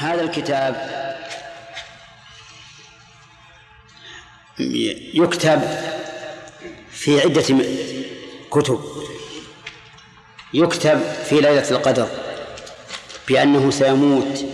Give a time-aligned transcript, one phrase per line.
[0.00, 0.74] هذا الكتاب
[5.14, 5.60] يكتب
[6.90, 7.64] في عدة
[8.50, 8.80] كتب.
[10.54, 12.08] يكتب في ليلة القدر
[13.28, 14.44] بأنه سيموت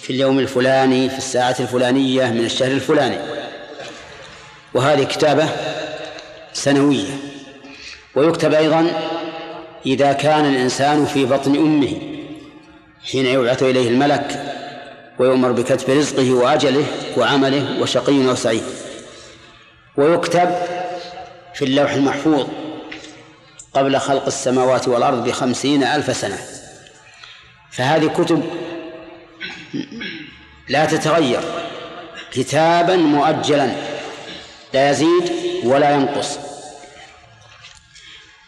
[0.00, 3.18] في اليوم الفلاني في الساعة الفلانية من الشهر الفلاني.
[4.74, 5.48] وهذه كتابة
[6.52, 7.18] سنوية.
[8.14, 9.10] ويكتب أيضا
[9.86, 12.00] إذا كان الإنسان في بطن أمه
[13.10, 14.53] حين يبعث إليه الملك
[15.18, 16.86] ويؤمر بكتب رزقه وأجله
[17.16, 18.64] وعمله وشقي أو سعيد
[19.96, 20.54] ويكتب
[21.54, 22.46] في اللوح المحفوظ
[23.74, 26.38] قبل خلق السماوات والأرض بخمسين ألف سنة.
[27.70, 28.44] فهذه كتب
[30.68, 31.40] لا تتغير.
[32.32, 33.70] كتابا مؤجلا.
[34.74, 35.32] لا يزيد
[35.64, 36.38] ولا ينقص.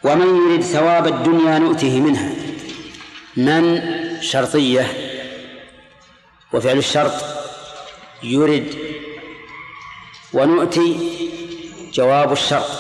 [0.05, 2.31] ومن يريد ثواب الدنيا نؤته منها.
[3.37, 3.83] من؟
[4.21, 5.06] شرطية.
[6.53, 7.25] وفعل الشرط
[8.23, 8.75] يرد
[10.33, 11.19] ونؤتي
[11.93, 12.71] جواب الشرط.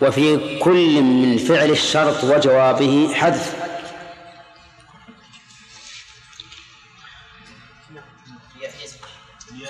[0.00, 3.56] وفي كل من فعل الشرط وجوابه حذف.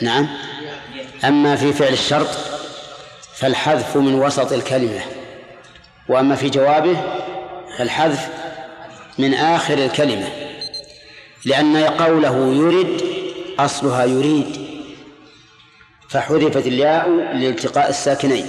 [0.02, 0.28] نعم.
[1.24, 2.28] أما في فعل الشرط
[3.34, 5.00] فالحذف من وسط الكلمة.
[6.08, 7.02] وأما في جوابه
[7.78, 8.28] فالحذف
[9.18, 10.45] من آخر الكلمة.
[11.46, 13.02] لأن قوله يرد
[13.58, 14.66] أصلها يريد.
[16.08, 18.46] فحذفت الياء لالتقاء الساكنين.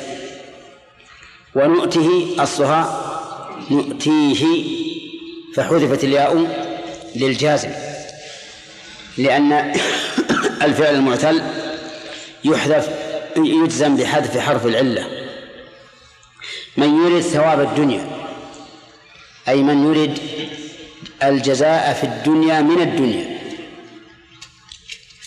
[1.56, 2.82] ونؤته أصلها
[3.72, 4.46] نؤتيه.
[5.56, 6.48] فحذفت الياء
[7.16, 7.70] للجازم.
[9.18, 9.52] لأن
[10.66, 11.42] الفعل المعتل
[12.46, 12.90] يحذف
[13.38, 15.28] يجزم بحذف حرف العلة.
[16.78, 18.10] من يريد ثواب الدنيا
[19.48, 20.20] أي من يريد
[21.24, 23.26] الجزاء في الدنيا من الدنيا.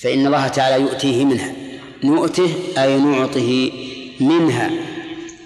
[0.02, 1.52] فإن الله تعالى يؤتيه منها.
[2.04, 3.72] نؤته أي نعطه
[4.20, 4.70] منها.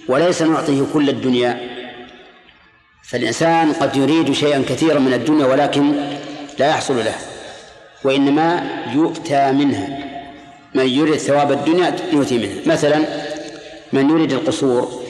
[0.08, 1.60] وليس نعطيه كل الدنيا.
[3.02, 5.92] فالإنسان قد يريد شيئا كثيرا من الدنيا ولكن
[6.58, 7.14] لا يحصل له.
[8.04, 9.98] وإنما يؤتى منها.
[10.74, 12.74] من يريد ثواب الدنيا يؤتي منها.
[12.74, 12.98] مثلا
[13.92, 15.02] من يريد القصور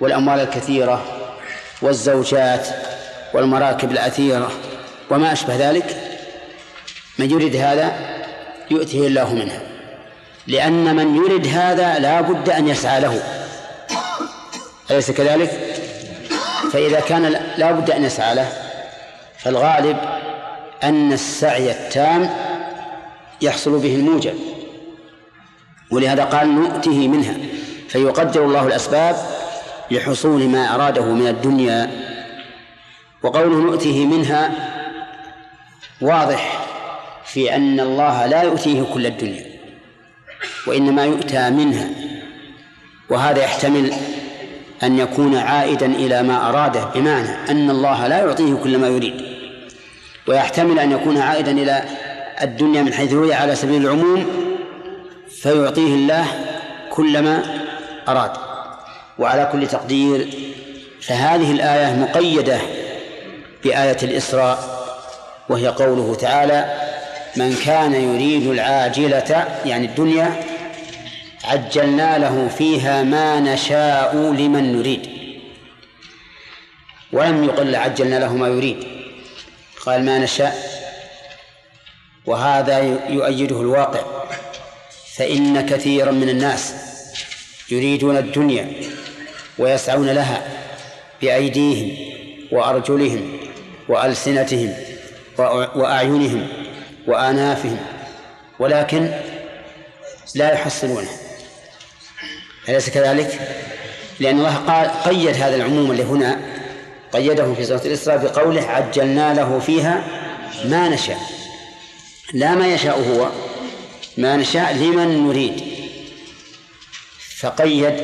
[0.00, 1.04] والأموال الكثيرة
[1.82, 2.68] والزوجات
[3.36, 4.52] والمراكب الأثيرة
[5.10, 5.96] وما أشبه ذلك
[7.18, 7.92] من يريد هذا
[8.70, 9.60] يؤتيه الله منها
[10.46, 13.22] لأن من يريد هذا لا بد أن يسعى له
[14.90, 15.50] أليس كذلك؟
[16.72, 18.48] فإذا كان لا بد أن يسعى له
[19.38, 19.96] فالغالب
[20.82, 22.30] أن السعي التام
[23.40, 24.34] يحصل به الموجب
[25.90, 27.34] ولهذا قال نؤته منها
[27.88, 29.16] فيقدر الله الأسباب
[29.90, 31.90] لحصول ما أراده من الدنيا
[33.22, 34.50] وقوله نؤته منها
[36.00, 36.66] واضح
[37.24, 39.46] في أن الله لا يؤتيه كل الدنيا
[40.66, 41.90] وإنما يؤتى منها
[43.10, 43.92] وهذا يحتمل
[44.82, 49.22] أن يكون عائدا إلى ما أراده بمعنى أن الله لا يعطيه كل ما يريد
[50.26, 51.84] ويحتمل أن يكون عائدا إلى
[52.42, 54.26] الدنيا من حيث هي على سبيل العموم
[55.42, 56.26] فيعطيه الله
[56.90, 57.42] كل ما
[58.08, 58.30] أراد
[59.18, 60.28] وعلى كل تقدير
[61.00, 62.58] فهذه الآية مقيدة
[63.66, 64.86] بآية الإسراء
[65.48, 66.80] وهي قوله تعالى
[67.36, 70.40] من كان يريد العاجلة يعني الدنيا
[71.44, 75.08] عجلنا له فيها ما نشاء لمن نريد
[77.12, 78.84] ولم يقل عجلنا له ما يريد
[79.86, 80.56] قال ما نشاء
[82.26, 82.78] وهذا
[83.08, 84.00] يؤيده الواقع
[85.16, 86.74] فإن كثيرا من الناس
[87.70, 88.72] يريدون الدنيا
[89.58, 90.42] ويسعون لها
[91.22, 91.96] بأيديهم
[92.52, 93.35] وأرجلهم
[93.88, 94.74] وألسنتهم
[95.76, 96.48] وأعينهم
[97.06, 97.78] وآنافهم
[98.58, 99.10] ولكن
[100.34, 101.10] لا يحصلونه.
[102.68, 103.40] أليس كذلك؟
[104.20, 106.40] لأن الله قال قيد هذا العموم اللي هنا
[107.12, 110.04] قيده في سورة الإسراء بقوله عجلنا له فيها
[110.64, 111.18] ما نشاء.
[112.32, 113.28] لا ما يشاء هو
[114.16, 115.62] ما نشاء لمن نريد.
[117.38, 117.94] فقيد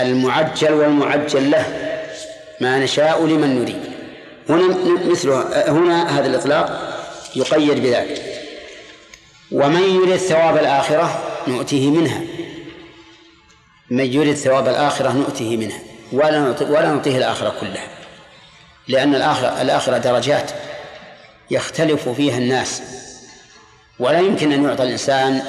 [0.00, 1.66] المعجل والمعجل له
[2.60, 3.95] ما نشاء لمن نريد.
[4.48, 6.96] هنا مثله هنا هذا الإطلاق
[7.36, 8.22] يقيد بذلك.
[9.52, 12.20] ومن يريد ثواب الآخرة نؤتيه منها.
[13.90, 15.78] من يريد ثواب الآخرة نؤتيه منها.
[16.12, 17.88] ولا ولا نعطيه الآخرة كلها.
[18.88, 20.50] لأن الآخرة الآخرة درجات
[21.50, 22.82] يختلف فيها الناس.
[23.98, 25.42] ولا يمكن أن يعطى الإنسان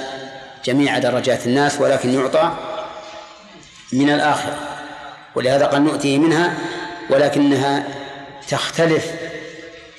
[0.66, 2.54] جميع درجات الناس ولكن يعطى
[3.94, 4.58] من الآخرة.
[5.36, 6.58] ولهذا قال نؤتيه منها
[7.10, 7.84] ولكنها
[8.48, 9.12] تختلف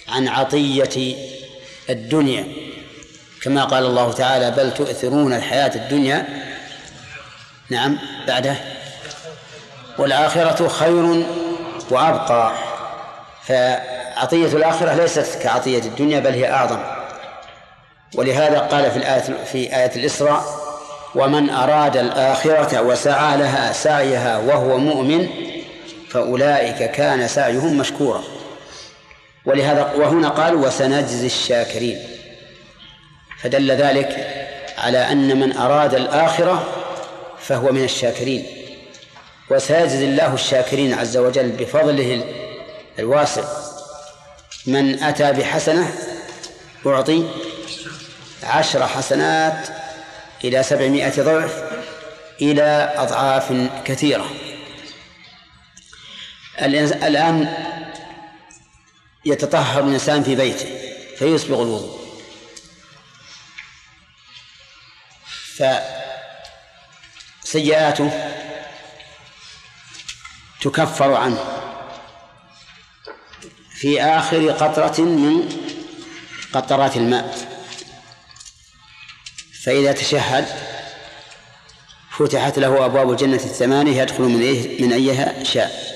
[0.09, 1.17] عن عطية
[1.91, 2.45] الدنيا.
[3.43, 6.27] كما قال الله تعالى بل تؤثرون الحياة الدنيا.
[7.71, 8.57] نعم بعده.
[9.99, 11.25] والآخرة خير
[11.91, 12.53] وأبقى.
[13.43, 16.79] فعطية الآخرة ليست كعطية الدنيا بل هي أعظم.
[18.15, 20.45] ولهذا قال في الآية في آية الإسراء
[21.15, 25.29] ومن أراد الآخرة وسعى لها سعيها وهو مؤمن
[26.11, 28.38] فأولئك كان سعيهم مشكورا.
[29.49, 31.99] ولهذا وهنا قال وسنجزي الشاكرين.
[33.43, 34.11] فدل ذلك
[34.79, 36.67] على أن من أراد الآخرة
[37.41, 38.47] فهو من الشاكرين.
[39.51, 42.25] وسيجزي الله الشاكرين عز وجل بفضله
[42.99, 43.45] الواسع.
[44.67, 45.95] من أتى بحسنة
[46.87, 47.27] أعطي
[48.43, 49.69] عشر حسنات
[50.45, 51.63] إلى سبعمائة ضعف
[52.43, 53.53] إلى أضعاف
[53.85, 54.31] كثيرة.
[56.63, 57.68] الآن
[59.25, 61.99] يتطهر الإنسان في بيته فيسبغ الوضوء.
[67.45, 68.35] فسيئاته
[70.61, 71.45] تكفر عنه.
[73.75, 75.49] في آخر قطرة من
[76.53, 77.49] قطرات الماء.
[79.65, 80.47] فإذا تشهد
[82.19, 85.88] فتحت له أبواب الجنة الثمانية يدخل من أيه؟ من أيها؟ شاء.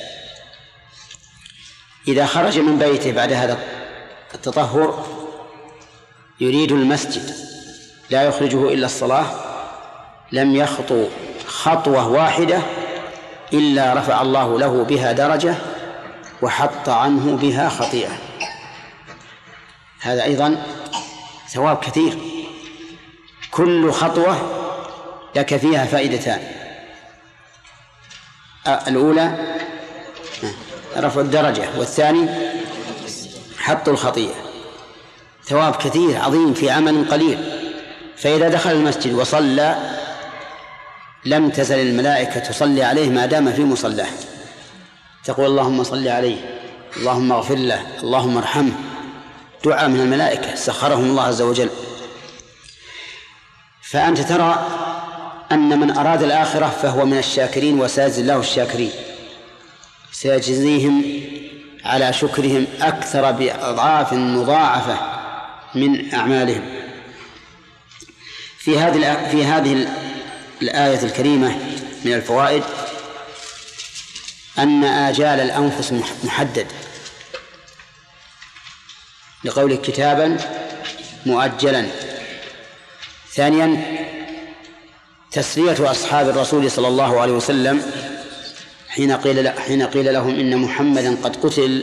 [2.09, 3.59] إذا خرج من بيته بعد هذا
[4.35, 5.07] التطهر
[6.41, 7.35] يريد المسجد
[8.11, 9.27] لا يخرجه إلا الصلاة
[10.33, 11.05] لم يخطو
[11.47, 12.63] خطوة واحدة
[13.53, 15.55] إلا رفع الله له بها درجة
[16.43, 18.19] وحط عنه بها خطيئة.
[20.01, 20.67] هذا أيضا
[21.49, 22.19] ثواب كثير.
[23.51, 24.37] كل خطوة
[25.37, 26.43] لك فيها فائدتان.
[28.67, 29.62] الأولى
[30.97, 32.29] رفع الدرجة والثاني
[33.59, 34.35] حط الخطيئة.
[35.45, 37.39] ثواب كثير عظيم في عمل قليل.
[38.17, 39.77] فإذا دخل المسجد وصلى
[41.25, 44.09] لم تزل الملائكة تصلي عليه ما دام في مصلاه.
[45.25, 46.37] تقول اللهم صل عليه
[46.97, 48.73] اللهم اغفر له اللهم ارحمه.
[49.65, 51.69] دعاء من الملائكة سخرهم الله عز وجل.
[53.83, 54.69] فأنت ترى
[55.53, 58.91] أن من أراد الآخرة فهو من الشاكرين وسيجزي الله الشاكرين.
[60.23, 61.05] سيجزيهم
[61.85, 64.99] على شكرهم أكثر بأضعاف مضاعفة
[65.75, 66.63] من أعمالهم.
[68.59, 69.89] في هذه في هذه
[70.63, 71.59] الآية الكريمة
[72.05, 72.63] من الفوائد
[74.59, 75.93] أن آجال الأنفس
[76.25, 76.67] محدد.
[79.45, 80.37] لقول كتابا
[81.27, 81.87] مؤجلا.
[83.35, 83.99] ثانيا
[85.33, 87.83] تسلية أصحاب الرسول صلى الله عليه وسلم
[88.95, 91.83] حين قيل حين قيل لهم إن محمدا قد قتل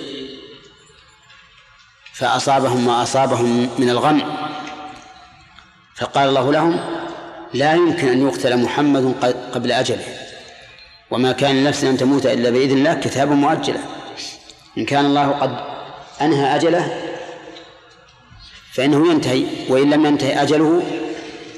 [2.13, 4.21] فأصابهم ما أصابهم من الغم.
[5.95, 6.79] فقال الله لهم
[7.53, 9.15] لا يمكن أن يقتل محمد
[9.53, 10.05] قبل أجله.
[11.11, 13.79] وما كان نفس أن تموت إلا بإذن الله كتابا مؤجلا.
[14.77, 15.51] إن كان الله قد
[16.21, 16.85] أنهى أجله
[18.73, 19.45] فإنه ينتهي.
[19.69, 20.83] وإن لم ينتهي أجله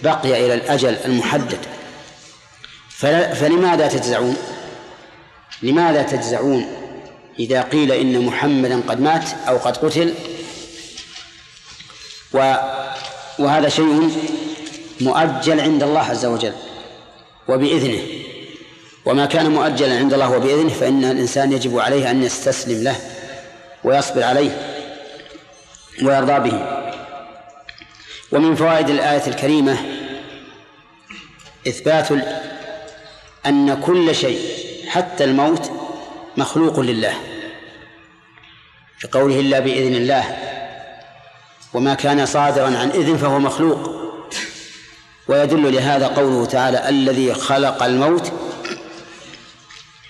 [0.03, 1.59] بقي إلى الأجل المحدد.
[3.39, 4.37] فلماذا تجزعون؟
[5.63, 6.65] لماذا تجزعون؟
[7.39, 10.13] إذا قيل إن محمدا قد مات أو قد قتل.
[12.33, 12.55] و
[13.39, 14.11] وهذا شيء
[15.01, 16.53] مؤجل عند الله عز وجل
[17.47, 18.01] وبإذنه.
[19.05, 22.95] وما كان مؤجلا عند الله وبإذنه فإن الإنسان يجب عليه أن يستسلم له
[23.83, 24.51] ويصبر عليه
[26.03, 26.81] ويرضى به.
[28.31, 29.77] ومن فوائد الآية الكريمة
[31.67, 32.07] إثبات
[33.45, 35.71] أن كل شيء حتى الموت
[36.37, 37.13] مخلوق لله
[39.01, 40.37] كقوله إلا بإذن الله
[41.73, 44.01] وما كان صادرا عن إذن فهو مخلوق.
[45.27, 48.31] ويدل لهذا قوله تعالى الذي خلق الموت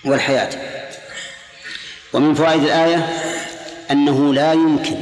[0.04, 0.50] والحياة.
[2.12, 3.08] ومن فوائد الآية
[3.90, 4.96] أنه لا يمكن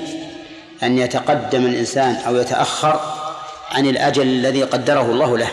[0.83, 3.01] أن يتقدم الإنسان أو يتأخر
[3.71, 5.51] عن الأجل الذي قدره الله له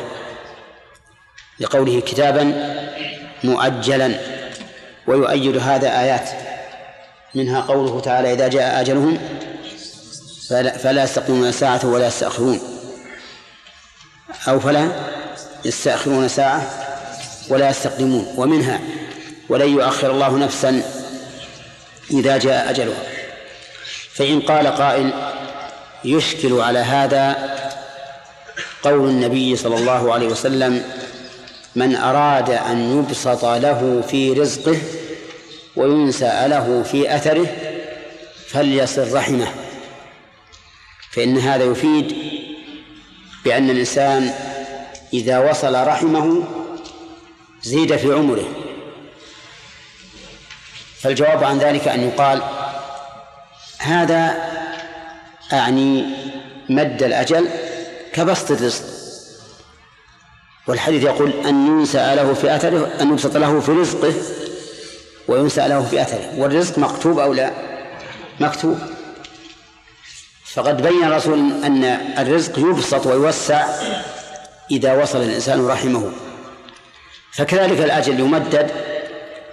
[1.60, 2.44] لقوله كتابا
[3.44, 4.20] مؤجلا
[5.08, 6.30] ويؤيد هذا آيات.
[7.36, 9.20] منها قوله تعالى إذا جاء أجلهم
[10.50, 12.60] فلا, فلا يستقيمون ساعة ولا يستأخرون.
[14.48, 14.92] أو فلا
[15.66, 16.62] يستأخرون ساعة
[17.50, 18.34] ولا يستقدمون.
[18.36, 18.80] ومنها
[19.50, 20.82] ولن يؤخر الله نفسا
[22.12, 23.04] إذا جاء أجلها.
[24.14, 25.12] فإن قال قائل
[26.06, 27.56] يشكل على هذا
[28.84, 30.84] قول النبي صلى الله عليه وسلم
[31.78, 34.78] من أراد أن يبسط له في رزقه
[35.76, 37.48] وينسى له في أثره
[38.48, 39.48] فليصل رحمه.
[41.12, 42.16] فإن هذا يفيد
[43.46, 44.34] بأن الإنسان
[45.14, 46.44] إذا وصل رحمه
[47.64, 48.48] زيد في عمره.
[51.00, 52.42] فالجواب عن ذلك أن يقال
[53.78, 54.50] هذا
[55.54, 56.06] أعني
[56.70, 57.50] مد الأجل
[58.14, 58.97] كبسط الرزق.
[60.68, 64.14] والحديث يقول أن ينسأ له في أثره أن يبسط له في رزقه
[65.28, 67.52] وينسأ له في أثره والرزق مكتوب أو لا؟
[68.40, 68.80] مكتوب.
[70.54, 71.84] فقد بين الرسول أن
[72.18, 73.66] الرزق يبسط ويوسع
[74.72, 76.12] إذا وصل الإنسان رحمه.
[77.32, 78.72] فكذلك الأجل يمدد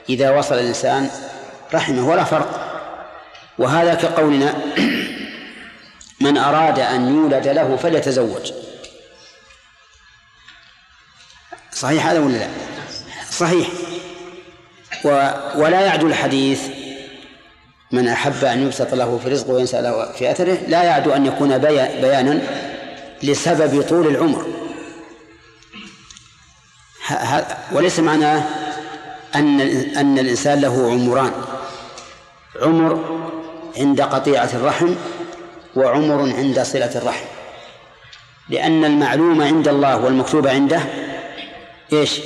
[0.08, 1.10] إذا وصل الإنسان
[1.74, 2.60] رحمه ولا فرق.
[3.58, 4.54] وهذا كقولنا
[6.20, 8.63] من أراد أن يولد له فليتزوج.
[11.74, 12.48] صحيح هذا ولا لا؟
[13.30, 13.68] صحيح.
[15.04, 15.08] و
[15.56, 16.62] ولا يعدو الحديث
[17.92, 21.58] من أحب أن يبسط له في رزقه وينسى له في أثره لا يعدو أن يكون
[21.58, 22.40] بيانا
[23.22, 24.46] لسبب طول العمر.
[27.72, 28.42] وليس معناه
[29.34, 29.60] أن
[29.96, 31.32] أن الإنسان له عمران.
[32.62, 33.20] عمر
[33.76, 34.94] عند قطيعة الرحم
[35.76, 37.24] وعمر عند صلة الرحم.
[38.48, 40.80] لأن المعلوم عند الله والمكتوب عنده
[42.00, 42.20] إيش؟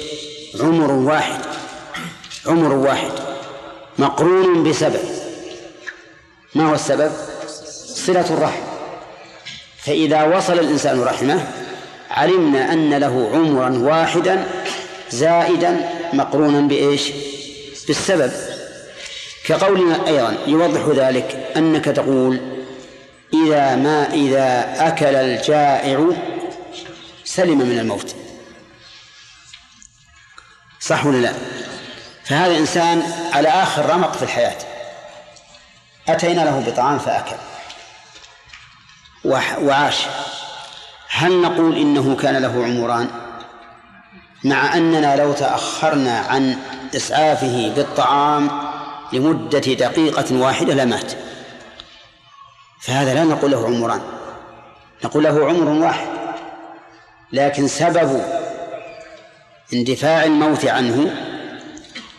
[0.60, 1.40] عمر واحد
[2.46, 3.10] عمر واحد
[3.98, 5.00] مقرون بسبب
[6.54, 7.12] ما هو السبب؟
[7.94, 8.60] صلة الرحم
[9.78, 11.46] فإذا وصل الإنسان رحمه
[12.10, 14.46] علمنا أن له عمرا واحدا
[15.10, 17.10] زائدا مقرونا بإيش؟
[17.86, 18.32] بالسبب
[19.44, 22.40] كقولنا أيضا يوضح ذلك أنك تقول
[23.34, 26.06] إذا ما إذا أكل الجائع
[27.24, 28.17] سلم من الموت
[30.88, 31.32] صح ولا لا؟
[32.24, 33.02] فهذا إنسان
[33.32, 34.56] على آخر رمق في الحياة.
[36.08, 37.36] أتينا له بطعام فأكل.
[39.62, 40.06] وعاش.
[41.10, 43.08] هل نقول إنه كان له عمران؟
[44.44, 46.58] مع أننا لو تأخرنا عن
[46.96, 48.50] إسعافه بالطعام
[49.12, 51.12] لمدة دقيقة واحدة لمات
[52.80, 54.00] فهذا لا نقول له عمران.
[55.04, 56.06] نقول له عمر واحد.
[57.32, 58.37] لكن سبب
[59.72, 61.14] اندفاع الموت عنه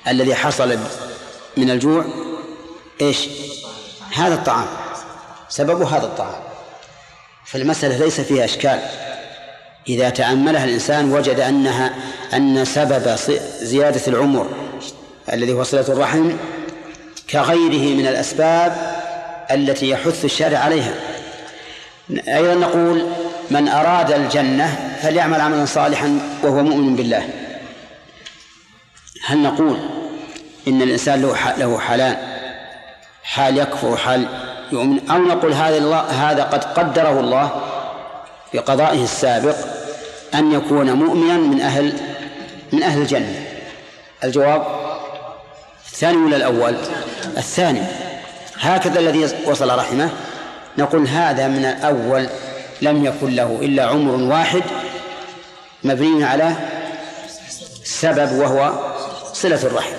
[0.07, 0.77] الذي حصل
[1.57, 2.05] من الجوع
[3.01, 3.27] إيش؟
[4.15, 4.67] هذا الطعام.
[5.49, 6.41] سبب هذا الطعام.
[7.45, 8.79] فالمسألة ليس فيها إشكال.
[9.89, 11.93] إذا تأملها الإنسان وجد أنها
[12.33, 13.15] أن سبب
[13.61, 14.49] زيادة العمر
[15.33, 16.31] الذي هو صلة الرحم
[17.29, 18.99] كغيره من الأسباب
[19.51, 20.93] التي يحث الشارع عليها.
[22.27, 23.07] أيضا نقول
[23.51, 27.29] من أراد الجنة فليعمل عملا صالحا وهو مؤمن بالله.
[29.25, 29.77] هل نقول
[30.67, 32.17] إن الإنسان له له حالان
[33.23, 34.25] حال يكفر وحال
[34.71, 37.61] يؤمن؟ أو نقول هذا الله هذا قد قدره الله
[38.53, 39.55] بقضائه السابق
[40.35, 41.93] أن يكون مؤمنا من أهل
[42.73, 43.45] من أهل الجنة.
[44.23, 44.65] الجواب
[45.85, 46.75] الثاني ولا الأول؟
[47.37, 47.81] الثاني.
[48.59, 50.09] هكذا الذي وصل رحمه
[50.77, 52.27] نقول هذا من الأول
[52.81, 54.63] لم يكن له إلا عمر واحد
[55.83, 56.51] مبني على
[57.83, 58.88] سبب وهو
[59.41, 59.95] صلة الرحم.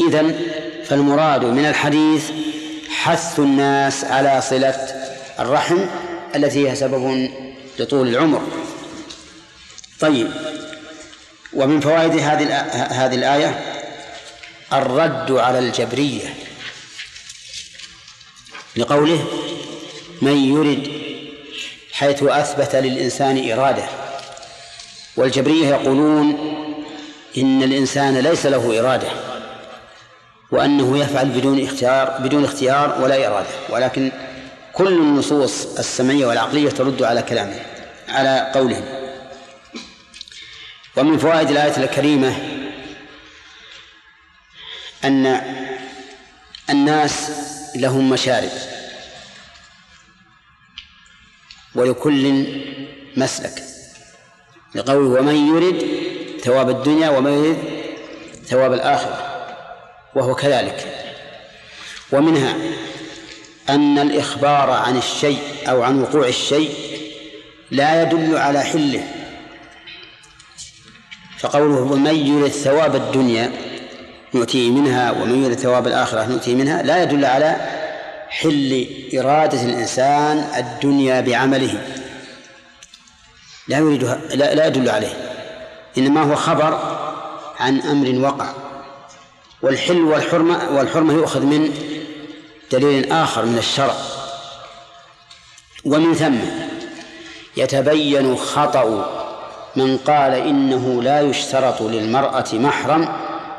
[0.00, 0.40] إذن
[0.84, 2.30] فالمراد من الحديث
[2.90, 4.76] حث الناس على صلة
[5.40, 5.78] الرحم
[6.34, 7.30] التي هي سبب
[7.78, 8.42] لطول العمر.
[10.00, 10.30] طيب
[11.52, 12.60] ومن فوائد هذه
[12.90, 13.60] هذه الآية
[14.72, 16.34] الرد على الجبرية
[18.76, 19.24] لقوله
[20.22, 20.92] من يرد
[21.92, 23.84] حيث أثبت للإنسان إرادة.
[25.16, 26.54] والجبرية يقولون
[27.38, 29.08] إن الإنسان ليس له إرادة
[30.50, 33.48] وأنه يفعل بدون اختيار بدون اختيار ولا إرادة.
[33.68, 34.12] ولكن
[34.72, 37.60] كل النصوص السمعية والعقلية ترد على كلامه
[38.08, 38.84] على قولهم
[40.96, 42.36] ومن فوائد الآية الكريمة
[45.04, 45.40] أن
[46.70, 47.30] الناس
[47.76, 48.50] لهم مشارب
[51.74, 52.46] ولكل
[53.16, 53.62] مسلك.
[54.74, 56.04] لقوله ومن يرد
[56.44, 57.58] ثواب الدنيا ومن يرد
[58.46, 59.46] ثواب الآخرة
[60.14, 60.86] وهو كذلك.
[62.12, 62.54] ومنها
[63.68, 66.70] أن الإخبار عن الشيء أو عن وقوع الشيء
[67.70, 69.02] لا يدل على حله.
[71.38, 73.52] فقوله ومن يرد ثواب الدنيا
[74.34, 77.56] نؤتيه منها ومن يرد ثواب الآخرة نؤتيه منها لا يدل على
[78.28, 81.82] حل إرادة الإنسان الدنيا بعمله.
[83.68, 85.33] لا يريدها لا, لا يدل عليه.
[85.98, 86.78] إنما هو خبر
[87.60, 88.52] عن أمر وقع.
[89.62, 91.74] والحل والحرمة والحرمة يؤخذ من
[92.72, 93.94] دليل آخر من الشرع.
[95.84, 96.38] ومن ثم
[97.56, 99.10] يتبين خطأ
[99.76, 103.08] من قال إنه لا يشترط للمرأة محرم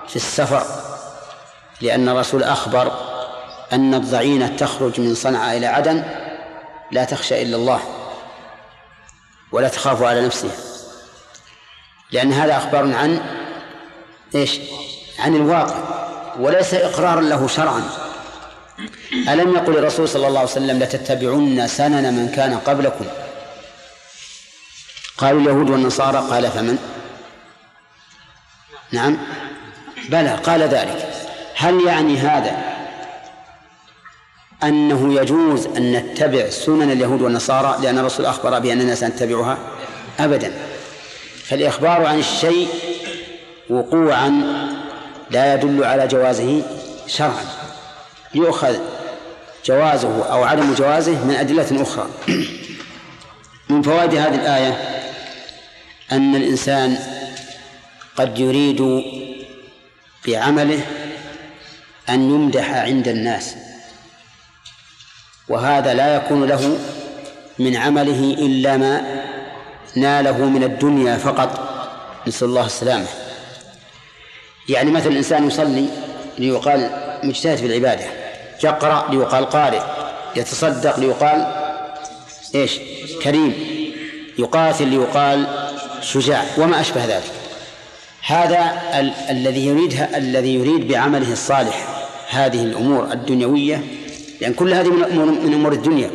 [0.07, 0.63] في السفر
[1.81, 2.91] لأن الرسول أخبر
[3.73, 6.03] أن الضعينة تخرج من صنعاء إلى عدن
[6.91, 7.81] لا تخشى إلا الله
[9.51, 10.74] ولا تخاف على نفسها.
[12.11, 13.19] لأن هذا أخبار عن
[14.35, 14.59] إيش؟
[15.19, 15.75] عن الواقع
[16.39, 17.83] وليس إقرارا له شرعا.
[19.11, 23.05] ألم يقل الرسول صلى الله عليه وسلم لتتبعن سنن من كان قبلكم؟
[25.17, 26.17] قالوا اليهود والنصارى.
[26.17, 26.77] قال فمن؟
[28.91, 29.17] نعم.
[30.09, 31.09] بلى قال ذلك.
[31.55, 32.75] هل يعني هذا
[34.63, 39.57] أنه يجوز أن نتبع سنن اليهود والنصارى لأن الرسول أخبر بأننا سنتبعها؟
[40.19, 40.64] أبدا.
[41.47, 42.67] فالإخبار عن الشيء
[43.69, 44.29] وقوعا
[45.31, 46.63] لا يدل على جوازه
[47.07, 47.45] شرعا.
[48.35, 48.77] يؤخذ
[49.65, 52.09] جوازه أو عدم جوازه من أدلة أخرى.
[53.69, 55.01] من فوائد هذه الآية
[56.11, 56.97] أن الإنسان
[58.15, 59.03] قد يريد
[60.27, 60.81] بعمله
[62.09, 63.55] أن يمدح عند الناس
[65.47, 66.79] وهذا لا يكون له
[67.59, 69.24] من عمله إلا ما
[69.95, 71.59] ناله من الدنيا فقط.
[72.27, 73.05] نسأل الله السلامة.
[74.69, 75.89] يعني مثلا الإنسان يصلي
[76.37, 76.89] ليقال
[77.23, 78.05] مجتهد في العبادة.
[78.63, 79.81] يقرأ ليقال قارئ.
[80.35, 81.47] يتصدق ليقال
[82.55, 82.79] إيش؟
[83.23, 83.53] كريم.
[84.39, 85.47] يقاتل ليقال
[86.01, 86.45] شجاع.
[86.57, 87.31] وما أشبه ذلك.
[88.27, 91.87] هذا ال- الذي يريدها الذي يريد بعمله الصالح.
[92.29, 93.83] هذه الأمور الدنيوية.
[94.41, 96.11] لأن كل هذه من أمور من أمور الدنيا.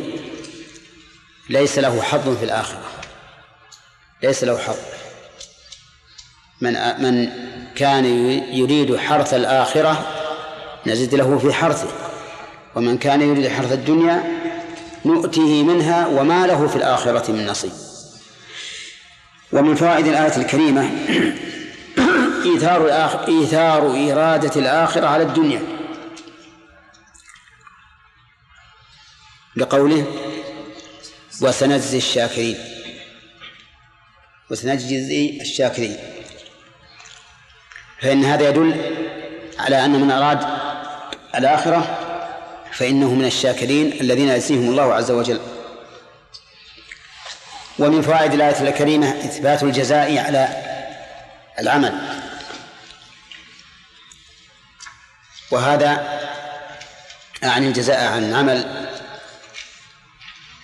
[1.49, 2.79] ليس له حظ في الآخرة.
[4.23, 4.77] ليس له حظ.
[6.61, 6.73] من
[7.03, 7.29] من
[7.75, 8.05] كان
[8.53, 10.07] يريد حرث الآخرة
[10.87, 11.89] نزد له في حرثه.
[12.75, 14.23] ومن كان يريد حرث الدنيا
[15.05, 17.71] نؤتيه منها وما له في الآخرة من نصيب.
[19.51, 20.81] ومن فوائد الآية الكريمة
[22.45, 22.87] إيثار
[23.27, 25.61] إيثار إرادة الآخرة على الدنيا.
[29.55, 30.05] لقوله
[31.41, 32.80] وسنجزي الشاكرين.
[34.51, 35.97] وسنجزي الشاكرين.
[38.01, 38.95] فإن هذا يدل
[39.59, 40.47] على أن من أراد
[41.35, 41.97] الآخرة
[42.71, 45.39] فإنه من الشاكرين الذين يجزيهم الله عز وجل.
[47.79, 50.63] ومن فوائد الآية الكريمة إثبات الجزاء على
[51.59, 52.01] العمل.
[55.51, 56.19] وهذا
[57.43, 58.87] أعني الجزاء عن العمل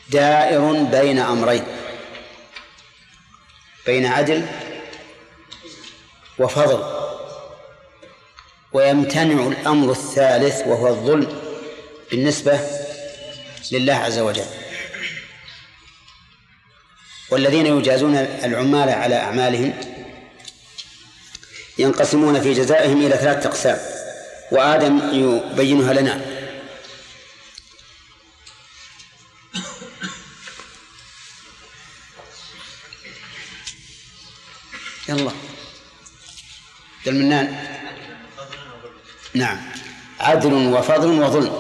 [0.09, 1.76] دائر بين أمرين.
[3.87, 4.45] بين عدل
[6.39, 6.83] وفضل
[8.73, 11.27] ويمتنع الأمر الثالث وهو الظلم
[12.11, 12.59] بالنسبة
[13.71, 14.45] لله عز وجل.
[17.29, 19.73] والذين يجازون العمال على أعمالهم
[21.77, 23.77] ينقسمون في جزائهم إلى ثلاثة أقسام
[24.51, 26.36] وآدم يبينها لنا.
[35.09, 35.31] يلا.
[37.07, 37.55] المنان
[39.33, 39.57] نعم.
[40.19, 41.53] عدل وفضل وظلم.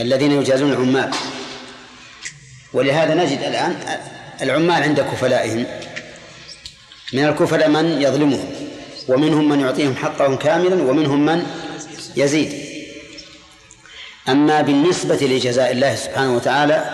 [0.00, 1.10] الذين يجازون العمال.
[2.72, 3.98] ولهذا نجد الآن
[4.42, 5.66] العمال عند كفلائهم.
[7.12, 8.54] من الكفلاء من يظلمهم.
[9.08, 11.46] ومنهم من يعطيهم حقهم كاملا ومنهم من
[12.16, 12.64] يزيد.
[14.28, 16.84] أما بالنسبة لجزاء الله سبحانه وتعالى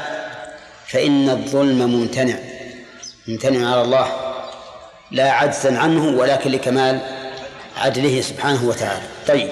[0.89, 2.35] فإن الظلم ممتنع.
[3.29, 4.30] ممتنع على الله.
[5.11, 7.01] لا عجزا عنه ولكن لكمال
[7.77, 9.03] عدله سبحانه وتعالى.
[9.29, 9.51] طيب.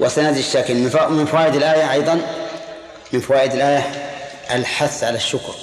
[0.00, 0.82] وسنجزي الشاكرين.
[1.10, 2.20] من فوائد الآية أيضا
[3.12, 4.12] من فوائد الآية
[4.50, 5.54] الحث على الشكر.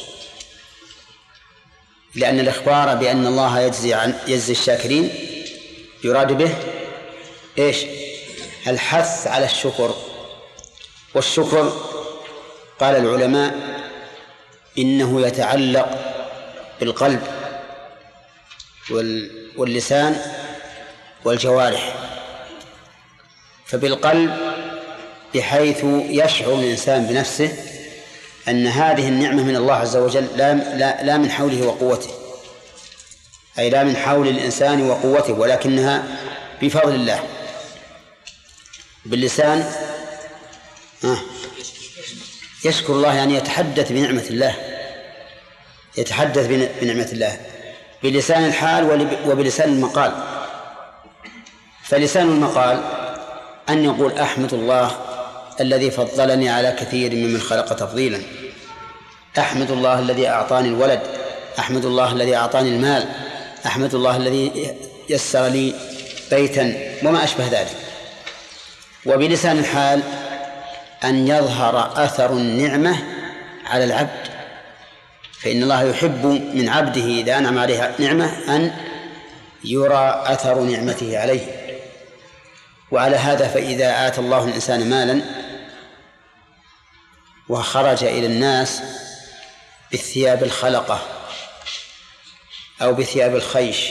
[2.15, 5.09] لأن الإخبار بأن الله يجزي عن يجزي الشاكرين
[6.03, 6.55] يراد به
[7.57, 7.77] إيش؟
[8.67, 9.95] الحث على الشكر.
[11.15, 11.73] والشكر
[12.79, 13.55] قال العلماء
[14.77, 15.89] إنه يتعلق
[16.79, 17.42] بالقلب.
[19.57, 20.21] واللسان
[21.25, 21.95] والجوارح.
[23.65, 24.37] فبالقلب
[25.35, 27.57] بحيث يشعر الإنسان بنفسه
[28.47, 32.09] أن هذه النعمة من الله عز وجل لا, لا, لا من حوله وقوته.
[33.59, 36.03] أي لا من حول الإنسان وقوته ولكنها
[36.61, 37.23] بفضل الله.
[39.05, 39.71] باللسان
[41.03, 41.17] آه
[42.65, 44.55] يشكر الله يعني يتحدث بنعمة الله.
[45.97, 46.47] يتحدث
[46.81, 47.52] بنعمة الله.
[48.03, 50.11] بلسان الحال وبلسان المقال.
[51.83, 52.81] فلسان المقال
[53.69, 54.91] أن يقول أحمد الله
[55.61, 58.21] الذي فضلني على كثير ممن خلق تفضيلا.
[59.37, 61.01] أحمد الله الذي أعطاني الولد.
[61.59, 63.09] أحمد الله الذي أعطاني المال.
[63.65, 64.75] أحمد الله الذي
[65.09, 65.73] يسر لي
[66.31, 66.73] بيتا.
[67.03, 67.75] وما أشبه ذلك.
[69.05, 70.01] وبلسان الحال
[71.03, 73.03] أن يظهر أثر النعمة
[73.65, 74.22] على العبد.
[75.43, 78.75] فإن الله يحب من عبده إذا أنعم عليه نعمة أن
[79.63, 81.77] يرى أثر نعمته عليه
[82.91, 85.21] وعلى هذا فإذا آتى الله الإنسان مالا
[87.49, 88.81] وخرج إلى الناس
[89.91, 91.01] بالثياب الخلقة
[92.81, 93.89] أو بثياب الخيش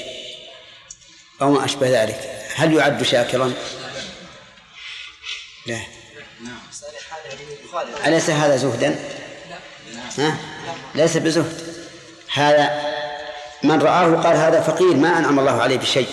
[1.43, 3.53] أو ما أشبه ذلك هل يعد شاكرا؟
[5.67, 5.81] لا
[8.07, 8.99] أليس هذا زهدا؟
[10.19, 10.52] ها؟
[10.95, 11.53] ليس بزهد.
[12.33, 12.93] هذا
[13.63, 16.09] من رآه قال هذا فقير ما أنعم الله عليه بشيء.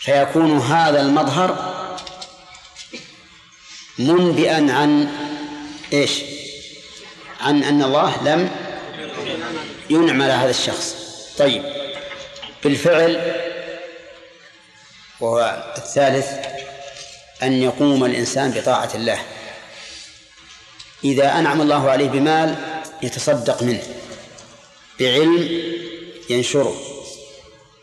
[0.00, 1.74] فيكون هذا المظهر
[3.98, 5.08] منبئا عن
[5.92, 6.22] إيش؟
[7.40, 8.50] عن أن الله لم
[9.90, 10.94] ينعم على هذا الشخص.
[11.38, 11.62] طيب.
[12.64, 13.34] بالفعل
[15.20, 16.26] وهو الثالث
[17.42, 19.18] أن يقوم الإنسان بطاعة الله.
[21.04, 22.56] إذا أنعم الله عليه بمال
[23.02, 23.82] يتصدق منه
[25.00, 25.62] بعلم
[26.30, 26.80] ينشره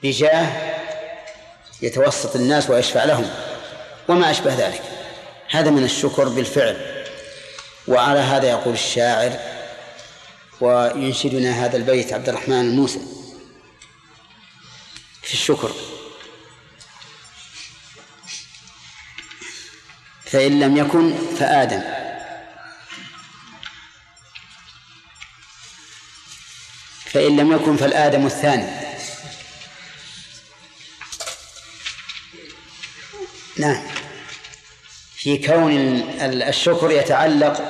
[0.04, 0.76] بجاه
[1.82, 3.30] يتوسط الناس ويشفع لهم
[4.08, 4.82] وما أشبه ذلك.
[5.50, 7.06] هذا من الشكر بالفعل.
[7.88, 9.40] وعلى هذا يقول الشاعر
[10.62, 13.00] وينشدنا هذا البيت عبد الرحمن الموسى
[15.22, 15.72] في الشكر.
[20.26, 21.95] فإن لم يكن فآدم.
[27.16, 28.68] فإن لم يكن فالآدم الثاني.
[33.58, 33.88] نعم.
[35.16, 35.72] في كون
[36.22, 37.62] الشكر يتعلق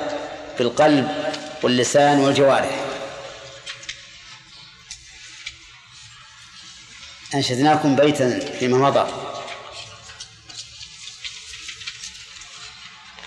[0.58, 1.32] بالقلب
[1.62, 2.84] واللسان والجوارح.
[7.34, 9.12] أنشدناكم بيتا فيما مضى.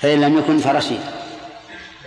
[0.01, 1.01] فإن لم يكن فرشيد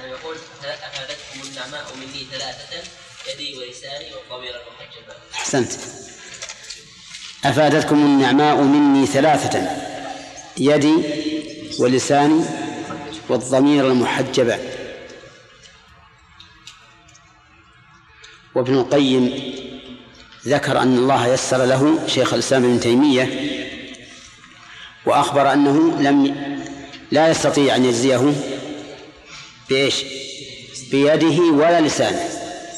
[0.04, 5.14] يقول أفادتكم النعماء مني ثلاثة يدي ولساني والضمير المحجبة
[5.54, 5.72] أحسنت.
[7.44, 9.68] أفادتكم النعماء مني ثلاثة
[10.58, 10.94] يدي
[11.78, 12.44] ولساني
[13.28, 14.58] والضمير المحجبة
[18.54, 19.52] وابن القيم
[20.46, 23.28] ذكر أن الله يسر له شيخ الإسلام ابن تيمية
[25.06, 26.34] وأخبر أنه لم
[27.10, 28.32] لا يستطيع أن يجزيه
[29.70, 30.04] بإيش؟
[30.90, 32.20] بيده ولا لسانه.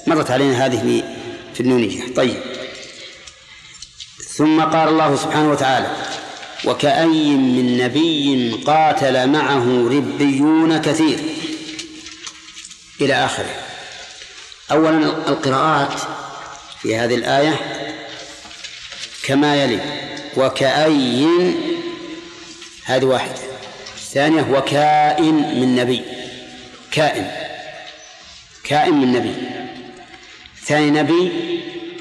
[0.07, 1.03] مرت علينا هذه
[1.55, 2.15] في النونية.
[2.15, 2.64] طيب.
[4.37, 5.87] ثم قال الله سبحانه وتعالى
[6.65, 11.19] وكأي من نبي قاتل معه ربيون كثير.
[13.01, 13.51] إلى آخره.
[14.71, 16.01] أولا القراءات
[16.83, 17.57] في هذه الآية
[19.25, 19.81] كما يلي
[20.37, 21.27] وكأي
[22.85, 23.35] هذه واحدة.
[23.97, 26.03] الثانية وكائن من نبي.
[26.91, 27.31] كائن.
[28.65, 29.35] كائن من نبي.
[30.67, 31.33] ثاني نبي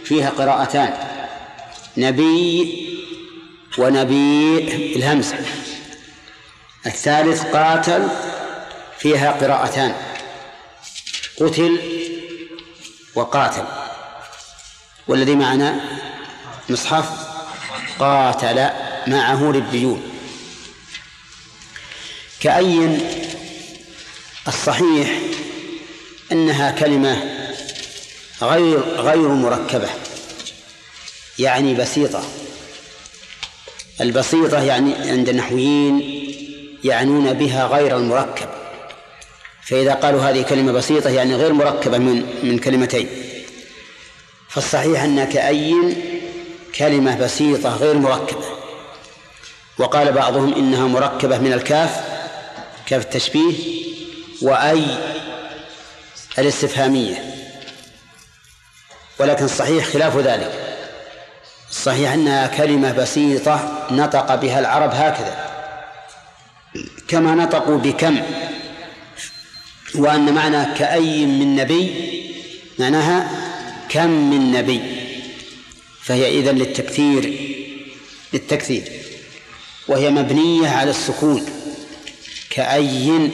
[0.06, 1.13] فيها قراءتان.
[1.98, 2.90] نبي
[3.78, 4.58] ونبي
[4.96, 5.38] الهمزة.
[6.86, 8.08] الثالث قاتل
[9.00, 9.96] فيها قراءتان.
[11.40, 11.80] قتل
[13.16, 13.64] وقاتل.
[15.08, 15.80] والذي معنا
[16.70, 17.10] مصحف
[18.00, 18.70] قاتل
[19.08, 20.04] معه ربيون
[22.40, 22.98] كأي
[24.48, 25.20] الصحيح
[26.32, 27.24] أنها كلمة
[28.42, 29.90] غير غير مركبة؟
[31.40, 32.24] يعني بسيطة.
[34.02, 36.24] البسيطة يعني عند النحويين
[36.84, 38.50] يعنون بها غير المركب.
[39.64, 43.10] فإذا قالوا هذه كلمة بسيطة يعني غير مركبة من من كلمتين.
[44.50, 45.76] فالصحيح أن كأي
[46.76, 48.46] كلمة بسيطة غير مركبة.
[49.78, 52.04] وقال بعضهم إنها مركبة من الكاف
[52.86, 53.54] كاف التشبيه
[54.42, 54.86] وأي
[56.40, 57.36] الاستفهامية.
[59.20, 60.73] ولكن الصحيح خلاف ذلك.
[61.74, 65.50] الصحيح أنها كلمة بسيطة نطق بها العرب هكذا.
[67.08, 68.20] كما نطقوا بكم.
[69.96, 71.92] وأن معنى كأي من نبي
[72.80, 73.30] معناها
[73.90, 74.82] كم من نبي.
[76.04, 77.40] فهي إذن للتكثير
[78.34, 78.84] للتكثير.
[79.88, 81.46] وهي مبنية على السكون.
[82.50, 83.32] كأي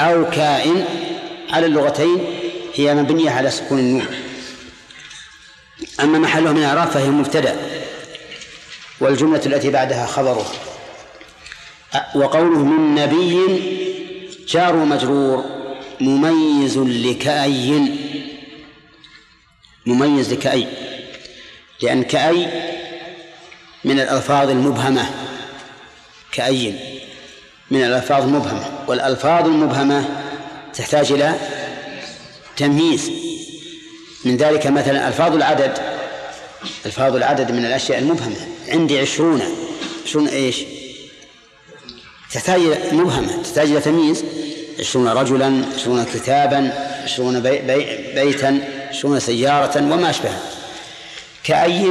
[0.00, 0.84] أو كائن
[1.50, 2.24] على اللغتين
[2.74, 4.23] هي مبنية على سكون النون.
[6.00, 7.56] أما محلها من الإعراب فهي مبتدأ
[9.00, 10.52] والجملة التي بعدها خبره.
[12.14, 13.38] وقوله من نبي
[14.48, 15.44] جار مجرور
[16.00, 17.88] مميز لكأي؟
[19.86, 20.66] مميز لكأي؟
[21.82, 22.48] لأن كأي
[23.84, 25.10] من الألفاظ المبهمة.
[26.32, 26.74] كأي
[27.70, 28.84] من الألفاظ المبهمة.
[28.86, 30.08] والألفاظ المبهمة
[30.74, 31.34] تحتاج إلى
[32.56, 33.33] تمييز.
[34.24, 35.78] من ذلك مثلا ألفاظ العدد
[36.86, 38.36] ألفاظ العدد من الأشياء المبهمة.
[38.68, 39.42] عندي عشرون
[40.06, 40.56] عشرون إيش؟
[42.32, 42.60] تحتاج
[42.92, 44.24] مبهمة تحتاج إلى تمييز.
[44.80, 46.72] عشرون رجلا عشرون كتابا
[47.04, 48.60] عشرون بي بي بيتا
[48.90, 50.40] عشرون سيارة وما أشبهها.
[51.44, 51.82] كأي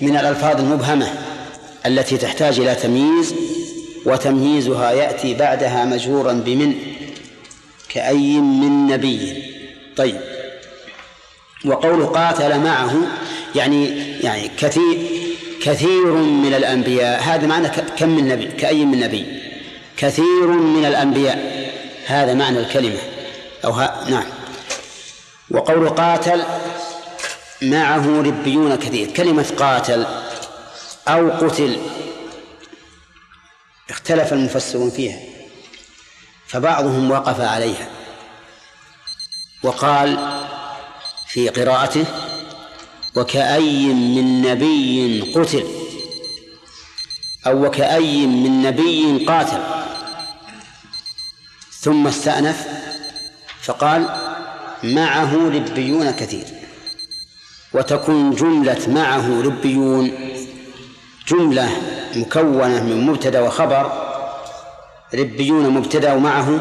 [0.00, 1.08] من الألفاظ المبهمة
[1.86, 3.34] التي تحتاج إلى تمييز
[4.06, 6.74] وتمييزها يأتي بعدها مجرورا بمن؟
[7.88, 9.42] كأي من نبي.
[9.96, 10.37] طيب.
[11.64, 12.92] وقول قاتل معه
[13.54, 15.18] يعني يعني كثير
[15.62, 19.42] كثير من الأنبياء هذا معنى كم من نبي كأي من نبي؟
[19.96, 21.68] كثير من الأنبياء
[22.06, 22.98] هذا معنى الكلمة.
[23.64, 24.24] أو ها نعم.
[25.50, 26.44] وقول قاتل
[27.62, 29.10] معه ربيون كثير.
[29.10, 30.06] كلمة قاتل
[31.08, 31.78] أو قتل
[33.90, 35.18] اختلف المفسرون فيها
[36.46, 37.88] فبعضهم وقف عليها.
[39.62, 40.37] وقال
[41.28, 42.04] في قراءته
[43.16, 45.64] وكأي من نبي قتل
[47.46, 49.60] أو وكأي من نبي قاتل.
[51.80, 52.68] ثم استأنف
[53.62, 54.08] فقال
[54.82, 56.44] معه ربيون كثير
[57.74, 60.10] وتكون جملة معه ربيون
[61.28, 61.68] جملة
[62.16, 63.92] مكونة من مبتدأ وخبر
[65.14, 66.58] ربيون مبتدأ ومعه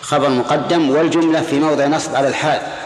[0.00, 2.83] خبر مقدم والجملة في موضع نصب على الحال.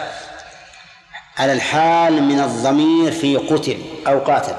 [1.38, 4.57] على الحال من الضمير في قتل أو قاتل.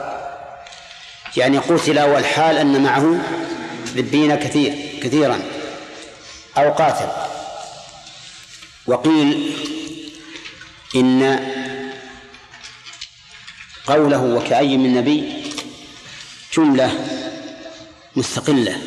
[1.38, 3.20] يعني قتل والحال أن معه
[3.98, 5.42] ربين كثير كثيرا
[6.58, 7.08] أو قاتل.
[8.88, 9.54] وقيل
[10.96, 11.40] إن
[13.88, 15.44] قوله وكأي من نبي
[16.54, 16.92] جملة
[18.16, 18.78] مستقلة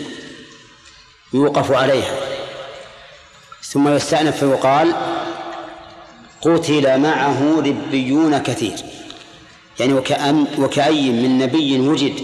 [1.34, 2.16] يوقف عليها.
[3.62, 4.94] ثم يستأنف فيقال
[6.42, 8.76] قتل معه ربيون كثير.
[9.80, 12.14] يعني وكأن وكأي من نبي وجد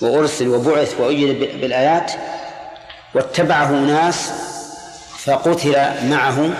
[0.00, 2.12] وأرسل وبعث وأيد بالآيات
[3.14, 4.30] واتبعه ناس
[5.18, 5.72] فقتل
[6.08, 6.50] معه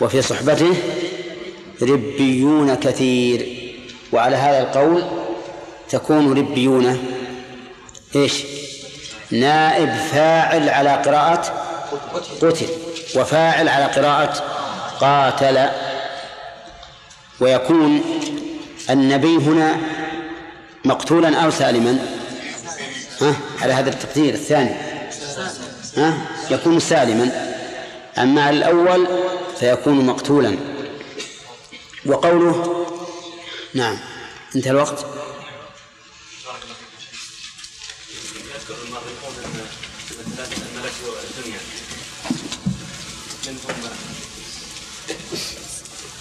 [0.00, 0.74] وفي صحبته
[1.82, 3.46] ربيون كثير.
[4.12, 5.04] وعلى هذا القول
[5.88, 6.98] تكون ربيون
[8.16, 8.44] إيش؟
[9.30, 11.64] نائب فاعل على قراءة
[12.42, 12.66] قتل.
[13.16, 14.59] وفاعل على قراءة
[15.00, 15.68] قاتل
[17.40, 18.02] ويكون
[18.90, 19.76] النبي هنا
[20.84, 21.98] مقتولا أو سالما.
[23.20, 24.74] ها؟ على هذا التقدير الثاني.
[25.96, 26.18] ها؟
[26.50, 27.54] يكون سالما.
[28.18, 29.08] أما الأول
[29.60, 30.56] فيكون مقتولا.
[32.06, 32.86] وقوله؟
[33.74, 33.98] نعم.
[34.56, 35.06] انتهى الوقت
[38.54, 39.66] يذكر المؤرخون ان
[40.74, 40.92] الملك
[41.30, 41.60] الدنيا
[43.46, 43.90] منهم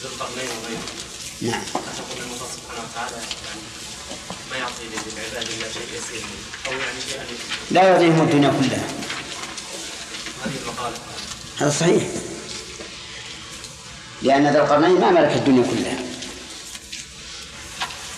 [0.01, 0.83] ذو القرنين وغيره
[1.41, 1.61] نعم.
[1.71, 3.61] تقول أن الله سبحانه وتعالى يعني
[4.51, 6.25] ما يعطي للعباد إلا شيء يسير
[6.67, 7.25] أو يعني شيئا
[7.71, 8.87] لا يعطيهم الدنيا كلها.
[10.45, 10.95] هذه المقالة.
[11.59, 12.03] هذا صحيح.
[14.21, 15.97] لأن ذا القرنين ما ملك الدنيا كلها.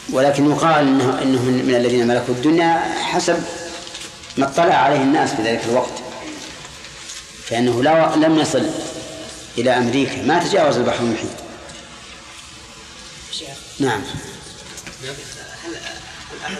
[0.09, 3.43] ولكن يقال انه انه من الذين ملكوا الدنيا حسب
[4.37, 5.93] ما اطلع عليه الناس في ذلك الوقت.
[7.45, 8.69] فإنه لا لم يصل
[9.57, 10.21] إلى أمريكا.
[10.21, 11.50] ما تجاوز البحر المحيط.
[13.79, 14.01] نعم.
[15.63, 15.75] هل
[16.45, 16.57] احد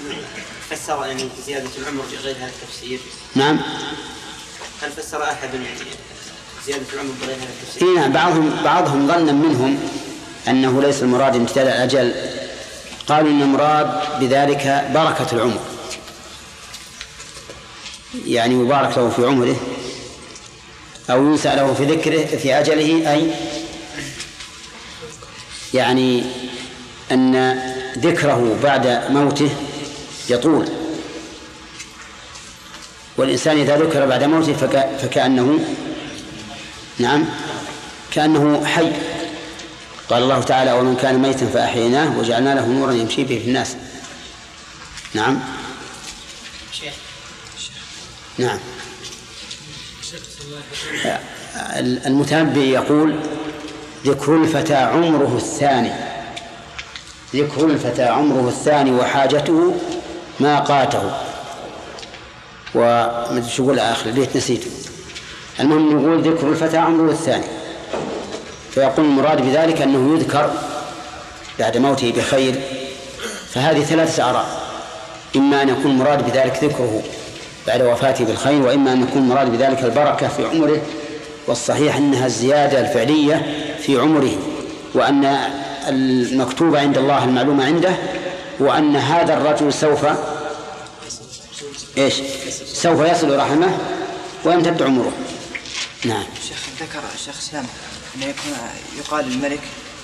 [0.69, 2.99] فسر يعني زيادة العمر بغير هذا التفسير؟
[3.35, 3.59] نعم.
[4.81, 5.67] هل فسر أحد يعني
[6.65, 8.11] زيادة العمر بغير هذا التفسير؟ اي نعم.
[8.11, 9.79] بعضهم بعضهم ظنا منهم
[10.47, 12.13] أنه ليس المراد امتداد الأجل.
[13.07, 15.59] قالوا إن المراد بذلك بركة العمر.
[18.25, 19.55] يعني يبارك له في عمره
[21.09, 23.31] أو ينسى له في ذكره في أجله أي؟
[25.73, 26.23] يعني
[27.11, 27.59] أن
[27.97, 29.49] ذكره بعد موته
[30.29, 30.69] يطول.
[33.17, 34.53] والإنسان إذا ذكر بعد موته
[35.01, 35.59] فكأنه
[36.99, 37.25] نعم
[38.11, 38.91] كأنه حي.
[40.09, 43.75] قال الله تعالى ومن كان ميتا فأحييناه وجعلنا له نورا يمشي به في الناس.
[45.13, 45.39] نعم.
[46.71, 46.93] شيخ
[48.37, 48.59] نعم.
[52.05, 53.15] المتنبي يقول
[54.05, 56.10] ذكر الفتى عمره الثاني.
[57.35, 59.73] ذكر الفتى عمره الثاني وحاجته
[60.39, 61.11] ما قاته.
[62.75, 64.71] ومدري شو يقول آخر ليت نسيته
[65.59, 67.45] المهم نقول ذكر الفتى عمره الثاني.
[68.71, 70.53] فيقول المراد بذلك أنه يذكر
[71.59, 72.55] بعد موته بخير.
[73.53, 74.61] فهذه ثلاثة آراء.
[75.35, 77.01] إما أن يكون المراد بذلك ذكره
[77.67, 80.81] بعد وفاته بالخير وإما أن يكون المراد بذلك البركة في عمره
[81.47, 84.31] والصحيح أنها الزيادة الفعلية في عمره
[84.93, 85.37] وأن
[85.87, 87.95] المكتوب عند الله المعلومة عنده
[88.59, 90.05] وأن هذا الرجل سوف
[91.97, 92.13] إيش؟
[92.73, 93.77] سوف يصل رحمه
[94.45, 95.11] ويمتد عمره.
[96.05, 96.23] نعم.
[96.47, 97.65] شيخ ذكر الشيخ اسلام
[98.15, 98.51] انه يكون
[98.97, 99.61] يقال للملك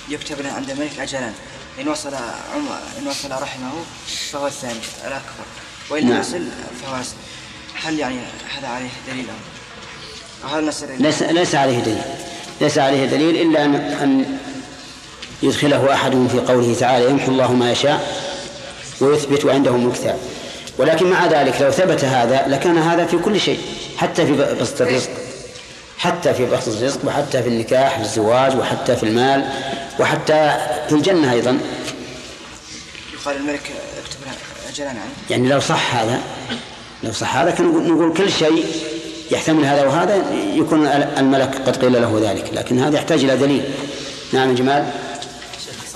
[0.10, 1.34] يكتب له عند الملك اجلان
[1.82, 2.14] إن وصل
[2.56, 3.72] عمر إن وصل رحمه
[4.32, 5.46] فهو الثاني الأكبر
[5.90, 6.22] وإن لم نعم.
[6.22, 6.48] يصل
[6.84, 7.02] فهو.
[7.84, 8.20] هل يعني
[8.58, 9.26] هذا عليه دليل
[10.44, 10.64] أو هل
[11.00, 12.02] ليس ليس عليه دليل
[12.62, 14.40] ليس عليه دليل إلا أن أن
[15.44, 18.18] يدخله احدهم في قوله تعالى يمحو الله ما يشاء
[19.02, 20.18] ويثبت عنده الكتاب
[20.78, 23.60] ولكن مع ذلك لو ثبت هذا لكان هذا في كل شيء
[23.98, 25.10] حتى في بسط الرزق
[25.98, 29.50] حتى في بسط الرزق وحتى في النكاح في الزواج وحتى في المال
[30.00, 30.58] وحتى
[30.90, 31.60] في الجنة أيضا.
[33.14, 33.72] يقال الملك
[34.06, 34.18] اكتب
[34.74, 34.96] اجلان
[35.30, 36.20] يعني لو صح هذا
[37.04, 38.66] لو صح هذا كان نقول- كل شيء
[39.32, 40.24] يحتمل هذا وهذا
[40.54, 43.64] يكون الملك قد قيل له ذلك لكن هذا يحتاج إلى دليل.
[44.34, 44.86] نعم جمال؟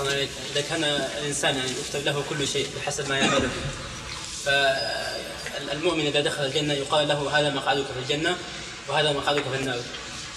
[0.02, 0.84] شيخ حسن عليك إذا كان
[1.20, 3.48] الإنسان يعني يكتب له كل شيء بحسب ما يعمله.
[4.44, 8.36] فالمؤمن إذا دخل الجنة يقال له هذا مقعدك في الجنة
[8.88, 9.78] وهذا مقعدك في النار.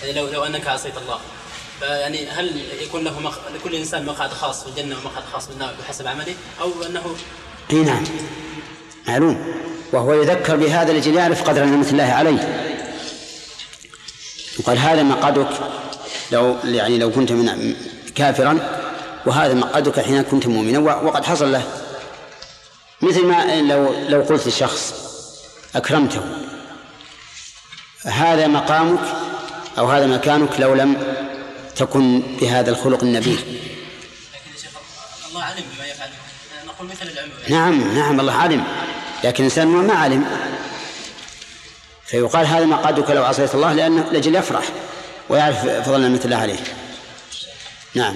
[0.01, 1.19] يعني لو لو أنك عصيت الله.
[1.79, 3.41] فيعني هل يكون له مق...
[3.55, 7.15] لكل إنسان مقعد خاص في الجنة ومقعد خاص في النار بحسب عمله؟ أو أنه
[7.71, 8.03] إي نعم.
[9.07, 9.55] معلوم.
[9.93, 12.71] وهو يذكر بهذا لجل يعرف قدر نعمة الله عليه.
[14.59, 15.49] يقال هذا مقعدك.
[16.31, 17.75] لو يعني لو كنت من
[18.15, 18.74] كافرا
[19.25, 21.63] وهذا مقعدك حين كنت مؤمنا وقد حصل له.
[23.01, 24.93] مثل ما لو لو قلت لشخص
[25.75, 26.21] أكرمته.
[28.05, 28.99] هذا مقامك
[29.77, 31.15] أو هذا مكانك لو لم
[31.75, 33.59] تكن بهذا الخلق النبيل.
[35.29, 36.09] الله علم بما يفعل
[36.67, 38.63] نقول مثل العلم نعم نعم الله علم
[39.23, 40.25] لكن الإنسان ما علم
[42.05, 44.63] فيقال هذا مقعدك لو عصيت الله لأنه لأجل يفرح
[45.29, 46.59] ويعرف فضل نعمة الله عليه.
[47.93, 48.15] نعم.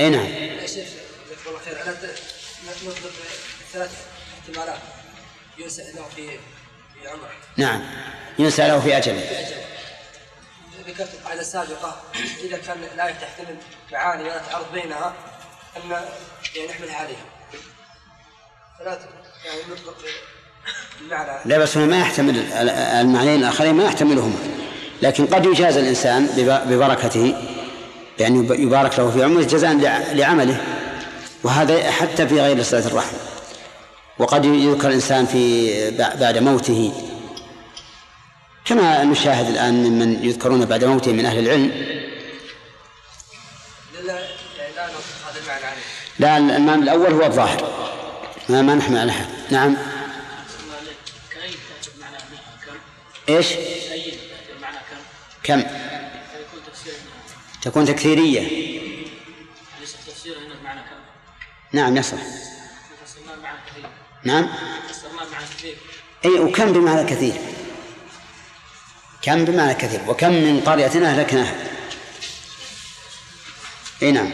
[0.00, 0.26] أي نعم.
[0.26, 0.88] يا شيخ
[1.26, 1.82] جزاك الله خير.
[1.82, 1.92] أنا
[2.86, 3.10] نطلب
[3.72, 3.90] ثلاث
[4.40, 4.78] احتمالات.
[5.58, 6.28] ينسى له في
[6.94, 7.82] في عمره نعم.
[8.38, 9.24] ينسى له في أجله.
[10.88, 12.02] ذكرت القاعده السابقه
[12.44, 13.56] إذا كان الآية تحتمل
[13.92, 15.14] معاني ولا تعارض بينها
[15.76, 15.90] أن
[16.56, 17.24] يعني نحملها عليها.
[18.78, 18.98] ثلاث
[19.44, 19.96] يعني نطلق
[21.00, 24.38] المعنى لا بس هو ما يحتمل المعنيين الآخرين ما يحتملهما.
[25.02, 27.34] لكن قد يجاز الإنسان بب- ببركته
[28.26, 30.60] يب- يبارك له في عمره جزاء لع- لعمله
[31.42, 33.16] وهذا حتى في غير صلة الرحم.
[34.18, 36.92] وقد يذكر الإنسان في بعد موته.
[38.64, 41.72] كما نشاهد الآن ممن يذكرون بعد موته من أهل العلم.
[46.18, 47.70] لا يعني المعنى الأول هو الظاهر.
[48.48, 49.76] ما ما نحمل على أحد نعم.
[54.56, 54.76] بمعنى
[55.42, 55.62] كم؟
[57.62, 58.40] تكون تكثيرية
[59.80, 60.96] ليس تفسير هنا بمعنى كم
[61.72, 62.18] نعم يصح
[64.24, 64.48] نعم.
[66.24, 67.34] أي وكم بمعنى كثير؟
[69.22, 71.54] كم بمعنى كثير؟ وكم من قرية أهلكناها؟
[74.02, 74.30] أي نعم.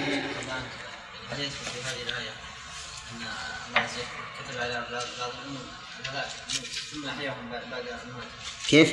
[8.68, 8.92] كيف؟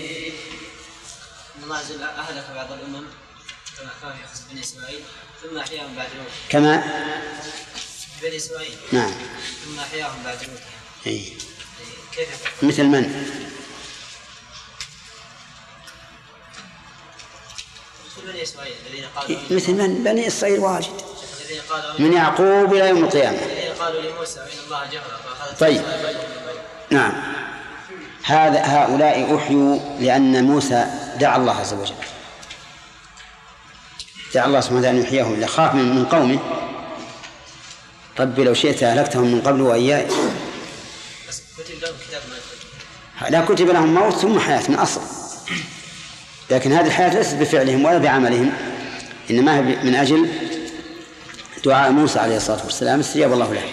[1.63, 3.05] الله عز وجل أهلك بعض الأمم
[5.41, 6.83] ثم أحياهم بعد موتهم كما؟
[8.21, 9.11] بني إسماعيل نعم.
[9.65, 10.57] ثم أحياهم بعد موتهم
[11.07, 11.33] أي.
[12.15, 13.27] كيف؟ مثل من؟
[18.17, 21.01] مثل بني إسماعيل الذين قالوا مثل من؟ بني إسرائيل واجد.
[21.41, 23.37] الذين قالوا من يعقوب إلى يوم القيامة.
[23.37, 25.19] الذين قالوا لموسى أن الله جهرة
[25.59, 25.81] طيب.
[26.89, 27.13] نعم.
[28.23, 30.87] هذا هؤلاء أحيوا لأن موسى
[31.19, 31.95] دعا الله عز وجل.
[34.33, 36.39] دعا الله سبحانه وتعالى أن يحييهم إلا خاف من قومه.
[38.19, 40.07] ربي لو شئت أهلكتهم من قبل وإياي.
[43.29, 45.01] لا كتب لهم موت ثم حياة من أصل.
[46.49, 48.51] لكن هذه الحياة ليست بفعلهم ولا بعملهم.
[49.29, 50.29] إنما هي من أجل
[51.65, 53.63] دعاء موسى عليه الصلاة والسلام استجاب الله له.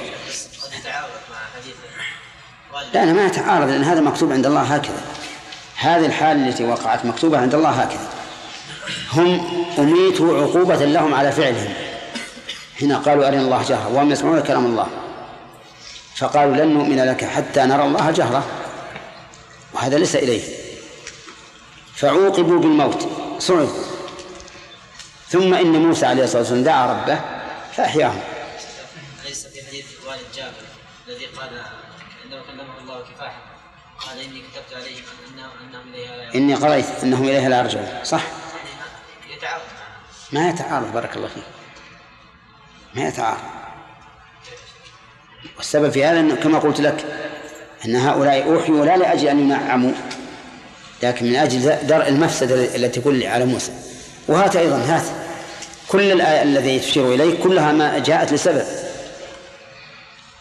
[2.95, 5.01] لا أنا ما يتعارض لأن هذا مكتوب عند الله هكذا.
[5.77, 8.09] هذه الحال التي وقعت مكتوبة عند الله هكذا.
[9.13, 9.47] هم
[9.79, 11.75] أميتوا عقوبة لهم على فعلهم.
[12.83, 14.87] هنا قالوا أرنا الله جهرة وهم يسمعون كلام الله.
[16.17, 18.47] فقالوا لن نؤمن لك حتى نرى الله جهرة
[19.73, 20.43] وهذا ليس إليه
[21.95, 23.09] فعوقبوا بالموت.
[23.39, 23.69] صعد
[25.29, 27.21] ثم إن موسى عليه الصلاة والسلام دعا ربه
[27.73, 28.21] فأحياهم.
[29.25, 30.67] ليس في حديث والد جابر
[31.09, 31.49] الذي قال
[32.25, 33.41] عندما كلمه الله كفاحا
[34.07, 35.03] قال إني كتبت عليهم
[35.35, 36.43] أنهم إليها لا يرجعون.
[36.43, 37.89] إني قريت أنهم إليها لا يرجعون.
[38.05, 38.23] صح.
[40.33, 41.43] ما يتعارض بارك الله فيك.
[42.95, 43.39] ما يتعارض.
[45.57, 47.05] والسبب في هذا أنه كما قلت لك
[47.85, 49.93] أن هؤلاء أوحيوا لا لأجل أن ينعموا
[51.03, 53.73] لكن من أجل درء المفسدة التي تكون على موسى.
[54.29, 55.03] وهات أيضا هات.
[55.89, 58.65] كل الآية الذي تشير إليه كلها ما جاءت لسبب.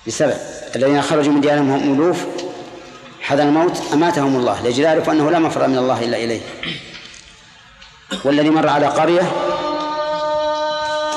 [0.07, 0.37] لسبب.
[0.75, 2.25] الذين خرجوا من ديارهم هم ألوف
[3.21, 4.61] حذر الموت أماتهم الله.
[4.61, 6.41] لأجل يعرفوا أنه لا مفر من الله إلا إليه.
[8.23, 9.31] والذي مر على قرية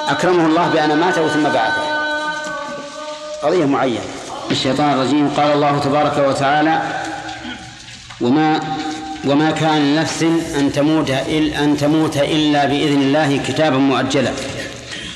[0.09, 1.83] أكرمه الله بأن ماته ثم بعثه.
[3.43, 4.05] قضية معينة.
[4.51, 5.29] الشيطان الرجيم.
[5.37, 7.03] قال الله تبارك وتعالى
[8.21, 8.61] وما
[9.25, 10.23] وما كان لنفس
[10.59, 14.33] أن تموت إلا أن تموت إلا بإذن الله كتابا مؤجلا.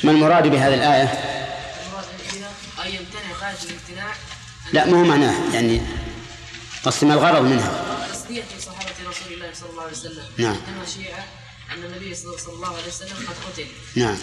[0.04, 1.08] ما المراد بهذه الآية؟
[2.84, 4.12] أن يمتنع خارج الامتناع
[4.72, 5.82] لا ما هو معناه؟ يعني
[6.84, 7.72] قصد ما الغرض منها.
[8.12, 10.24] تصديق صحابة رسول الله صلى الله عليه وسلم.
[10.38, 10.56] نعم.
[11.72, 13.66] أن النبي صلى الله عليه وسلم قد قتل.
[13.96, 14.16] نعم.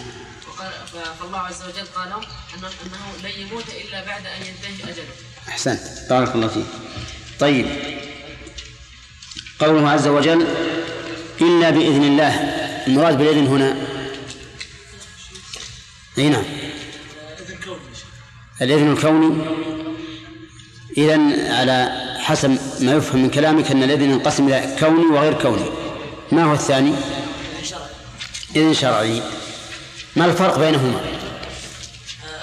[0.48, 0.72] وقال
[1.20, 5.04] فالله عز وجل قال أنه, أنه لن يموت إلا بعد أن ينتهي أجله.
[5.48, 5.80] أحسنت.
[6.10, 6.66] بارك الله فيك.
[7.40, 7.66] طيب.
[9.58, 10.46] قوله عز وجل
[11.40, 12.34] إلا بإذن الله.
[12.86, 13.76] المراد بالإذن هنا.
[16.18, 16.44] أي نعم.
[18.62, 19.44] الإذن الكوني.
[20.96, 21.14] إذا
[21.54, 25.70] على حسب ما يفهم من كلامك أن الإذن ينقسم إلى كوني وغير كوني.
[26.32, 26.94] ما هو الثاني؟
[28.56, 29.22] إذن شرعي.
[30.16, 31.00] ما الفرق بينهما؟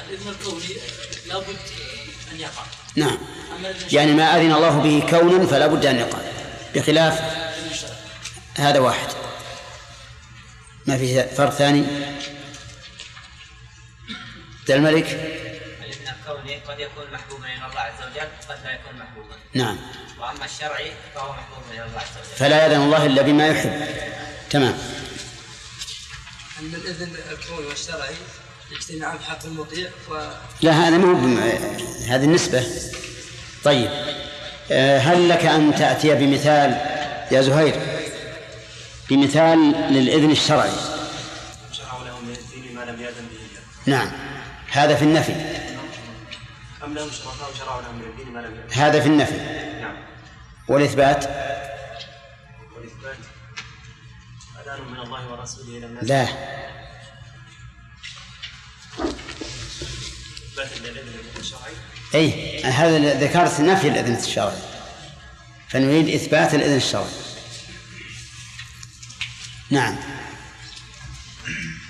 [0.10, 0.76] الإذن الكوني
[1.28, 1.58] لابد
[2.32, 2.64] أن يقع.
[2.96, 3.18] نعم.
[3.60, 6.20] الإذن يعني ما أذن الله به كونا فلا بد أن يقع.
[6.76, 7.22] بخلاف
[8.58, 9.08] هذا واحد.
[10.86, 11.84] ما في فرق ثاني؟
[14.68, 15.06] ذا الملك.
[15.06, 19.36] الاذن الكوني قد يكون محبوبا إلى الله عز وجل قد لا يكون محبوبا.
[19.54, 19.78] نعم.
[20.20, 22.38] وأما الشرعي فهو محبوب إلى الله عز وجل.
[22.38, 23.88] فلا يأذن الله إلا بما يحب.
[24.50, 25.01] تمام.
[26.62, 28.16] أن الإذن الكوني والشرعي
[28.72, 30.30] اجتماعا في حق المطيع و
[30.62, 31.38] لا هذا بم...
[32.08, 32.66] هذه النسبة.
[33.64, 33.90] طيب
[34.72, 36.72] آه، هل لك أن تأتي بمثال
[37.32, 37.76] يا زهير؟
[39.10, 39.58] بمثال
[39.90, 40.72] للإذن الشرعي.
[41.72, 44.12] شرعوا لهم من الدين ما لم يأذن به نعم.
[44.72, 45.34] هذا في النفي.
[46.84, 49.38] أم لهم شركاء شرعوا لهم من الدين ما لم يأذن هذا في النفي.
[49.82, 49.96] نعم.
[50.68, 51.26] والإثبات؟
[54.80, 56.28] من الله ورسوله لا.
[62.16, 64.58] أي هذا ذكرت نفي الإذن الشرعي.
[65.70, 67.06] فنريد إثبات الإذن الشرعي.
[69.70, 69.98] نعم.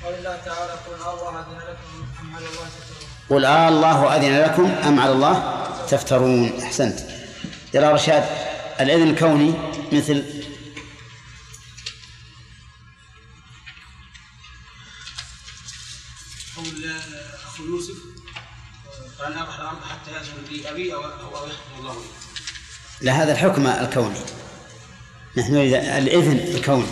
[0.04, 4.40] قال الله تعالى قل الله أذن لكم أم على الله تتقون قل آه الله أذن
[4.40, 6.62] لكم أم على الله تفترون.
[6.62, 7.00] أحسنت.
[7.74, 8.24] يرى رشاد
[8.80, 9.54] الإذن الكوني
[9.92, 10.41] مثل
[23.02, 24.20] لا هذا الحكم الكوني
[25.38, 26.88] نحن نريد الإذن الكوني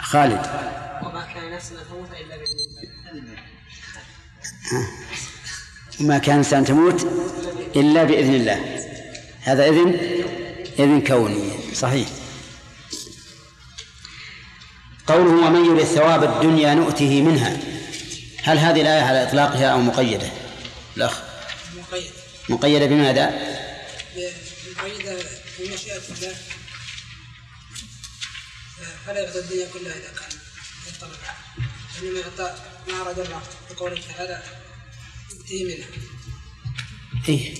[0.00, 0.46] خالد.
[1.02, 2.58] وما كان نفس أن تموت إلا بإذن
[3.14, 3.36] الله
[6.00, 7.06] ما كان إنسان تموت
[7.76, 8.86] إلا بإذن الله.
[9.42, 9.88] هذا إذن
[10.78, 11.74] إذن كوني.
[11.74, 12.08] صحيح.
[15.06, 17.58] قوله ومن يريد ثواب الدنيا نؤته منها.
[18.42, 20.28] هل هذه الآية على إطلاقها أو مقيدة؟
[20.96, 21.20] الأخ.
[21.76, 22.10] مقيد
[22.48, 23.30] مقيدة بماذا؟
[24.76, 25.16] مقيدة
[25.58, 26.34] بمشيئة الله.
[29.06, 30.38] فلا يعطي الدنيا كلها إذا كان
[30.88, 31.10] يطلب
[32.02, 32.54] إنما يعطى
[32.88, 33.40] ما أراد الله
[33.70, 34.42] بقوله تعالى
[35.32, 35.86] يؤتيه منها.
[37.28, 37.54] إيه.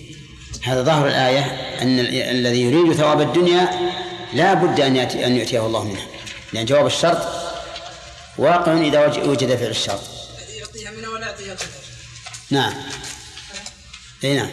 [0.62, 1.40] هذا ظاهر الآية
[1.82, 3.68] أن ال- الذي يريد ثواب الدنيا
[4.32, 6.06] لا بد أن يأتي أن يؤتيه الله منها.
[6.52, 7.18] لأن جواب الشرط
[8.38, 10.00] واقع إذا وج- وجد فعل الشرط.
[10.58, 11.66] يعطيها منها ولا يعطيها قدر
[12.50, 12.72] نعم.
[14.24, 14.50] أي نعم.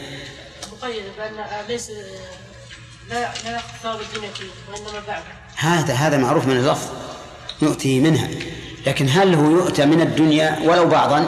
[0.71, 1.89] مقيد بأن ليس
[3.09, 4.29] لا لا ثواب الدنيا
[4.71, 5.23] وإنما بعده.
[5.55, 6.87] هذا هذا معروف من اللفظ.
[7.61, 8.29] نؤتيه منها.
[8.87, 11.19] لكن هل هو يؤتى من الدنيا ولو بعضا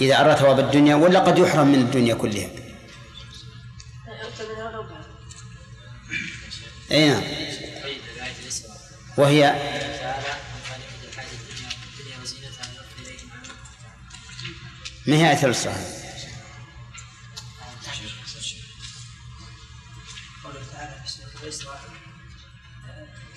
[0.00, 2.48] إذا أراد ثواب الدنيا ولا قد يحرم من الدنيا كلها؟
[4.22, 5.04] يؤتى منها ولو بعد
[6.92, 7.22] أي نعم.
[9.16, 9.54] وهي
[15.06, 15.78] ما هي آية الصحابة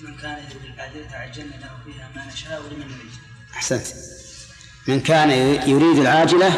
[0.00, 3.12] من كان يريد العاجلة عجلنا له فيها ما نشاء لمن نريد
[3.54, 3.86] أحسنت.
[4.86, 5.30] من كان
[5.70, 6.52] يريد العاجلة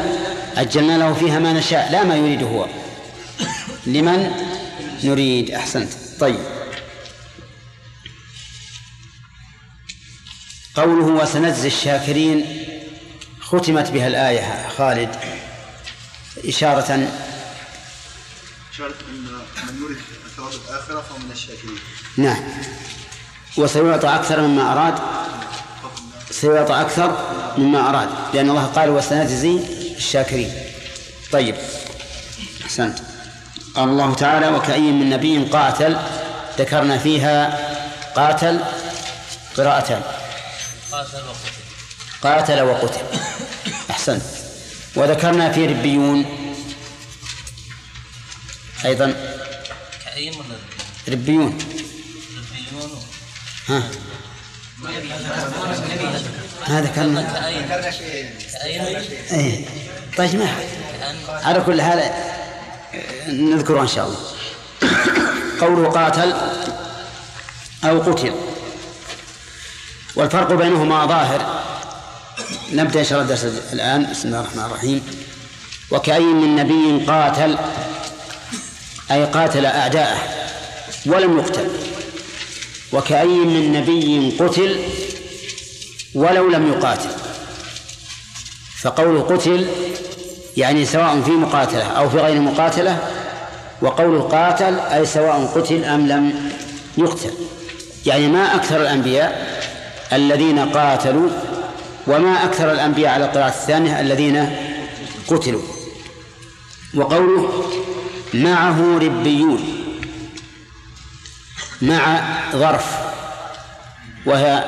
[0.57, 2.69] عجلنا له فيها ما نشاء لا ما يريده هو.
[3.87, 4.31] لمن
[5.05, 5.93] نريد؟ أحسنت.
[6.21, 6.60] طيب.
[10.81, 12.67] قوله وسنجزي الشاكرين
[13.41, 15.17] ختمت بها الآية خالد
[16.45, 17.09] إشارة
[18.73, 19.27] إشارة أن
[19.67, 19.99] من يريد
[20.37, 21.79] ثواب الآخرة فهو من الشاكرين.
[22.17, 22.43] نعم.
[23.57, 24.95] وسيعطى أكثر مما أراد.
[26.31, 27.19] سيعطى أكثر
[27.59, 28.09] مما أراد.
[28.35, 29.59] لأن الله قال وسنجزي
[29.97, 30.53] الشاكرين.
[31.33, 31.55] طيب.
[32.65, 32.99] أحسنت.
[33.75, 35.97] قال الله تعالى وكأي من نبي قاتل
[36.59, 37.59] ذكرنا فيها
[38.17, 38.61] قاتل
[39.57, 40.20] قراءتان.
[41.01, 41.63] قاتل وقتل.
[42.23, 43.01] قاتل وقتل.
[43.91, 44.23] أحسنت.
[44.97, 46.25] وذكرنا في ربيون.
[48.85, 49.15] أيضا.
[50.05, 50.57] كأي ولا
[51.09, 51.59] ربيون.
[52.69, 53.03] ربيون.
[53.69, 53.83] ها.
[56.69, 57.49] ما ذكرنا.
[59.33, 59.65] إيه.
[60.17, 60.55] طيب ما
[61.29, 62.11] على كل حال
[63.29, 64.19] نذكره إن شاء الله.
[65.61, 66.35] قوله قاتل
[67.85, 68.50] أو قتل.
[70.17, 71.63] والفرق بينهما ظاهر.
[72.73, 74.11] نبدأ إن شاء الله الدرس الآن.
[74.11, 75.03] بسم الله الرحمن الرحيم.
[75.91, 77.59] وكأي من نبي قاتل
[79.11, 80.19] أي قاتل أعداءه
[81.07, 81.69] ولم يقتل.
[82.93, 84.79] وكأي من نبي قتل
[86.15, 87.11] ولو لم يقاتل.
[88.83, 89.67] فقول قتل
[90.57, 92.99] يعني سواء في مقاتلة أو في غير مقاتلة
[93.83, 96.53] وقول قاتل أي سواء قتل أم لم
[96.99, 97.31] يقتل.
[98.07, 99.61] يعني ما أكثر الأنبياء
[100.13, 101.31] الذين قاتلوا
[102.07, 104.57] وما أكثر الأنبياء على القراءة الثانية الذين
[105.29, 105.63] قتلوا.
[106.95, 107.65] وقوله
[108.35, 109.61] معه ربيون
[111.83, 112.21] مع
[112.53, 112.99] ظرف
[114.27, 114.65] وهي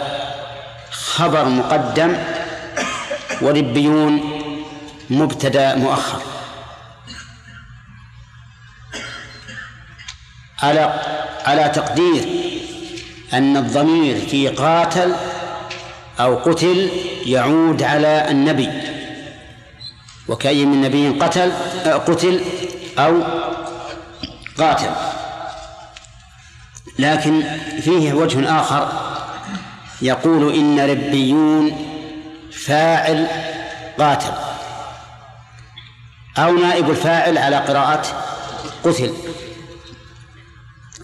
[0.91, 2.17] خبر مقدم
[3.43, 4.13] وربيون
[5.11, 6.23] مبتدا مؤخر.
[10.63, 11.01] على
[11.45, 12.25] على تقدير
[13.33, 15.15] أن الضمير في قاتل
[16.21, 16.91] أو قتل
[17.27, 18.69] يعود على النبي.
[20.29, 21.53] وكأي من نبي قتل
[21.87, 22.45] آه، قتل
[22.99, 23.23] أو
[24.59, 24.91] قاتل.
[26.99, 27.43] لكن
[27.81, 28.93] فيه وجه آخر
[30.03, 31.89] يقول إن ربيون
[32.67, 33.27] فاعل
[33.99, 34.33] قاتل.
[36.39, 38.03] أو نائب الفاعل على قراءة
[38.85, 39.15] قتل.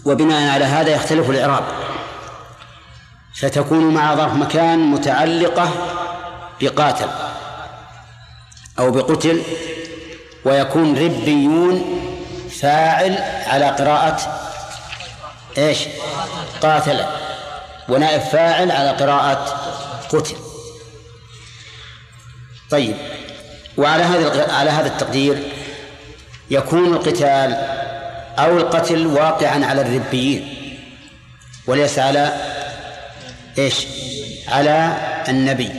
[0.05, 1.88] وبناء على هذا يختلف الإعراب.
[3.39, 5.69] فتكون مع ظرف مكان متعلقة
[6.61, 7.07] بقاتل
[8.79, 9.43] أو بقتل
[10.45, 11.99] ويكون ربيون
[12.61, 13.17] فاعل
[13.47, 14.17] على قراءة
[15.57, 15.79] إيش؟
[16.61, 17.05] قاتل.
[17.89, 19.45] ونائب فاعل على قراءة
[20.09, 20.35] قتل.
[22.69, 22.95] طيب.
[23.77, 25.53] وعلى هذا على هذا التقدير
[26.51, 27.53] يكون القتال
[28.39, 30.55] أو القتل واقعا على الربيين
[31.67, 32.48] وليس على
[33.57, 33.87] إيش؟
[34.47, 34.97] على
[35.27, 35.71] النبي.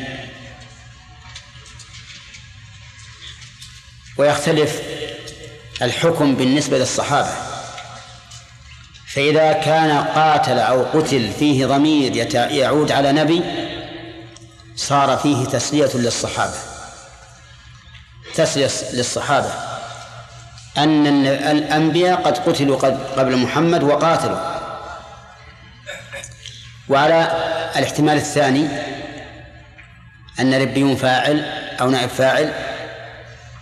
[4.17, 4.81] ويختلف
[5.83, 7.33] الحكم بالنسبة للصحابة.
[9.15, 13.43] فإذا كان قاتل أو قتل فيه ضمير يعود على نبي
[14.77, 16.59] صار فيه تسلية للصحابة.
[18.35, 19.53] تسلية للصحابة.
[20.79, 22.77] أن الأنبياء قد قتلوا
[23.17, 24.61] قبل محمد وقاتلوا.
[26.89, 28.69] وعلى الاحتمال الثاني
[30.41, 31.45] أن ربيون فاعل
[31.81, 32.53] أو نائب فاعل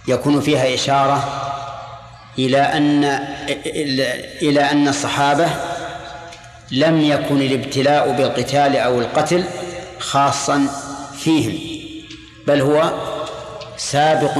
[0.08, 1.44] يكون فيها إشارة
[2.38, 3.04] إلى أن
[4.42, 5.48] إلى أن الصحابة
[6.70, 9.44] لم يكن الابتلاء بالقتال أو القتل
[9.98, 10.66] خاصا
[11.18, 11.58] فيهم
[12.46, 12.92] بل هو
[13.76, 14.38] سابق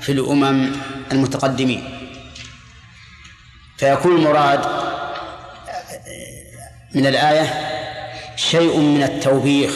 [0.00, 0.72] في الأمم
[1.12, 1.98] المتقدمين.
[3.78, 4.60] فيكون المراد
[6.94, 7.71] من الآية
[8.36, 9.72] شيء من التوبيخ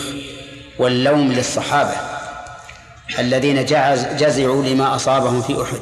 [0.78, 1.94] واللوم للصحابة
[3.18, 3.64] الذين
[4.16, 5.80] جزعوا لما أصابهم في أحد.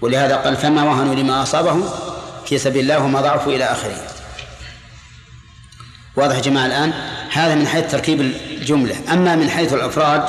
[0.00, 1.88] ولهذا قال فما وهنوا لما أصابهم
[2.46, 3.96] في سبيل الله وما ضعفوا إلى آخره.
[6.16, 6.92] واضح يا جماعة الآن؟
[7.32, 8.96] هذا من حيث تركيب الجملة.
[9.12, 10.24] أما من حيث الأفراد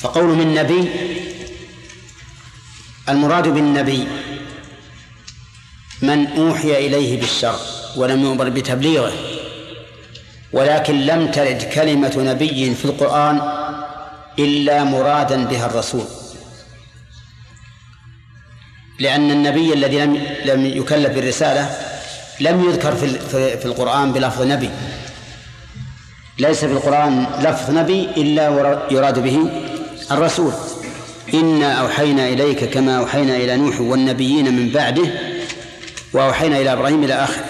[0.00, 0.90] فقول من نبي
[3.08, 4.08] المراد بالنبي
[6.02, 7.58] من أوحي إليه بالشر
[7.96, 9.37] ولم يؤمر بتبليغه.
[10.52, 13.40] ولكن لم ترد كلمة نبي في القرآن
[14.38, 16.04] إلا مرادا بها الرسول.
[19.00, 21.70] لأن النبي الذي لم لم يكلف بالرسالة
[22.40, 23.08] لم يذكر في
[23.58, 24.70] في- القرآن بلفظ نبي.
[26.38, 28.48] ليس في القرآن لفظ نبي إلا
[28.90, 29.50] يراد به
[30.10, 30.52] الرسول.
[31.34, 35.08] إنا أوحينا إليك كما أوحينا إلى نوح والنبيين من بعده
[36.12, 37.44] وأوحينا إلى إبراهيم إلى آخره.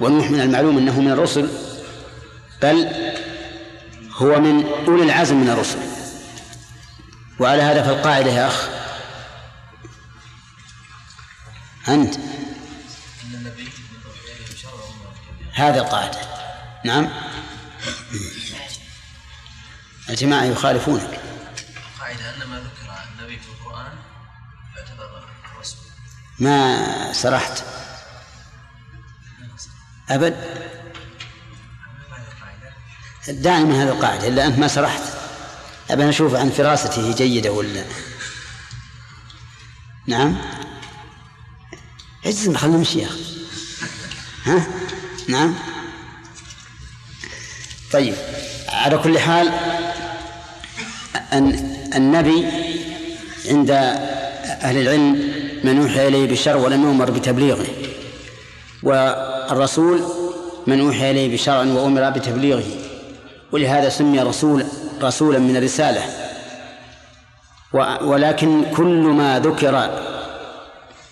[0.00, 1.48] ونوح من المعلوم أنه من الرسل.
[2.62, 2.88] بل
[4.12, 5.78] هو من أولي العزم من الرسل.
[7.38, 8.68] وعلى هذا فالقاعدة يا أخ.
[11.88, 12.14] أنت.
[15.52, 16.18] هذا القاعدة.
[16.84, 17.08] نعم.
[20.10, 21.20] الجماعة يخالفونك.
[22.00, 23.92] قاعدة أن ما ذكر عن النبي في القرآن
[24.76, 25.28] يعتبر
[25.60, 25.78] رسول.
[26.38, 27.64] ما سرحت.
[30.10, 30.73] أبد.
[33.28, 35.02] من هذه القاعدة إلا أنت ما سرحت
[35.90, 37.84] أبى أشوف عن فراسته جيدة ولا؟
[40.06, 40.36] نعم؟
[42.26, 43.24] اجزم خلنا نمشي يا أخي.
[44.44, 44.66] ها؟
[45.28, 45.54] نعم؟
[47.92, 48.14] طيب
[48.68, 49.48] على كل حال
[51.32, 52.46] أن النبي
[53.48, 55.12] عند أهل العلم
[55.64, 57.66] من أوحي إليه بالشر ولم يؤمر بتبليغه
[58.82, 60.02] والرسول
[60.66, 62.83] من أوحي إليه بشرع وأمر بتبليغه.
[63.54, 64.66] ولهذا سمي رسول
[65.02, 66.02] رسولا من الرسالة.
[68.02, 70.00] ولكن كل ما ذكر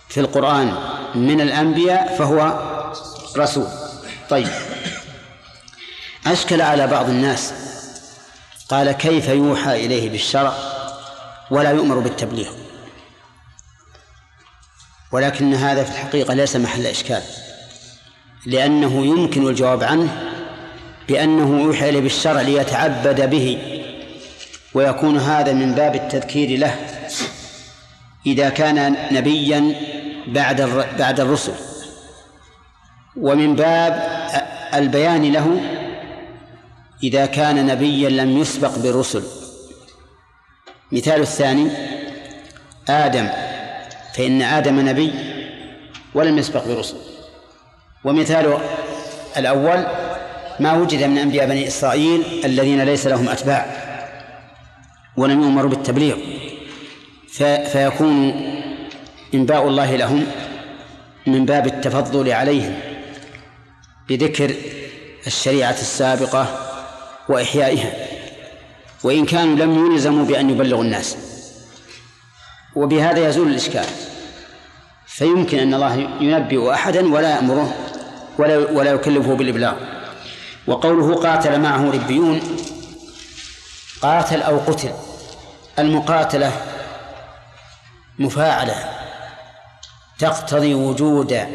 [0.09, 0.75] في القرآن
[1.15, 2.59] من الأنبياء فهو
[3.37, 3.67] رسول.
[4.31, 4.49] طيب.
[6.27, 7.55] أشكل على بعض الناس.
[8.69, 10.55] قال كيف يوحى إليه بالشرع
[11.51, 12.51] ولا يؤمر بالتبليغ؟
[15.13, 17.23] ولكن هذا في الحقيقة ليس محل إشكال.
[18.47, 20.32] لأنه يمكن الجواب عنه
[21.09, 23.59] بأنه يوحى إليه بالشرع ليتعبد به
[24.75, 26.77] ويكون هذا من باب التذكير له
[28.27, 29.75] إذا كان نبيا
[30.27, 30.63] بعد
[30.99, 31.53] بعد الرسل.
[33.17, 33.93] ومن باب
[34.75, 35.61] البيان له
[37.03, 39.23] إذا كان نبيا لم يسبق برسل.
[40.93, 41.71] مثال الثاني
[42.89, 43.29] آدم
[44.15, 45.13] فإن آدم نبي
[46.15, 46.97] ولم يسبق برسل.
[48.05, 48.59] ومثال
[49.37, 49.87] الأول
[50.61, 53.67] ما وجد من أنبياء بني إسرائيل الذين ليس لهم أتباع
[55.17, 56.17] ولم يؤمروا بالتبليغ.
[57.29, 58.33] في فيكون
[59.35, 60.27] إنباء الله لهم
[61.27, 62.75] من باب التفضل عليهم
[64.09, 64.55] بذكر
[65.27, 66.59] الشريعة السابقة
[67.29, 67.93] وإحيائها.
[69.05, 71.17] وإن كانوا لم يلزموا بأن يبلغوا الناس.
[72.77, 73.87] وبهذا يزول الإشكال.
[75.07, 77.75] فيمكن أن الله ينبئ أحدا ولا يأمره
[78.39, 79.75] ولا ولا يكلفه بالإبلاغ.
[80.67, 82.41] وقوله قاتل معه ربيون
[84.03, 84.93] قاتل أو قتل
[85.79, 86.53] المقاتلة
[88.19, 88.75] مفاعلة
[90.19, 91.47] تقتضي وجود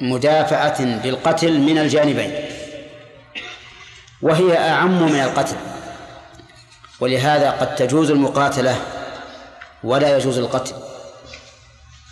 [0.00, 2.32] مدافعة بالقتل من الجانبين
[4.22, 5.56] وهي أعم من القتل
[7.00, 8.76] ولهذا قد تجوز المقاتلة
[9.84, 10.74] ولا يجوز القتل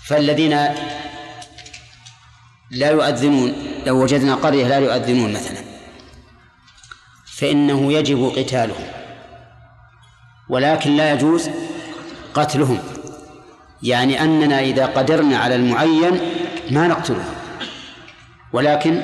[0.06, 0.68] فالذين
[2.70, 3.54] لا يؤذنون
[3.86, 5.65] لو وجدنا قرية لا يؤذنون مثلا.
[7.38, 8.86] فإنه يجب قتالهم.
[10.48, 11.50] ولكن لا يجوز
[12.34, 12.78] قتلهم.
[13.82, 16.20] يعني أننا إذا قدرنا على المعين
[16.70, 17.34] ما نقتلهم.
[18.52, 19.02] ولكن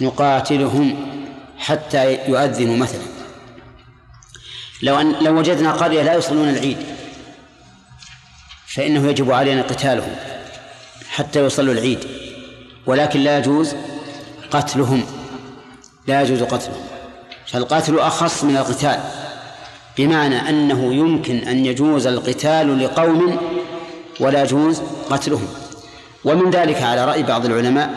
[0.00, 0.96] نقاتلهم
[1.58, 3.02] حتى يؤذنوا مثلا.
[4.82, 6.78] لو أن لو وجدنا قرية لا يصلون العيد
[8.66, 10.16] فإنه يجب علينا قتالهم
[11.10, 11.98] حتى يصلوا العيد.
[12.86, 13.74] ولكن لا يجوز
[14.50, 15.04] قتلهم.
[16.06, 16.89] لا يجوز قتلهم.
[17.52, 19.00] فالقتل أخص من القتال؟
[19.98, 23.36] بمعنى أنه يمكن أن يجوز القتال لقوم
[24.20, 25.48] ولا يجوز قتلهم.
[26.24, 27.90] ومن ذلك على رأي بعض العلماء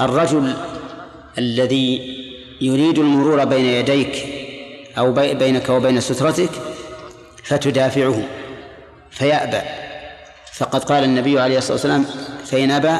[0.00, 0.54] الرجل
[1.38, 2.16] الذي
[2.60, 4.24] يريد المرور بين يديك
[4.98, 6.50] أو بي- بينك وبين سترتك
[7.44, 8.22] فتدافعه
[9.10, 9.60] فيأبى.
[10.52, 12.06] فقد قال النبي عليه الصلاة والسلام
[12.46, 12.96] فإن أبى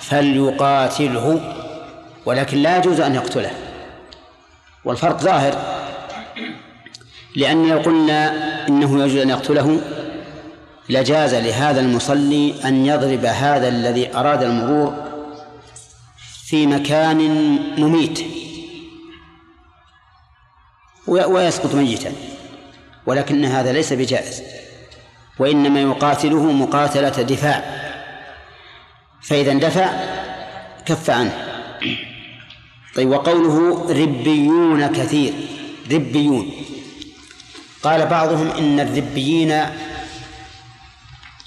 [0.00, 1.54] فليقاتله
[2.26, 3.50] ولكن لا يجوز أن يقتله.
[4.84, 5.82] والفرق ظاهر.
[7.36, 8.32] لأن لو قلنا
[8.68, 9.80] إنه يجوز أن يقتله.
[10.88, 14.94] لجاز لهذا المصلي أن يضرب هذا الذي أراد المرور
[16.46, 17.18] في مكان
[17.78, 18.18] مميت.
[21.06, 22.12] وي- ويسقط ميتا.
[23.06, 24.42] ولكن هذا ليس بجائز.
[25.38, 27.64] وإنما يقاتله مقاتلة دفاع.
[29.22, 29.90] فإذا اندفع
[30.86, 31.48] كف عنه.
[32.94, 35.34] طيب وقوله ربيون كثير
[35.92, 36.52] ربيون.
[37.82, 39.62] قال بعضهم إن الربيين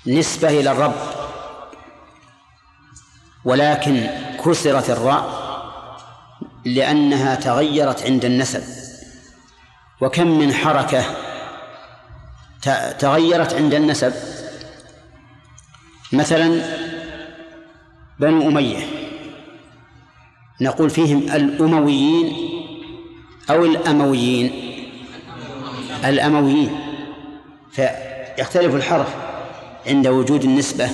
[0.08, 0.96] نسبة إلى الرب
[3.46, 4.08] ولكن
[4.46, 5.46] كسرت الراء
[6.66, 8.64] لأنها تغيرت عند النسب.
[10.02, 11.04] وكم من حركة
[13.00, 14.14] تغيرت عند النسب؟
[16.12, 16.62] مثلا
[18.20, 18.95] بنو أمية.
[20.62, 22.50] نقول فيهم الأمويين
[23.50, 24.52] أو الأمويين.
[26.06, 26.80] الأمويين.
[27.72, 29.08] فيختلف الحرف
[29.88, 30.90] عند وجود النسبة.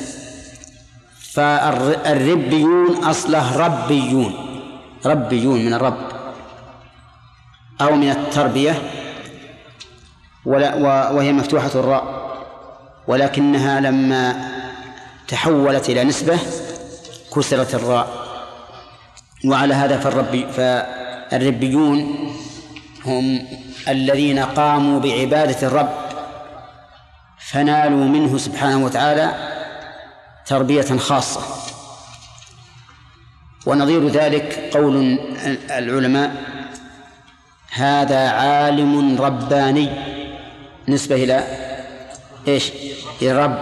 [1.34, 4.34] فالربيون أصله ربيون.
[5.06, 6.12] ربيون من الرب.
[7.82, 8.92] أو من التربية.
[10.46, 10.76] ولا
[11.12, 12.32] وهي مفتوحة الراء.
[13.08, 14.52] ولكنها لما
[15.28, 16.40] تحولت إلى نسبة
[17.36, 18.21] كسرت الراء.
[19.46, 22.00] وعلى هذا فالربي فالربيون
[23.06, 23.48] هم
[23.88, 25.90] الذين قاموا بعبادة الرب
[27.40, 29.34] فنالوا منه سبحانه وتعالى
[30.46, 31.42] تربية خاصة.
[33.66, 35.20] ونظير ذلك قول
[35.70, 36.36] العلماء
[37.72, 39.90] هذا عالم رباني.
[40.88, 41.44] نسبة إلى
[42.48, 42.72] إيش؟
[43.22, 43.60] إلى الرب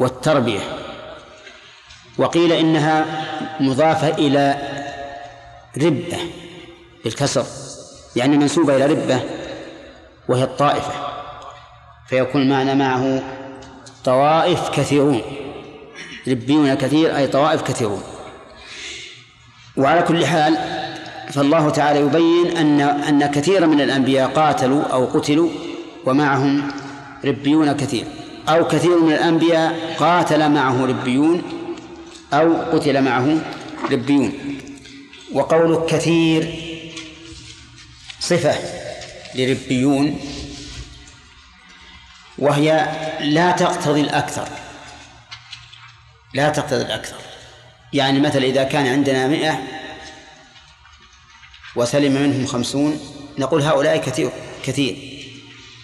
[0.00, 0.60] والتربية.
[2.18, 3.04] وقيل إنها
[3.60, 4.71] مضافة إلى
[5.76, 6.18] ربة
[7.04, 7.44] بالكسر
[8.16, 9.20] يعني منسوبة إلى ربة
[10.28, 10.92] وهي الطائفة
[12.08, 13.22] فيكون معنى معه
[14.04, 15.22] طوائف كثيرون
[16.28, 18.02] ربيون كثير أي طوائف كثيرون.
[19.76, 20.56] وعلى كل حال
[21.32, 25.48] فالله تعالى يبين أن أن كثيرا من الأنبياء قاتلوا أو قتلوا
[26.06, 26.68] ومعهم
[27.24, 28.04] ربيون كثير.
[28.48, 31.42] أو كثير من الأنبياء قاتل معه ربيون
[32.32, 33.38] أو قتل معه
[33.92, 34.32] ربيون.
[35.32, 36.54] وقول كثير
[38.20, 38.58] صفة
[39.34, 40.20] لربيون
[42.38, 42.88] وهي
[43.20, 44.48] لا تقتضي الأكثر.
[46.34, 47.16] لا تقتضي الأكثر.
[47.92, 49.62] يعني مثلا إذا كان عندنا مئة
[51.76, 53.00] وسلم منهم خمسون
[53.38, 54.30] نقول هؤلاء كثير
[54.64, 55.22] كثير.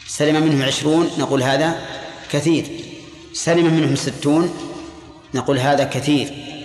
[0.06, 1.86] سلم منهم عشرون نقول هذا
[2.32, 2.66] كثير.
[3.32, 4.54] سلم منهم ستون
[5.34, 6.57] نقول هذا كثير.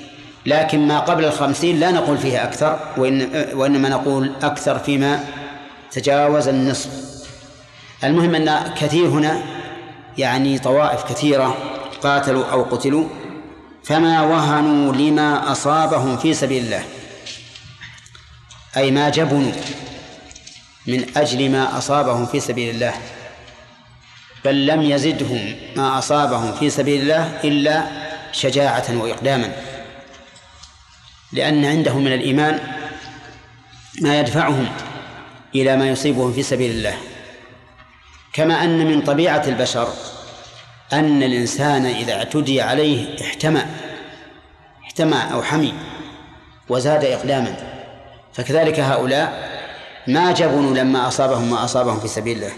[0.45, 5.23] لكن ما قبل الخمسين لا نقول فيه أكثر وإن وإنما نقول أكثر فيما
[5.91, 6.89] تجاوز النصف.
[8.03, 9.41] المهم أن كثير هنا
[10.17, 11.57] يعني طوائف كثيرة
[12.01, 13.07] قاتلوا أو قتلوا
[13.83, 16.83] فما وهنوا لما أصابهم في سبيل الله.
[18.77, 19.51] أي ما جبنوا
[20.87, 22.93] من أجل ما أصابهم في سبيل الله.
[24.45, 27.83] بل لم يزدهم ما أصابهم في سبيل الله إلا
[28.31, 29.72] شجاعة وإقداما.
[31.33, 32.59] لأن عندهم من الإيمان
[34.01, 34.67] ما يدفعهم
[35.55, 36.97] إلى ما يصيبهم في سبيل الله.
[38.33, 39.87] كما أن من طبيعة البشر
[40.93, 43.65] أن الإنسان إذا اعتدي عليه احتمى
[44.83, 45.73] احتمى أو حمي
[46.69, 47.55] وزاد إقداما
[48.33, 49.53] فكذلك هؤلاء
[50.07, 52.53] ما جبنوا لما أصابهم ما أصابهم في سبيل الله.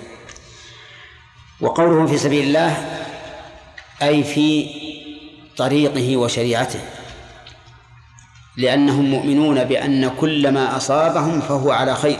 [1.62, 3.02] وقوله في سبيل الله
[4.02, 4.70] أي في
[5.58, 6.80] طريقه وشريعته.
[8.58, 12.20] لأنهم مؤمنون بأن كل ما أصابهم فهو على خير.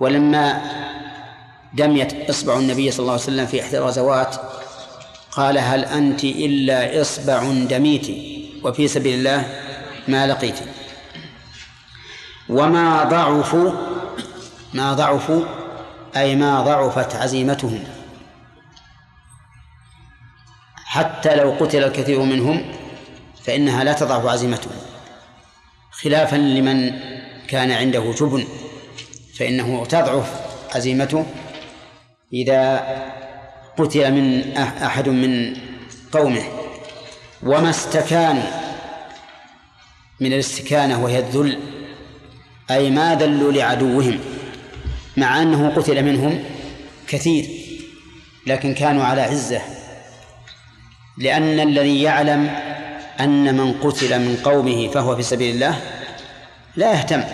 [0.00, 0.62] ولما
[1.74, 4.36] دميت إصبع النبي صلى الله عليه وسلم في إحدى الغزوات
[5.30, 8.06] قال هل أنت إلا إصبع دميت
[8.64, 9.60] وفي سبيل الله
[10.08, 10.58] ما لقيت.
[12.48, 13.72] وما ضعفوا
[14.74, 15.44] ما ضعفوا
[16.16, 17.84] أي ما ضعفت عزيمتهم.
[20.84, 22.79] حتى لو قتل الكثير منهم
[23.44, 24.72] فإنها لا تضعف عزيمتهم
[25.90, 26.92] خلافا لمن
[27.48, 28.44] كان عنده جبن
[29.38, 30.40] فإنه تضعف
[30.74, 31.26] عزيمته
[32.32, 32.86] إذا
[33.78, 35.56] قتل من أحد من
[36.12, 36.42] قومه.
[37.42, 38.42] وما استكانوا
[40.20, 41.58] من الاستكانة وهي الذل
[42.70, 44.20] أي ما ذلوا لعدوهم
[45.16, 46.44] مع أنه قتل منهم
[47.08, 47.46] كثير
[48.46, 49.60] لكن كانوا على عزة.
[51.18, 52.69] لأن الذي يعلم
[53.24, 55.80] أن من قتل من قومه فهو في سبيل الله
[56.76, 57.24] لا يهتم.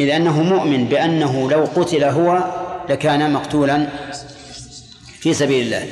[0.00, 2.44] إذ أنه مؤمن بأنه لو قتل هو
[2.88, 3.86] لكان مقتولا
[5.20, 5.88] في سبيل الله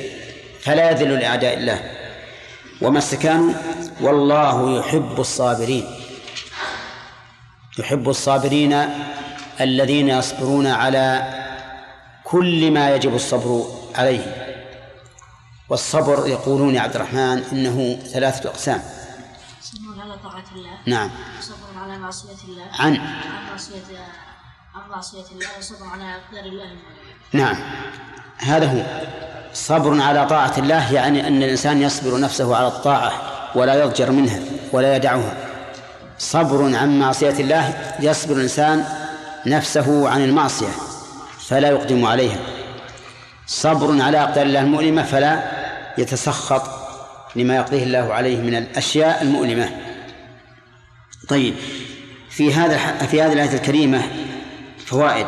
[0.61, 1.79] فلا يذل لأعداء الله.
[2.81, 3.53] وما استكانوا
[4.01, 5.85] والله يحب الصابرين.
[7.79, 8.85] يحب الصابرين
[9.61, 11.23] الذين يصبرون على
[12.23, 14.48] كل ما يجب الصبر عليه.
[15.69, 18.81] والصبر يقولون يا عبد الرحمن إنه ثلاثة أقسام.
[19.61, 20.77] صبر على طاعة الله.
[20.85, 21.09] نعم.
[21.41, 22.65] صبر على معصية الله.
[22.79, 22.95] عن.
[22.95, 23.83] عن معصية
[24.75, 26.69] عن معصية الله وصبر على أقدار الله.
[27.33, 27.55] نعم.
[28.37, 29.09] هذا هو.
[29.53, 33.11] صبر على طاعة الله يعني أن الإنسان يصبر نفسه على الطاعة
[33.55, 34.39] ولا يضجر منها
[34.71, 35.33] ولا يدعها
[36.19, 38.85] صبر عن معصية الله يصبر الإنسان
[39.45, 40.67] نفسه عن المعصية
[41.47, 42.39] فلا يقدم عليها.
[43.47, 45.58] صبر على أقدار الله المؤلمة فلا
[45.99, 46.89] يتسخط
[47.35, 49.69] لما يقضيه الله عليه من الأشياء المؤلمة.
[51.27, 51.55] طيب
[52.29, 54.03] في هذا في هذه الآية الكريمة
[54.85, 55.27] فوائد.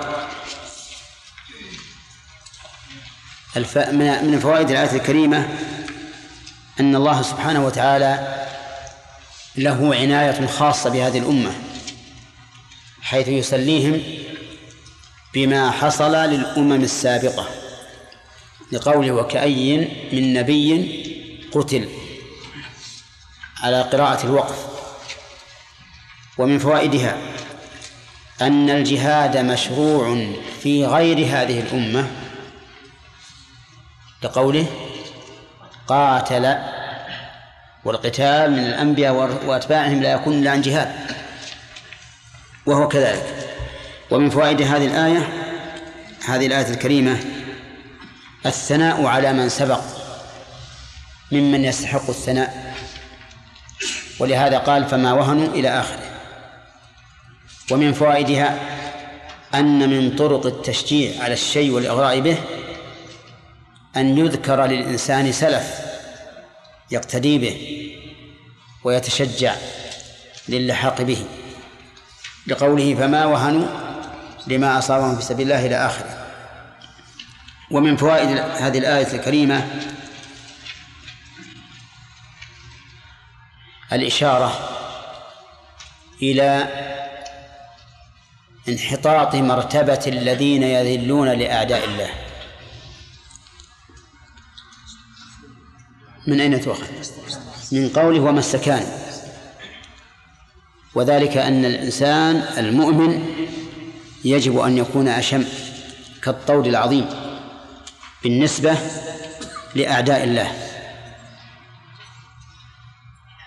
[3.57, 3.77] الف...
[3.77, 5.49] من فوائد الآية الكريمة
[6.79, 8.45] أن الله سبحانه وتعالى
[9.55, 11.51] له عناية خاصة بهذه الأمة
[13.01, 14.01] حيث يسليهم
[15.33, 17.60] بما حصل للأمم السابقة.
[18.71, 21.01] لقوله وكأي من نبي
[21.51, 21.89] قتل
[23.63, 24.65] على قراءة الوقف.
[26.37, 27.17] ومن فوائدها
[28.41, 30.25] أن الجهاد مشروع
[30.63, 32.07] في غير هذه الأمة.
[34.23, 34.65] لقوله
[35.87, 36.55] قاتل
[37.85, 39.13] والقتال من الأنبياء
[39.45, 40.91] وأتباعهم لا يكون إلا عن جهاد
[42.65, 43.49] وهو كذلك.
[44.11, 45.29] ومن فوائد هذه الآية
[46.25, 47.19] هذه الآية الكريمة
[48.45, 49.81] الثناء على من سبق
[51.31, 52.75] ممن يستحق الثناء.
[54.19, 56.11] ولهذا قال فما وهنوا إلى آخره.
[57.71, 58.59] ومن فوائدها
[59.55, 62.37] أن من طرق التشجيع على الشيء والإغراء به
[63.97, 65.79] أن يذكر للإنسان سلف
[66.91, 67.87] يقتدي به
[68.83, 69.55] ويتشجع
[70.49, 71.25] للحاق به.
[72.47, 73.67] لقوله فما وهنوا
[74.47, 76.20] لما أصابهم في سبيل الله إلى آخره.
[77.71, 79.67] ومن فوائد هذه الآية الكريمة
[83.93, 84.69] الإشارة
[86.21, 86.67] إلى
[88.69, 92.09] انحطاط مرتبة الذين يذلون لأعداء الله.
[96.27, 96.87] من أين تؤخذ؟
[97.71, 98.85] من قوله وما السكان
[100.95, 103.25] وذلك أن الإنسان المؤمن
[104.25, 105.45] يجب أن يكون أشم
[106.23, 107.20] كالطود العظيم.
[108.23, 108.77] بالنسبة
[109.75, 110.51] لأعداء الله.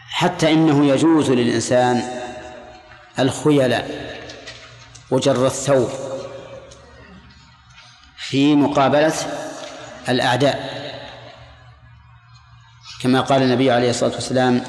[0.09, 2.03] حتى إنه يجوز للإنسان
[3.19, 4.15] الخيلاء
[5.11, 5.89] وجر الثوب
[8.17, 9.13] في مقابلة
[10.09, 10.85] الأعداء.
[13.01, 14.65] كما قال النبي عليه الصلاة والسلام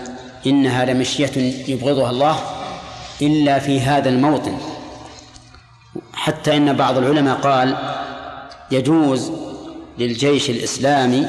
[0.45, 2.39] إنها لمشية يبغضها الله
[3.21, 4.57] إلا في هذا الموطن.
[6.13, 7.77] حتى إن بعض العلماء قال
[8.71, 9.31] يجوز
[9.97, 11.27] للجيش الإسلامي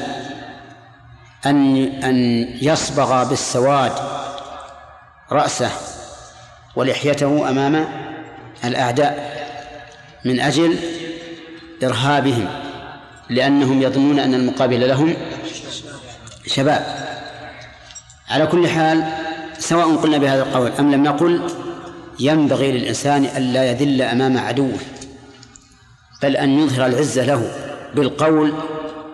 [1.45, 3.91] أن أن يصبغ بالسواد
[5.31, 5.71] رأسه
[6.75, 7.87] ولحيته أمام
[8.65, 9.37] الأعداء
[10.25, 10.77] من أجل
[11.83, 12.47] إرهابهم
[13.29, 15.15] لأنهم يظنون أن المقابل لهم
[16.47, 17.07] شباب.
[18.29, 19.03] على كل حال
[19.59, 21.41] سواء قلنا بهذا القول أم لم نقل
[22.19, 24.77] ينبغي للإنسان ألا يذل أمام عدوه
[26.23, 27.66] بل أن يظهر العزة له.
[27.95, 28.53] بالقول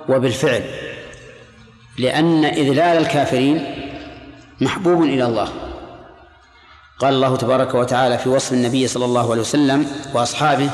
[0.09, 0.63] وبالفعل
[1.97, 3.65] لأن إذلال الكافرين
[4.61, 5.49] محبوب إلى الله.
[6.99, 10.69] قال الله تبارك وتعالى في وصف النبي صلى الله عليه وسلم وأصحابه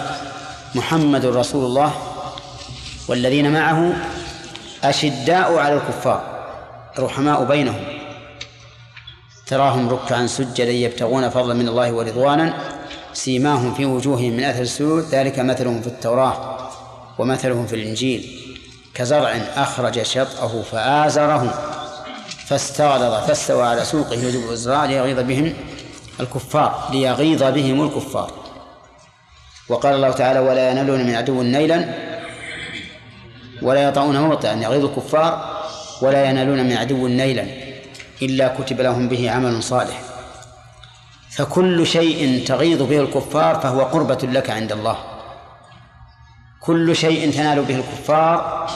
[0.76, 1.94] محمد رسول الله
[3.08, 3.94] والذين معه
[4.84, 6.24] أشداء على الكفار
[7.00, 7.84] رحماء بينهم
[9.48, 12.54] تراهم ركعا سجدا يبتغون فضلا من الله ورضوانا
[13.14, 16.59] سيماهم في وجوههم من أثر السجود ذلك مثلهم في التوراة.
[17.20, 18.40] ومثلهم في الإنجيل
[18.94, 21.54] كزرع أخرج شطأه فآزره
[22.48, 25.54] فاستغلظ فاستوى على سوقه يجب الزراع ليغيظ بهم
[26.20, 28.32] الكفار ليغيظ بهم الكفار.
[29.70, 31.86] وقال الله تعالى ولا ينالون من عدو نيلا
[33.62, 35.60] ولا يطعون موطئا يغيظ الكفار
[36.02, 37.46] ولا ينالون من عدو نيلا
[38.22, 40.02] إلا كتب لهم به عمل صالح.
[41.30, 45.09] فكل شيء تغيظ به الكفار فهو قربة لك عند الله.
[46.70, 48.70] كل شيء تنال به الكفار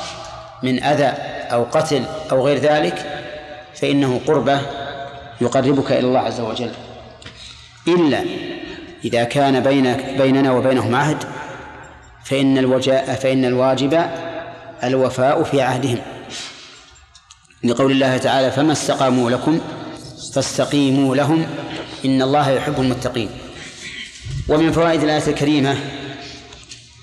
[0.63, 1.13] من أذى
[1.53, 3.23] أو قتل أو غير ذلك
[3.75, 4.61] فإنه قربة
[5.41, 6.71] يقربك إلى الله عز وجل.
[7.87, 8.23] إلا
[9.05, 11.17] إذا كان بينك بيننا وبينهم عهد
[12.25, 14.05] فإن الوجاء فإن الواجب
[14.83, 15.99] الوفاء في عهدهم.
[17.63, 19.59] لقول الله تعالى فما استقاموا لكم
[20.33, 21.45] فاستقيموا لهم
[22.05, 23.29] إن الله يحب المتقين.
[24.49, 26.02] ومن فوائد الآية الكريمة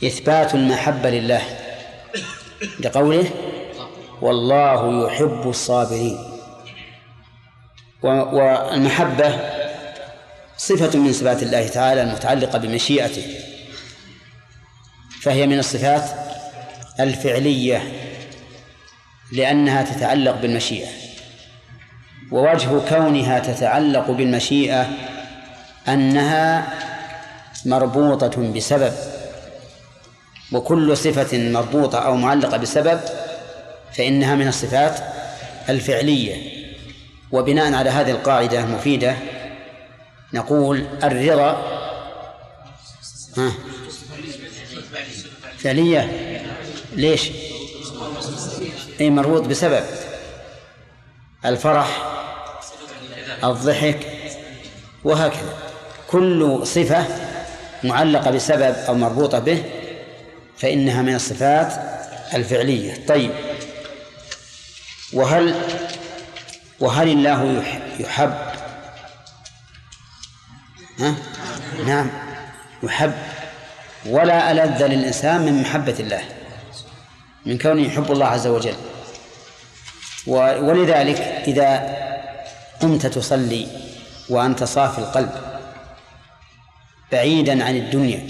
[0.04, 1.42] إثبات المحبة لله.
[2.80, 3.30] لقوله
[4.22, 6.18] والله يحب الصابرين.
[8.02, 9.40] والمحبة
[10.56, 13.24] صفة من صفات الله تعالى المتعلقة بمشيئته.
[15.22, 16.04] فهي من الصفات
[17.00, 17.82] الفعلية
[19.32, 20.88] لأنها تتعلق بالمشيئة.
[22.32, 24.88] ووجه كونها تتعلق بالمشيئة
[25.88, 26.68] أنها
[27.66, 28.92] مربوطة بسبب.
[30.52, 33.00] وكل صفة مربوطة أو معلقة بسبب
[33.96, 35.00] فإنها من الصفات
[35.68, 36.60] الفعلية.
[37.32, 39.16] وبناء على هذه القاعدة المفيدة
[40.34, 41.62] نقول الرضا
[45.58, 46.10] فعلية.
[46.92, 47.30] ليش؟
[49.00, 49.84] أي مربوط بسبب.
[51.44, 52.02] الفرح
[53.44, 53.98] الضحك
[55.04, 55.56] وهكذا.
[56.10, 57.04] كل صفة
[57.84, 59.64] معلقة بسبب أو مربوطة به
[60.60, 61.72] فإنها من الصفات
[62.34, 63.06] الفعلية.
[63.06, 63.30] طيب.
[65.12, 65.54] وهل
[66.80, 67.64] وهل الله
[68.00, 68.34] يحب
[70.98, 71.14] ها؟
[71.86, 72.10] نعم.
[72.82, 73.12] يحب
[74.06, 76.22] ولا ألذ للإنسان من محبة الله
[77.46, 78.74] من كونه يحب الله عز وجل.
[80.26, 81.96] ولذلك إذا
[82.80, 83.66] قمت تصلي
[84.28, 85.30] وأنت صافي القلب
[87.12, 88.26] بعيدا عن الدنيا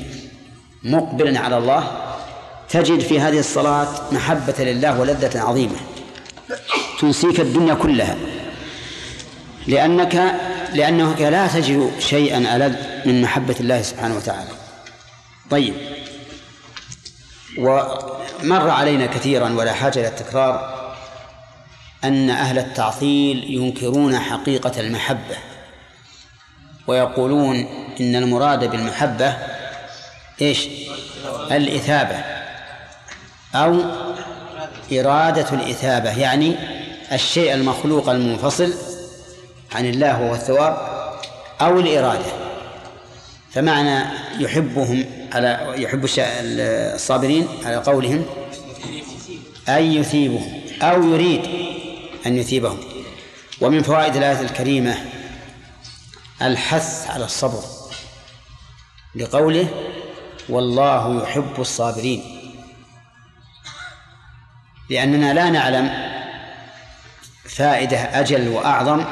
[0.83, 2.09] مقبلا على الله
[2.70, 5.76] تجد في هذه الصلاة محبة لله ولذة عظيمة.
[7.00, 8.16] تنسيك الدنيا كلها.
[9.66, 10.34] لأنك
[10.74, 14.50] لأنك لا تجد شيئا ألذ من محبة الله سبحانه وتعالى.
[15.50, 15.74] طيب.
[17.58, 20.80] ومر علينا كثيرا ولا حاجة إلى التكرار
[22.04, 25.36] أن أهل التعطيل ينكرون حقيقة المحبة.
[26.86, 27.56] ويقولون
[28.00, 29.36] إن المراد بالمحبة
[30.42, 30.68] إيش؟
[31.50, 32.39] الإثابة.
[33.55, 33.80] أو
[34.92, 36.57] إرادة الإثابة يعني
[37.12, 38.74] الشيء المخلوق المنفصل
[39.72, 40.76] عن الله وهو الثواب
[41.61, 42.32] أو الإرادة.
[43.53, 44.05] فمعنى
[44.38, 48.26] يحبهم على يحب الصابرين على قولهم
[49.68, 51.42] أن يثيبهم أو يريد
[52.26, 52.78] أن يثيبهم.
[53.61, 54.96] ومن فوائد الآية الكريمة
[56.42, 57.62] الحث على الصبر
[59.14, 59.68] لقوله
[60.48, 62.39] والله يحب الصابرين.
[64.91, 66.11] لأننا لا نعلم
[67.45, 69.05] فائدة أجل وأعظم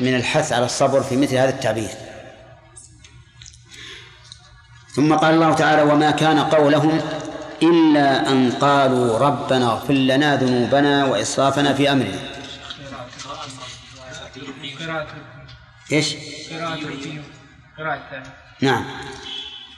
[0.00, 1.88] من الحث على الصبر في مثل هذا التعبير.
[4.94, 7.00] ثم قال الله تعالى وما كان قولهم
[7.62, 12.18] إلا أن قالوا ربنا اغفر لنا ذنوبنا وإسرافنا في أمرنا.
[15.92, 16.16] إيش؟
[18.60, 18.84] نعم.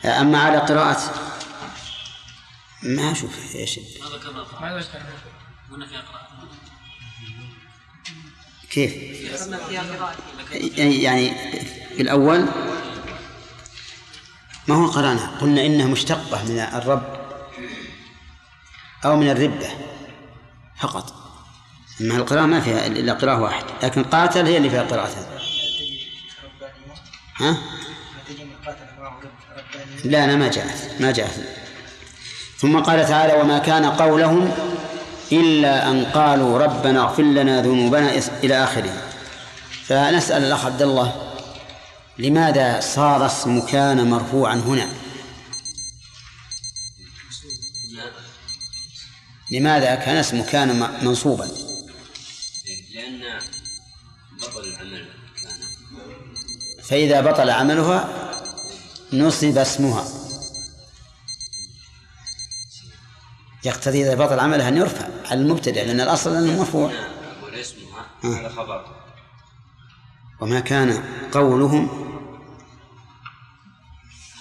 [0.05, 1.01] أما على قراءة
[2.83, 3.81] ما أشوف إيش
[5.71, 6.29] ما فيها قراءة
[8.71, 8.93] كيف؟
[11.05, 11.35] يعني
[11.97, 12.49] في الأول
[14.69, 17.29] ما هو قرانا قلنا إنها مشتقة من الرب
[19.05, 19.69] أو من الربة
[20.81, 21.15] فقط.
[22.01, 25.23] أما القراءة ما فيها إلا قراءة واحدة لكن قاتل هي اللي فيها قراءتين
[27.37, 27.59] ها؟
[30.05, 31.58] لا أنا ما جاءت ما جاءت.
[32.61, 34.53] ثم قال تعالى وما كان قولهم
[35.33, 39.03] إلا أن قالوا ربنا اغفر لنا ذنوبنا إلى آخره.
[39.87, 41.35] فنسأل الأخ عبد الله
[42.19, 44.89] لماذا صار اسم كان مرفوعا هنا؟
[49.53, 51.49] لماذا كان اسم كان منصوبا؟
[52.95, 53.21] لأن
[54.43, 55.09] بطل العمل
[55.43, 55.61] كان.
[56.85, 58.09] فإذا بطل عملها
[59.13, 60.28] نصب اسمها.
[63.65, 66.93] يقتضي إذا بطل عملها أن يرفع على المبتدأ لأن الأصل أنه مرفوع.
[67.43, 68.87] واسمها هذا خبر.
[70.41, 72.09] وما كان قولهم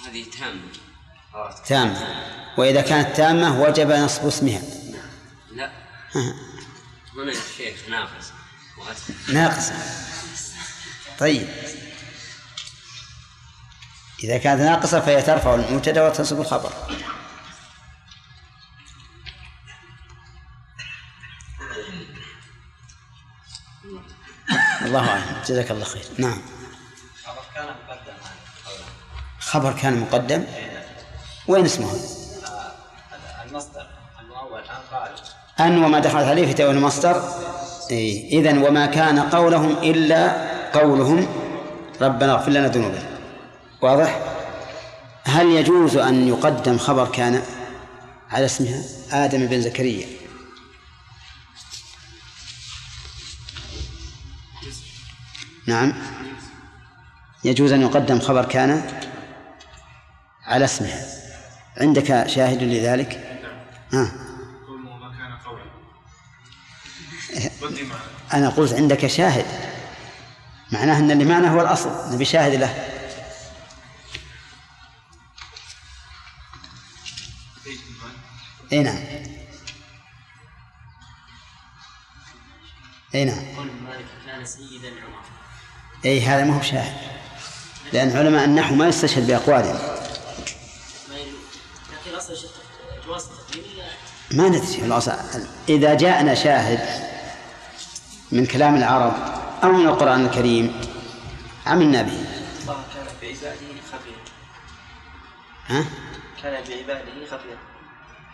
[0.07, 0.61] هذه تامة.
[1.65, 2.23] تامة.
[2.57, 4.61] وإذا كانت تامة وجب نصب اسمها.
[5.51, 5.71] لا.
[7.15, 8.31] هنا يا شيخ ناقص.
[9.33, 9.73] ناقصة
[11.19, 11.47] طيب.
[14.23, 16.71] إذا كانت ناقصة فهي ترفع المبتدأ وتنصب الخبر.
[24.87, 25.23] الله أعلم.
[25.47, 26.03] جزاك الله خير.
[26.17, 26.37] نعم.
[27.25, 28.13] خبر كان مقدم.
[29.39, 30.43] خبر كان مقدم؟
[31.47, 31.89] وين اسمه؟
[33.45, 33.87] المصدر.
[34.21, 34.61] المؤول.
[34.61, 35.09] أن قال
[35.59, 37.23] أن وما دخلت عليه في تأويل المصدر.
[37.91, 38.39] إيه.
[38.39, 40.47] إذن وما كان قولهم إلا
[40.79, 41.27] قولهم.
[42.01, 43.03] ربنا اغفر لنا ذنوبنا.
[43.81, 44.19] واضح؟
[45.23, 47.41] هل يجوز أن يقدم خبر كان
[48.31, 50.16] على اسمها؟ آدم بن زكريا.
[55.67, 55.93] نعم.
[57.43, 59.01] يجوز أن يقدم خبر كان
[60.45, 60.93] على اسمه
[61.77, 63.41] عندك شاهد لذلك؟
[63.93, 64.11] ها.
[68.33, 69.45] أنا قلت عندك شاهد.
[70.71, 72.13] معناه أن المعنى هو الأصل.
[72.13, 72.93] نبي شاهد له.
[78.71, 78.97] إي نعم.
[83.15, 83.55] إي نعم.
[83.57, 85.16] قول مالك كان سيدا عمر.
[86.05, 86.97] اي هذا ما هو شاهد
[87.93, 89.79] لأن علماء النحو ما يستشهد بأقوالهم.
[94.31, 95.11] ما ندري الأصل.
[95.69, 96.79] إذا جاءنا شاهد
[98.31, 99.13] من كلام العرب
[99.63, 100.81] أو من القرآن الكريم
[101.65, 102.25] عملنا به.
[102.61, 104.23] الله كان بعباده خبيرا
[105.67, 105.85] ها؟
[106.43, 107.59] كان بعباده خبيرا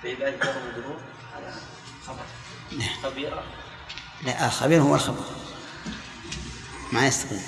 [0.04, 0.98] بعباده لهم الذنوب
[1.36, 1.56] هذا
[2.08, 2.24] خبر
[3.04, 3.44] خبيرا
[4.24, 5.24] لا الخبير هو الخبر
[6.94, 7.42] ما يستقيم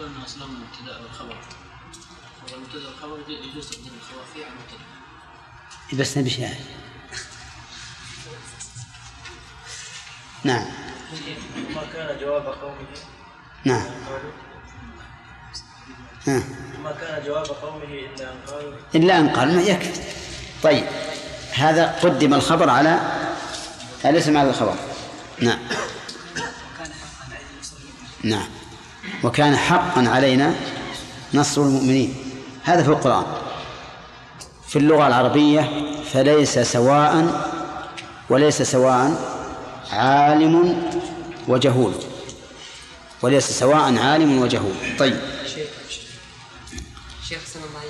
[0.00, 1.36] ان أصلا المبتدا والخبر
[2.52, 6.64] والمبتدا والخبر يجوز تقديم الخبر فيه على المبتدا بس نبي شاهد
[10.44, 10.66] نعم.
[11.74, 12.86] ما كان جواب قومه
[13.64, 13.86] نعم.
[16.26, 16.42] قالوا.
[16.84, 20.02] ما كان جواب قومه إلا أن قالوا إلا أن قال ما يكفي.
[20.62, 20.84] طيب.
[21.52, 23.00] هذا قدم الخبر على
[24.04, 24.74] الاسم على الخبر؟
[25.40, 25.58] نعم.
[28.22, 28.46] نعم.
[29.24, 30.54] وكان حقا علينا
[31.34, 32.14] نصر المؤمنين.
[32.62, 33.24] هذا في القرآن.
[34.68, 35.70] في اللغة العربية
[36.12, 37.42] فليس سواء
[38.30, 39.32] وليس سواء
[39.92, 40.82] عالم
[41.48, 41.94] وجهول.
[43.22, 44.74] وليس سواء عالم وجهول.
[44.98, 45.20] طيب.
[45.54, 45.68] شيخ
[47.28, 47.82] شيخ سلام الله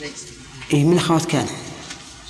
[0.00, 0.26] ليس
[0.72, 1.46] إيه من أخوات كان؟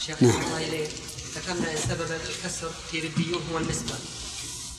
[0.06, 0.32] شيخ نعم.
[0.32, 0.90] سلام الله إليك
[1.36, 3.94] ذكرنا سبب الكسر في ربيون هو النسبة.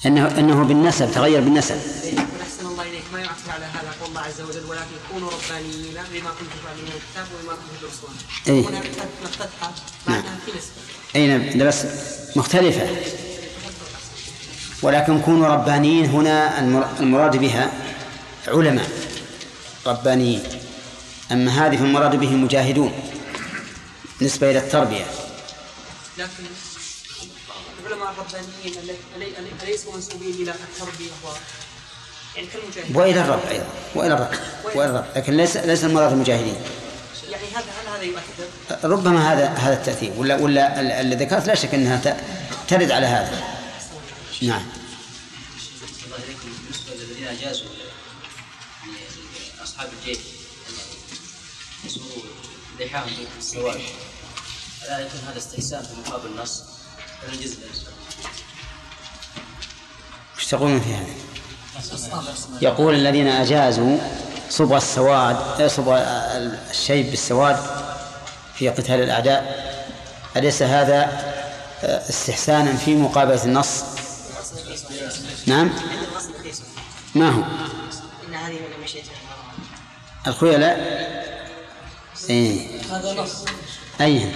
[0.06, 1.76] أنه أنه بالنسب تغير بالنسب.
[1.76, 3.04] ونحسن الله إليك.
[3.14, 7.28] ما يعطي على هذا قول الله عز وجل ولكن كونوا ربانيين بما كنتم تعلمون الكتاب
[7.40, 8.16] وبما كنتم تدرسون
[8.48, 8.70] إيه.
[8.70, 8.82] هنا
[9.24, 9.72] الفتحة
[10.08, 10.18] نعم.
[10.18, 10.72] معناها في نسبة.
[11.16, 11.68] أي نعم.
[11.68, 11.86] بس
[12.36, 12.88] مختلفة.
[14.82, 17.72] ولكن كونوا ربانيين هنا المر- المراد بها
[18.48, 18.90] علماء
[19.88, 20.44] ربانيين.
[21.32, 22.94] أما هذه فالمراد به مجاهدون.
[24.22, 25.06] نسبة إلى التربية.
[26.18, 26.44] لكن
[27.90, 31.28] العلماء الربانيين أليسوا منسوبين إلى التربية و
[32.36, 33.66] يعني كالمجاهدين وإلى الرب أيضا.
[33.96, 34.30] وإلى الرب.
[34.76, 35.06] وإلى الرب.
[35.16, 36.56] لكن ليس ليس المراد المجاهدين.
[37.30, 40.14] يعني هذا هل هذا يؤثر؟ ربما هذا هذا التأثير.
[40.18, 42.18] ولا ولا ال- اللي ذكرت لا شك أنها ت-
[42.68, 43.44] ترد على هذا.
[44.42, 44.66] نعم.
[46.06, 50.18] الله إليكم بالنسبة للذين أجازوا يعني أصحاب الجيش
[51.86, 52.06] يسووا
[52.80, 53.82] لحاهم في السواد
[54.86, 56.64] ألا يكون هذا استحسان في مقابل النص
[57.24, 57.58] هذا الجزء
[60.38, 61.14] وش تقولون في هذا؟
[62.62, 63.98] يقول الذين أجازوا
[64.50, 65.98] صبغ السواد آه، صبغ
[66.72, 67.58] الشيب بالسواد
[68.56, 69.70] في قتال الأعداء.
[70.38, 71.04] أليس هذا
[71.84, 73.84] آه، استحسانا في مقابلة النص؟
[75.48, 75.70] نعم.
[77.16, 77.44] ما هو؟
[80.28, 81.00] الخيلاء
[82.30, 82.82] إيه.
[82.92, 83.46] هذا نص.
[84.02, 84.36] أيهن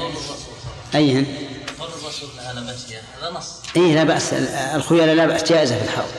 [0.96, 1.53] أيهن
[1.84, 3.48] قول الرسول على مشيه هذا نص.
[3.76, 4.34] إيه لا بأس.
[4.34, 6.10] ال- الخيلاء لا بأس جائزة في الحرب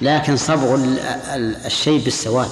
[0.00, 2.50] لكن صبغ ال- ال- الشيب بالسواد.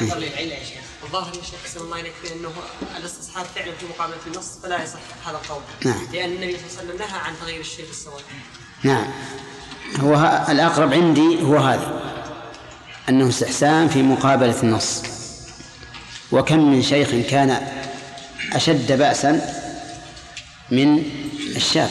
[0.00, 0.76] للعلة يا شيخ.
[1.04, 2.52] الظاهر يا شيخ الله إليك بأنه
[2.98, 5.62] الاستصحاب فعلا في مقابلة النص فلا يصح هذا القول.
[5.84, 6.08] نعم.
[6.12, 8.22] لأن النبي صلى الله عليه وسلم نهى عن تغيير الشيء بالسواد.
[8.82, 9.06] نعم.
[10.00, 12.00] هو الأقرب عندي هو هذا.
[13.08, 15.02] أنه استحسان في مقابلة النص.
[16.32, 17.68] وكم من شيخ كان
[18.52, 19.62] أشد بأسا
[20.70, 21.10] من
[21.56, 21.90] الشاب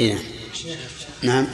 [0.00, 0.18] إيه.
[1.22, 1.46] نعم.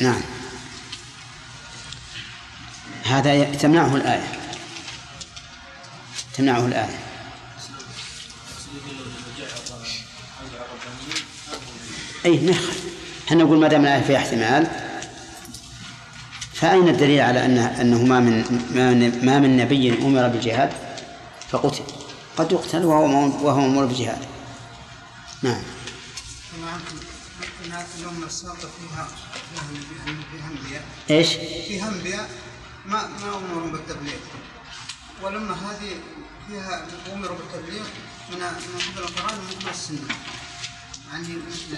[0.00, 0.20] نعم.
[3.04, 4.40] هذا تمنعه الآية.
[6.34, 7.06] تمنعه الآية.
[12.24, 12.54] أي ما
[13.28, 14.66] إحنا نقول ما دام الآية فيها احتمال
[16.54, 18.44] فأين الدليل على أن أنه ما من
[19.22, 20.72] ما من, نبي أمر بالجهاد؟
[21.48, 21.84] فقتل.
[22.36, 23.04] قد يقتل وهو
[23.46, 24.18] وهو مأمور بالجهاد.
[25.42, 25.62] نعم.
[28.00, 29.08] الأمة السابقة فيها
[30.32, 31.28] فيها أنبياء إيش؟
[31.68, 32.28] فيها أنبياء
[32.86, 34.18] ما ما أمروا بالتبليغ.
[35.22, 35.90] والأمة هذه
[36.48, 37.84] فيها أمروا بالتبليغ
[38.30, 40.08] من من قبل القرآن ومن قبل السنة.
[41.12, 41.76] يعني مثل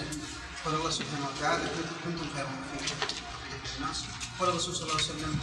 [0.65, 1.63] قال الله سبحانه وتعالى
[2.05, 3.09] كنتم خير أمة
[3.77, 4.03] الناس
[4.39, 5.39] قال الرسول صلى الله عليه وسلم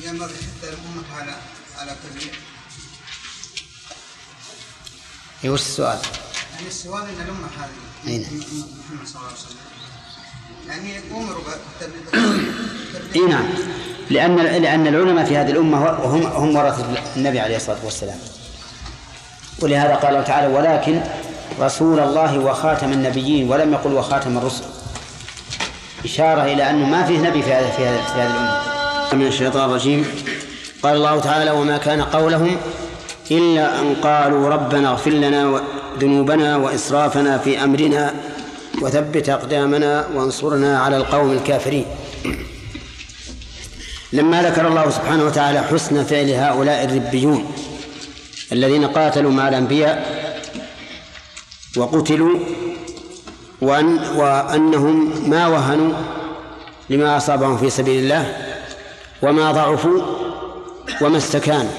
[0.00, 1.36] ينبغي حتى الأمة على
[1.78, 1.96] على
[5.44, 5.98] إيه وش السؤال؟
[6.54, 8.30] يعني السؤال إن الأمة هذه أي نعم.
[8.30, 9.56] محمد صلى الله عليه وسلم
[10.68, 11.44] يعني امروا
[13.16, 13.48] اي نعم.
[14.10, 18.18] لأن لأن العلماء في هذه الأمة هم هم ورثه النبي عليه الصلاة والسلام.
[19.62, 21.00] ولهذا قال الله تعالى ولكن
[21.60, 24.64] رسول الله وخاتم النبيين ولم يقل وخاتم الرسل.
[26.04, 29.14] إشارة إلى أنه ما فيه نبي في هذا في هذا في هذه الأمة.
[29.14, 30.06] من الشيطان الرجيم.
[30.82, 32.56] قال الله تعالى وما كان قولهم
[33.30, 35.60] إلا أن قالوا ربنا اغفر لنا
[35.98, 38.14] ذنوبنا وإسرافنا في أمرنا
[38.82, 41.86] وثبت أقدامنا وانصرنا على القوم الكافرين.
[44.12, 47.52] لما ذكر الله سبحانه وتعالى حسن فعل هؤلاء الربيون
[48.52, 50.22] الذين قاتلوا مع الأنبياء
[51.76, 52.38] وقتلوا
[53.60, 55.92] وأن وأنهم ما وهنوا
[56.90, 58.36] لما أصابهم في سبيل الله
[59.22, 60.02] وما ضعفوا
[61.00, 61.70] وما استكانوا.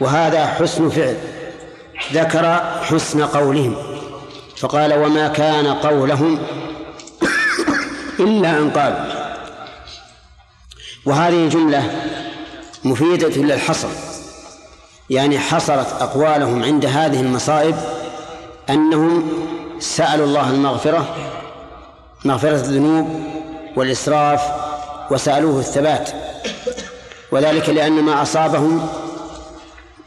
[0.00, 1.16] وهذا حسن فعل.
[2.12, 3.76] ذكر حسن قولهم.
[4.56, 6.38] فقال وما كان قولهم
[8.20, 9.26] إلا أن قالوا.
[11.06, 11.82] وهذه جملة
[12.84, 14.05] مفيدة للحصر.
[15.10, 17.76] يعني حصرت أقوالهم عند هذه المصائب
[18.70, 19.28] أنهم
[19.80, 21.16] سألوا الله المغفرة
[22.24, 23.20] مغفرة الذنوب
[23.76, 24.42] والإسراف
[25.10, 26.10] وسألوه الثبات.
[27.32, 28.88] وذلك لأن ما أصابهم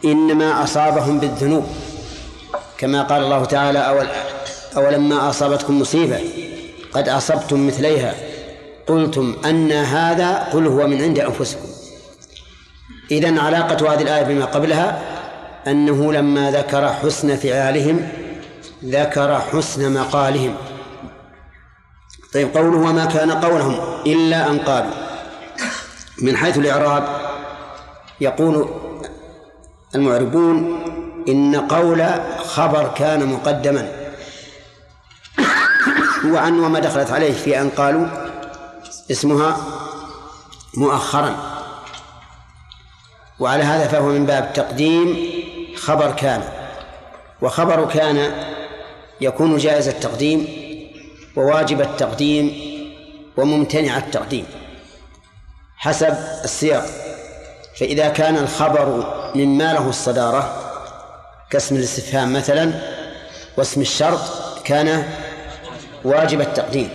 [0.05, 1.65] إنما أصابهم بالذنوب
[2.77, 4.07] كما قال الله تعالى أول
[4.77, 6.19] أولما أصابتكم مصيبة
[6.93, 8.15] قد أصبتم مثليها.
[8.88, 11.78] قلتم أن هذا قل هو من عند أنفسكم.
[13.11, 15.02] إذن علاقة هذه الآية بما قبلها
[15.68, 18.10] أنه لما ذكر حسن فعالهم
[18.86, 20.56] ذكر حسن مقالهم.
[22.34, 24.91] طيب قوله وما كان قولهم إلا أن قالوا.
[26.22, 27.03] من حيث الإعراب
[28.22, 28.69] يقول
[29.95, 30.80] المعربون
[31.27, 32.06] إن قول
[32.45, 33.91] خبر كان مقدما.
[36.26, 38.07] وعن وما دخلت عليه في أن قالوا
[39.11, 39.57] اسمها
[40.77, 41.59] مؤخرا.
[43.39, 45.17] وعلى هذا فهو من باب تقديم
[45.75, 46.43] خبر كان.
[47.41, 48.31] وخبر كان
[49.21, 50.47] يكون جائز التقديم
[51.35, 52.53] وواجب التقديم
[53.37, 54.45] وممتنع التقديم
[55.77, 56.85] حسب السياق.
[57.79, 60.71] فإذا كان الخبر مما له الصدارة
[61.49, 62.71] كاسم الاستفهام مثلا
[63.57, 64.19] واسم الشرط
[64.63, 65.03] كان
[66.03, 66.89] واجب التقديم.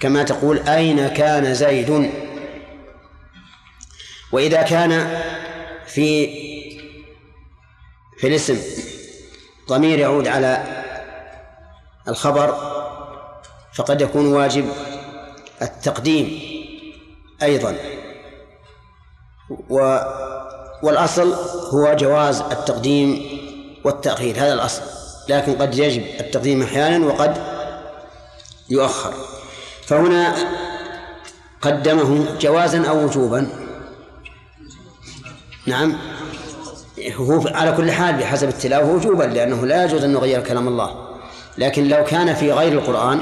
[0.00, 2.10] كما تقول أين كان زيد؟
[4.32, 5.20] وإذا كان
[5.86, 6.26] في
[8.18, 8.58] في الاسم
[9.68, 10.64] ضمير يعود على
[12.08, 12.72] الخبر
[13.74, 14.68] فقد يكون واجب
[15.62, 16.40] التقديم
[17.42, 17.76] أيضا.
[19.70, 19.98] و
[20.82, 21.32] والأصل
[21.72, 23.22] هو جواز التقديم
[23.84, 24.82] والتأخير هذا الأصل
[25.28, 27.42] لكن قد يجب التقديم أحيانا وقد
[28.70, 29.14] يؤخر.
[29.86, 30.34] فهنا
[31.62, 33.61] قدمه جوازا أو وجوبا.
[35.66, 35.96] نعم.
[37.16, 41.08] هو على كل حال بحسب التلاوة وجوبا لأنه لا يجوز أن نغير كلام الله.
[41.58, 43.20] لكن لو كان في غير القرآن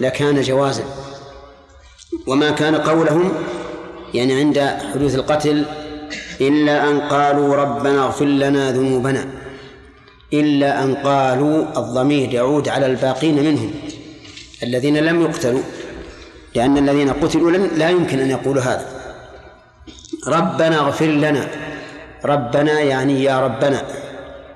[0.00, 0.84] لكان جوازا.
[2.26, 3.32] وما كان قولهم
[4.14, 4.58] يعني عند
[4.94, 5.64] حدوث القتل
[6.40, 9.28] إلا أن قالوا ربنا اغفر لنا ذنوبنا.
[10.32, 13.74] إلا أن قالوا الضمير يعود على الباقين منهم.
[14.62, 15.62] الذين لم يقتلوا
[16.54, 18.95] لأن الذين قتلوا لا يمكن أن يقولوا هذا.
[20.26, 21.48] ربنا اغفر لنا.
[22.24, 23.82] ربنا يعني يا ربنا.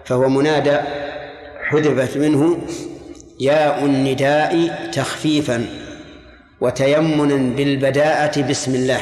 [0.05, 0.79] فهو منادى
[1.65, 2.59] حذفت منه
[3.41, 5.67] ياء النداء تخفيفا
[6.61, 9.01] وتيمنا بالبداءة بسم الله.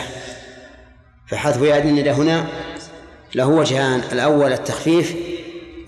[1.27, 2.47] فحذف ياء النداء هنا
[3.35, 5.17] له وجهان الأول التخفيف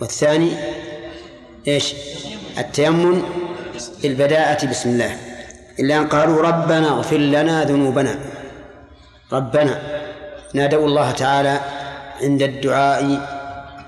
[0.01, 0.51] والثاني
[1.69, 1.95] إيش؟
[2.59, 3.23] التيمن
[4.03, 5.17] بالبداءة بسم الله.
[5.81, 8.19] إلا أن قالوا ربنا اغفر لنا ذنوبنا.
[9.33, 10.00] ربنا
[10.55, 11.61] نادوا الله تعالى
[12.23, 13.29] عند الدعاء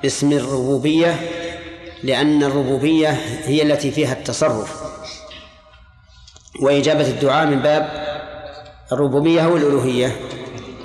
[0.02, 1.16] باسم الربوبية
[2.02, 3.08] لأن الربوبية
[3.44, 4.82] هي التي فيها التصرف.
[6.60, 7.88] وإجابة الدعاء من باب
[8.92, 10.16] الربوبية أو الألوهية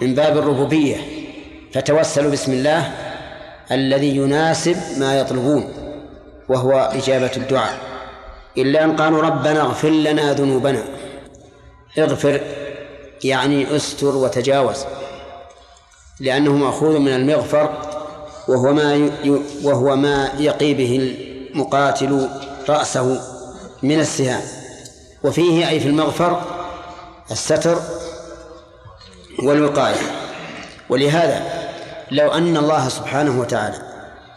[0.01, 0.97] من باب الربوبية.
[1.73, 2.91] فتوسلوا بسم الله
[3.71, 5.73] الذي يناسب ما يطلبون
[6.49, 7.77] وهو إجابة الدعاء.
[8.57, 10.83] إلا أن قالوا ربنا اغفر لنا ذنوبنا.
[11.99, 12.41] اغفر
[13.23, 14.85] يعني استر وتجاوز.
[16.19, 17.81] لأنه مأخوذ من المغفر
[18.47, 19.11] وهو ما
[19.63, 21.17] وهو ما يقي به
[21.53, 22.29] المقاتل
[22.69, 23.21] رأسه
[23.83, 24.41] من السهام.
[25.23, 26.41] وفيه أي في المغفر
[27.31, 27.79] الستر
[29.43, 29.95] والوقاية.
[30.89, 31.67] ولهذا
[32.11, 33.77] لو أن الله سبحانه وتعالى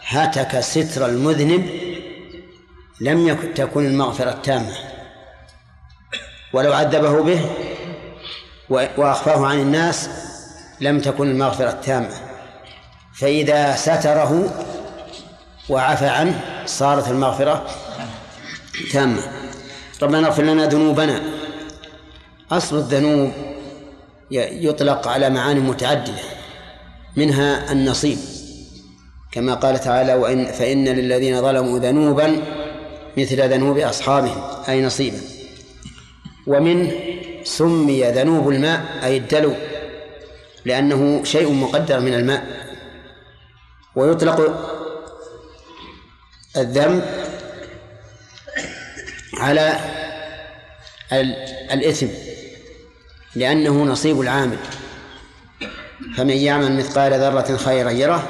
[0.07, 1.69] هتك ستر المذنب
[3.01, 4.73] لم تكن المغفرة التامة.
[6.53, 7.45] ولو عذبه به
[8.69, 10.09] وأخفاه عن الناس
[10.81, 12.09] لم تكن المغفرة التامة
[13.13, 14.53] فإذا ستره
[15.69, 17.65] وعفى عنه صارت المغفرة
[18.91, 19.21] تامة.
[20.01, 21.21] ربنا اغفر لنا ذنوبنا.
[22.51, 23.31] أصل الذنوب
[24.31, 26.13] يطلق على معاني متعددة.
[27.17, 28.17] منها النصيب.
[29.31, 32.41] كما قال تعالى وإن فإن للذين ظلموا ذنوبا
[33.17, 34.41] مثل ذنوب أصحابهم.
[34.69, 35.19] أي نصيبا.
[36.47, 36.91] ومنه
[37.43, 39.53] سمي ذنوب الماء أي الدلو.
[40.65, 42.45] لأنه شيء مقدر من الماء.
[43.95, 44.67] ويطلق
[46.57, 47.05] الذنب
[49.37, 49.79] على
[51.71, 52.07] الإثم
[53.35, 54.57] لأنه نصيب العامل.
[56.17, 58.29] فمن يعمل مثقال ذرة خيرا يره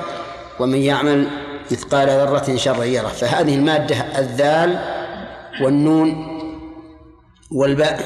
[0.60, 1.28] ومن يعمل
[1.72, 3.08] مثقال ذرة شرا يره.
[3.08, 4.80] فهذه المادة الذال
[5.62, 6.28] والنون
[7.52, 8.04] والباء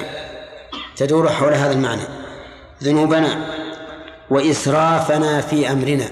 [0.96, 2.02] تدور حول هذا المعنى.
[2.84, 3.55] ذنوبنا
[4.30, 6.12] وإسرافنا في أمرنا.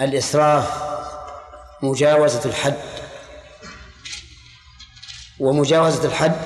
[0.00, 0.82] الإسراف
[1.82, 2.74] مجاوزة الحد.
[5.40, 6.36] ومجاوزة الحد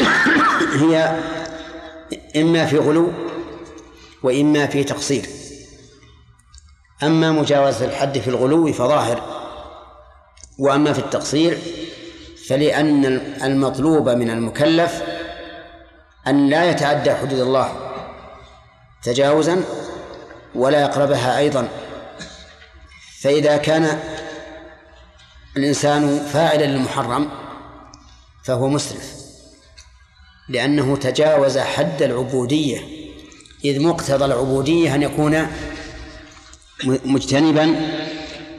[0.82, 1.20] هي
[2.36, 3.12] إما في غلو
[4.22, 5.26] وإما في تقصير.
[7.02, 9.36] أما مجاوزة الحد في الغلو فظاهر
[10.58, 11.58] وأما في التقصير
[12.48, 13.04] فلأن
[13.44, 15.02] المطلوب من المكلف
[16.26, 17.85] أن لا يتعدى حدود الله.
[19.02, 19.64] تجاوزا
[20.54, 21.68] ولا يقربها أيضا.
[23.20, 24.00] فإذا كان
[25.56, 27.28] الإنسان فاعلا للمحرم
[28.44, 29.12] فهو مسرف
[30.48, 32.80] لأنه تجاوز حد العبودية
[33.64, 35.46] إذ مقتضى العبودية أن يكون
[36.84, 37.76] مجتنبا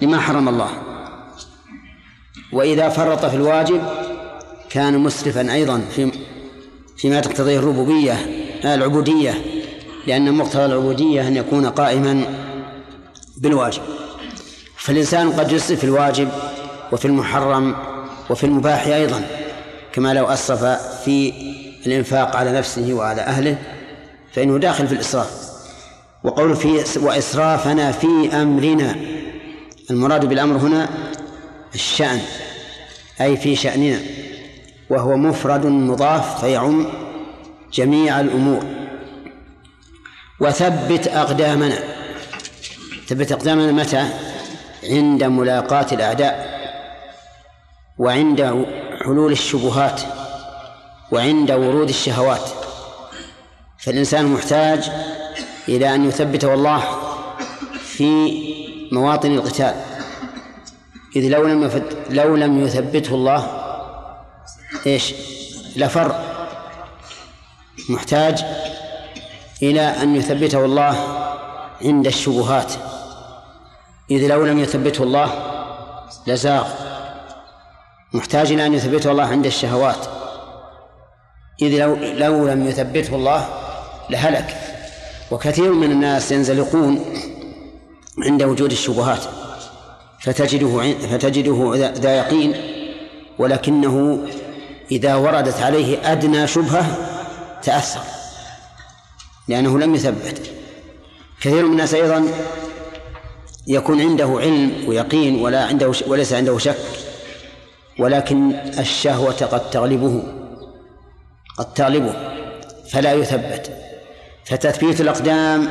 [0.01, 0.69] لما حرم الله.
[2.53, 3.81] وإذا فرط في الواجب
[4.69, 6.11] كان مسرفا أيضا في
[6.97, 8.13] فيما تقتضيه الربوبية
[8.65, 9.56] العبودية.
[10.07, 12.23] لأن مقتضى العبودية أن يكون قائما
[13.37, 13.81] بالواجب.
[14.77, 16.29] فالإنسان قد يسرف في الواجب
[16.91, 17.75] وفي المحرم
[18.29, 19.21] وفي المباح أيضا
[19.93, 20.63] كما لو أسرف
[21.05, 21.33] في
[21.85, 23.57] الإنفاق على نفسه وعلى أهله
[24.33, 25.47] فإنه داخل في الإسراف.
[26.23, 28.95] وقول في وإسرافنا في أمرنا.
[29.91, 30.89] المراد بالأمر هنا
[31.75, 32.19] الشأن
[33.21, 33.99] أي في شأننا
[34.89, 36.85] وهو مفرد مضاف فيعم
[37.73, 38.76] جميع الأمور.
[40.39, 41.79] وثبت أقدامنا.
[43.07, 44.09] ثبت أقدامنا متى؟
[44.83, 46.57] عند ملاقاة الأعداء
[47.97, 48.65] وعند
[49.05, 50.01] حلول الشبهات
[51.11, 52.49] وعند ورود الشهوات.
[53.79, 54.91] فالإنسان محتاج
[55.69, 56.83] إلى أن يثبته الله
[57.81, 58.43] في
[58.91, 59.75] مواطن القتال.
[61.15, 63.63] إذ لو لم لو لم يثبته الله
[64.85, 65.13] إيش؟
[65.75, 66.15] لفر
[67.89, 68.45] محتاج
[69.63, 70.97] إلى أن يثبته الله
[71.81, 72.73] عند الشبهات.
[74.11, 75.31] إذ لو لم يثبته الله
[76.27, 76.67] لزاغ.
[78.13, 80.07] محتاج إلى أن يثبته الله عند الشهوات.
[81.61, 83.49] إذ لو لو لم يثبته الله
[84.09, 84.57] لهلك.
[85.31, 87.05] وكثير من الناس ينزلقون
[88.25, 89.21] عند وجود الشبهات.
[90.19, 92.55] فتجده فتجده ذا يقين.
[93.39, 94.27] ولكنه
[94.91, 96.85] إذا وردت عليه أدنى شبهة
[97.63, 98.16] تأثر.
[99.47, 100.51] لأنه لم يثبت.
[101.41, 102.27] كثير من الناس أيضا
[103.67, 106.77] يكون عنده علم ويقين ولا عنده وليس عنده شك
[107.99, 110.23] ولكن الشهوة قد تغلبه
[111.57, 112.13] قد تغلبه
[112.91, 113.71] فلا يثبت.
[114.45, 115.69] فتثبيت الأقدام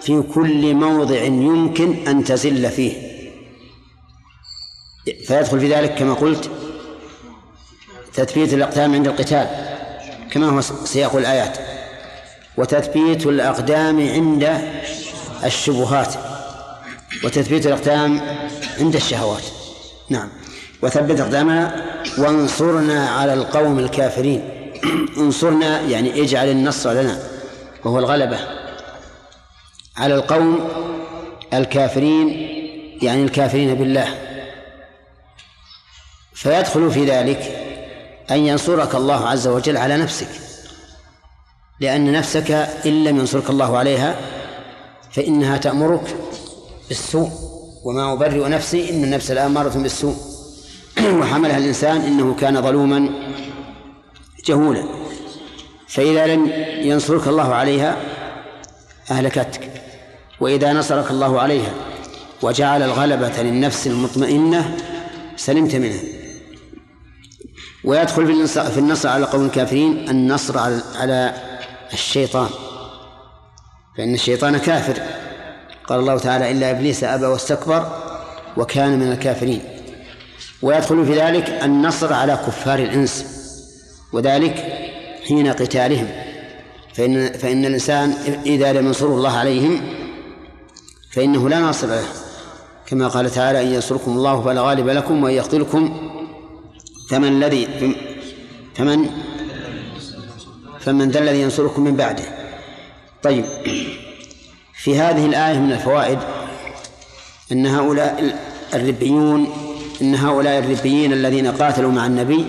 [0.00, 3.10] في كل موضع يمكن أن تزل فيه.
[5.26, 6.50] فيدخل في ذلك كما قلت
[8.14, 9.46] تثبيت الأقدام عند القتال
[10.30, 11.58] كما هو سياق الآيات.
[12.60, 14.60] وتثبيت الأقدام عند
[15.44, 16.14] الشبهات.
[17.24, 18.20] وتثبيت الأقدام
[18.80, 19.42] عند الشهوات.
[20.08, 20.28] نعم.
[20.82, 21.84] وثبت أقدامنا
[22.18, 24.72] وانصرنا على القوم الكافرين.
[25.18, 27.22] انصرنا يعني اجعل النصر لنا
[27.84, 28.38] وهو الغلبة.
[29.96, 30.68] على القوم
[31.54, 32.28] الكافرين
[33.02, 34.14] يعني الكافرين بالله.
[36.34, 37.66] فيدخل في ذلك
[38.30, 40.49] أن ينصرك الله عز وجل على نفسك.
[41.80, 42.50] لأن نفسك
[42.86, 44.16] إن لم ينصرك الله عليها
[45.12, 46.16] فإنها تأمرك
[46.88, 47.30] بالسوء.
[47.84, 50.16] وما أبرئ نفسي إن النفس لآمارة بالسوء.
[51.20, 53.08] وحملها الإنسان إنه كان ظلوما
[54.46, 54.84] جهولا.
[55.88, 57.96] فإذا لم ينصرك الله عليها
[59.10, 59.70] أهلكتك.
[60.40, 61.72] وإذا نصرك الله عليها
[62.42, 64.76] وجعل الغلبة للنفس المطمئنة
[65.36, 66.00] سلمت منها.
[67.84, 68.26] ويدخل
[68.72, 70.58] في النصر على قوم الكافرين النصر
[70.98, 71.49] على
[71.92, 72.48] الشيطان.
[73.96, 75.02] فإن الشيطان كافر.
[75.86, 77.86] قال الله تعالى إلا إبليس أبى واستكبر
[78.56, 79.62] وكان من الكافرين.
[80.62, 83.24] ويدخل في ذلك النصر على كفار الإنس
[84.12, 84.54] وذلك
[85.28, 86.08] حين قتالهم.
[86.94, 88.10] فإن فإن الإنسان
[88.46, 89.82] إذا لم ينصره الله عليهم
[91.12, 92.04] فإنه لا ناصر له.
[92.86, 96.10] كما قال تعالى إن ينصركم الله فلا غالب لكم وإن يقتلكم
[97.10, 97.68] فمن الذي
[98.74, 99.10] فمن
[100.80, 102.24] فمن ذا الذي ينصركم من بعده.
[103.22, 103.44] طيب.
[104.74, 106.18] في هذه الآية من الفوائد
[107.52, 108.38] أن هؤلاء
[108.74, 109.52] الربيون
[110.02, 112.46] إن هؤلاء الربيين الذين قاتلوا مع النبي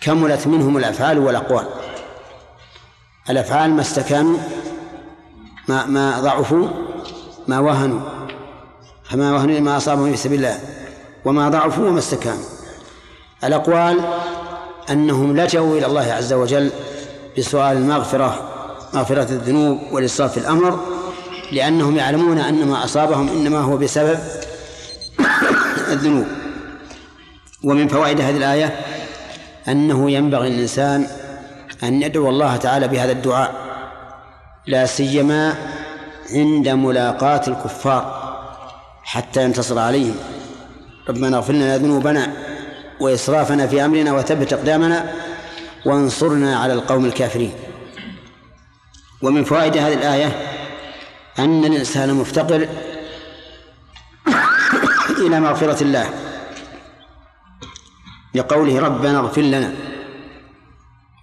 [0.00, 1.66] كملت منهم الأفعال والأقوال.
[3.30, 4.38] الأفعال ما استكانوا
[5.68, 6.68] ما ما ضعفوا
[7.48, 8.00] ما وهنوا.
[9.04, 10.60] فما وهنوا ما أصابهم في سبيل الله.
[11.24, 12.44] وما ضعفوا وما استكانوا.
[13.44, 14.00] الأقوال
[14.90, 16.70] أنهم لجأوا إلى الله عز وجل
[17.38, 18.50] بسؤال المغفرة
[18.94, 20.80] مغفرة الذنوب والإصرار في الأمر
[21.52, 24.18] لأنهم يعلمون أن ما أصابهم إنما هو بسبب
[25.92, 26.26] الذنوب.
[27.64, 28.80] ومن فوائد هذه الآية
[29.68, 31.06] أنه ينبغي للإنسان
[31.82, 33.54] أن يدعو الله تعالى بهذا الدعاء
[34.66, 35.54] لا سيما
[36.30, 38.24] عند ملاقاة الكفار
[39.02, 40.14] حتى ينتصر عليهم.
[41.08, 42.32] ربنا اغفر لنا ذنوبنا
[43.00, 45.12] وإسرافنا في أمرنا وثبت أقدامنا
[45.86, 47.52] وانصرنا على القوم الكافرين.
[49.22, 50.36] ومن فوائد هذه الآية
[51.38, 52.68] أن الإنسان مفتقر
[55.18, 56.10] إلى مغفرة الله
[58.34, 59.72] لقوله ربنا اغفر لنا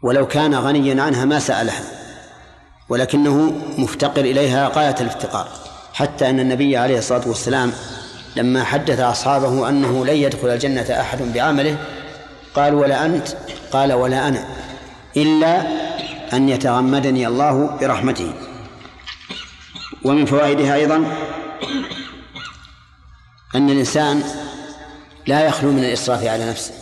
[0.01, 1.83] ولو كان غنيا عنها ما سألها
[2.89, 5.47] ولكنه مفتقر إليها غاية الافتقار.
[5.93, 7.73] حتى أن النبي عليه الصلاة والسلام
[8.35, 11.77] لما حدث أصحابه أنه لن يدخل الجنة أحد بعمله
[12.55, 13.27] قال ولا أنت
[13.71, 14.47] قال ولا أنا
[15.17, 15.67] إلا
[16.33, 18.33] أن يتغمدني الله برحمته.
[20.03, 20.95] ومن فوائدها أيضا
[23.55, 24.23] أن الإنسان
[25.27, 26.73] لا يخلو من الإسراف على نفسه.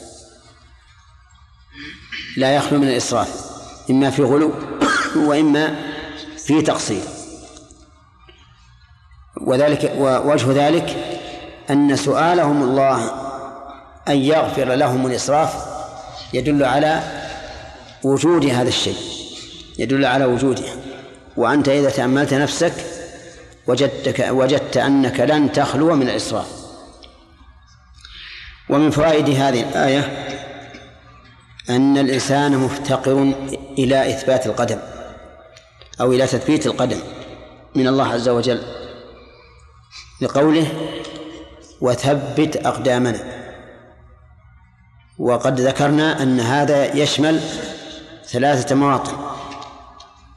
[2.38, 3.30] لا يخلو من الإسراف
[3.90, 4.54] إما في غلو
[5.16, 5.76] وإما
[6.38, 7.04] في تقصير.
[9.42, 10.98] وذلك ووجه ذلك
[11.70, 13.29] أن سؤالهم الله
[14.10, 15.54] أن يغفر لهم الإسراف
[16.34, 17.04] يدل على
[18.04, 18.98] وجود هذا الشيء
[19.80, 20.64] يدل على وجوده
[21.38, 22.74] وأنت إذا تأملت نفسك
[23.68, 26.46] وجدتك وجدت أنك لن تخلو من الإسراف.
[28.70, 30.28] ومن فوائد هذه الآية
[31.70, 33.34] أن الإنسان مفتقر
[33.78, 34.80] إلى إثبات القدم
[36.02, 37.00] أو إلى تثبيت القدم
[37.76, 38.62] من الله عز وجل
[40.22, 40.68] لقوله
[41.82, 43.39] وثبت أقدامنا.
[45.20, 47.42] وقد ذكرنا أن هذا يشمل
[48.26, 49.18] ثلاثة مواطن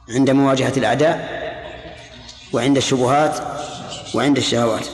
[0.09, 1.43] عند مواجهة الأعداء
[2.53, 3.39] وعند الشبهات
[4.13, 4.85] وعند الشهوات.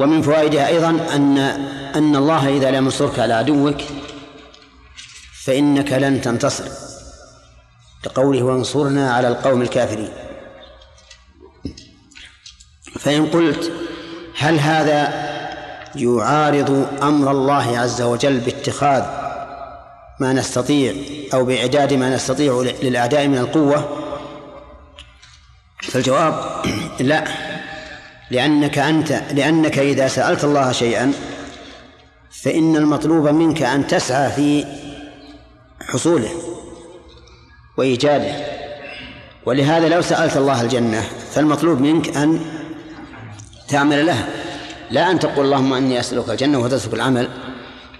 [0.00, 1.38] ومن فوائدها أيضا أن
[1.94, 3.80] أن الله إذا لم ينصرك على عدوك
[5.44, 6.64] فإنك لن تنتصر.
[8.06, 10.12] لقوله وانصرنا على القوم الكافرين.
[13.00, 13.72] فإن قلت
[14.38, 15.33] هل هذا
[15.96, 19.04] يعارض أمر الله عز وجل باتخاذ
[20.20, 20.94] ما نستطيع
[21.34, 24.00] أو بإعداد ما نستطيع للأعداء من القوة.
[25.82, 26.62] فالجواب
[27.00, 27.24] لا
[28.30, 31.12] لأنك أنت لأنك إذا سألت الله شيئا
[32.42, 34.64] فإن المطلوب منك أن تسعى في
[35.80, 36.30] حصوله
[37.76, 38.54] وإيجاده.
[39.46, 41.02] ولهذا لو سألت الله الجنة
[41.32, 42.40] فالمطلوب منك أن
[43.68, 44.43] تعمل لها.
[44.90, 47.28] لا أن تقول اللهم إني أسألك الجنة وتترك العمل.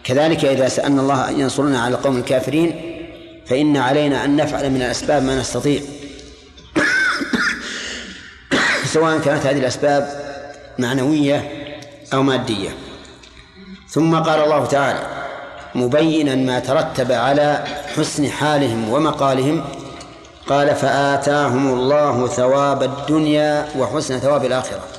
[0.04, 2.80] كذلك إذا سألنا الله أن ينصرنا على القوم الكافرين
[3.46, 5.80] فإن علينا أن نفعل من الأسباب ما نستطيع.
[8.94, 10.24] سواء كانت هذه الأسباب
[10.78, 11.50] معنوية
[12.12, 12.70] أو مادية.
[13.88, 15.00] ثم قال الله تعالى
[15.74, 17.64] مبينا ما ترتب على
[17.96, 19.64] حسن حالهم ومقالهم.
[20.48, 24.93] قال فآتاهم الله ثواب الدنيا وحسن ثواب الآخرة.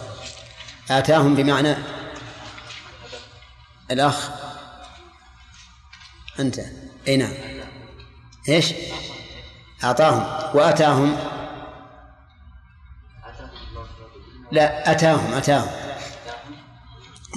[0.92, 1.76] آتاهم بمعنى
[3.92, 4.30] الأخ.
[6.40, 6.60] أنت.
[7.08, 7.34] أي نعم.
[8.50, 8.74] إيش؟
[9.84, 10.56] أعطاهم.
[10.58, 11.18] وأتاهم.
[14.52, 15.70] لا أتاهم أتاهم.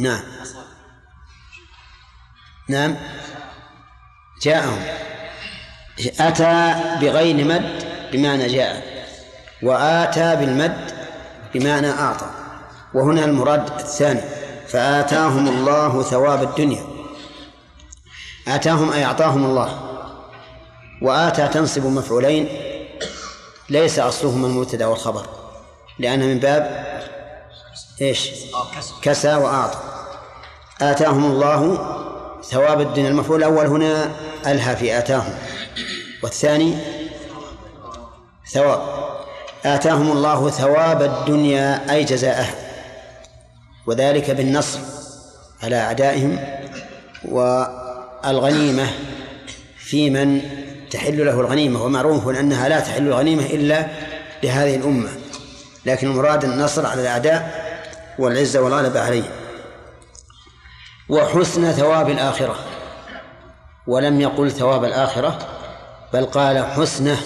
[0.00, 0.22] نعم.
[2.68, 2.96] نعم.
[4.42, 4.84] جاءهم.
[6.20, 9.04] أتى بغير مد بمعنى جاء.
[9.62, 10.92] وآتى بالمد
[11.54, 12.37] بمعنى أعطى.
[12.94, 14.20] وهنا المراد الثاني
[14.68, 16.84] فآتاهم الله ثواب الدنيا.
[18.48, 19.80] آتاهم أي أعطاهم الله.
[21.02, 22.48] وآتى تنصب مفعولين
[23.68, 25.26] ليس أصلهما المبتدأ والخبر
[25.98, 26.86] لأنها من باب
[28.00, 28.30] إيش؟
[29.02, 29.78] كسى وأعطى.
[30.82, 31.78] آتاهم الله
[32.42, 33.08] ثواب الدنيا.
[33.08, 34.10] المفعول الأول هنا
[34.46, 35.34] ألهى في آتاهم.
[36.22, 36.78] والثاني
[38.52, 38.80] ثواب.
[39.64, 42.67] آتاهم الله ثواب الدنيا أي جزاءها.
[43.88, 44.78] وذلك بالنصر
[45.62, 46.38] على أعدائهم
[47.24, 48.86] والغنيمة
[49.78, 50.42] في من
[50.90, 53.86] تحل له الغنيمة ومعروف أنها لا تحل الغنيمة إلا
[54.42, 55.08] لهذه الأمة.
[55.86, 57.68] لكن المراد النصر على الأعداء
[58.18, 59.30] والعزة والغلبة عليهم.
[61.08, 62.56] وحسن ثواب الآخرة.
[63.86, 65.38] ولم يقل ثواب الآخرة
[66.12, 67.16] بل قال حسنة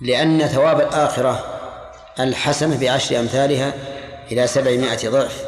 [0.00, 1.44] لأن ثواب الآخرة
[2.20, 3.72] الحسنة بعشر أمثالها
[4.32, 5.42] إلى سبعمائة ضعف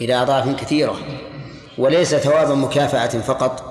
[0.00, 0.98] إلى أضعاف كثيرة
[1.78, 3.70] وليس ثواب مكافأة فقط.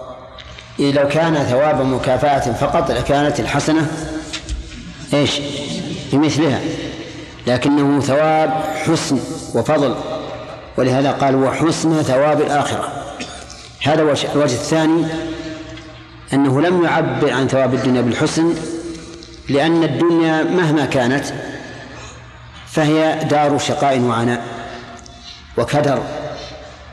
[0.80, 3.88] إذ لو كان ثواب مكافأة فقط لكانت الحسنة
[5.14, 5.40] إيش؟
[6.14, 6.62] بمثلها
[7.48, 8.50] لكنه ثواب
[8.88, 9.20] حسن
[9.56, 9.96] وفضل
[10.78, 13.06] ولهذا قال وحسن ثواب الآخرة.
[13.84, 15.06] هذا الوجه الثاني
[16.34, 18.54] أنه لم يعبر عن ثواب الدنيا بالحسن
[19.50, 21.26] لأن الدنيا مهما كانت
[22.80, 24.46] فهي دار شقاء وعناء
[25.58, 26.04] وكدر.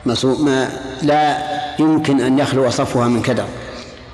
[0.05, 0.69] ما
[1.01, 1.37] لا
[1.79, 3.45] يمكن أن يخلو صفها من كدر.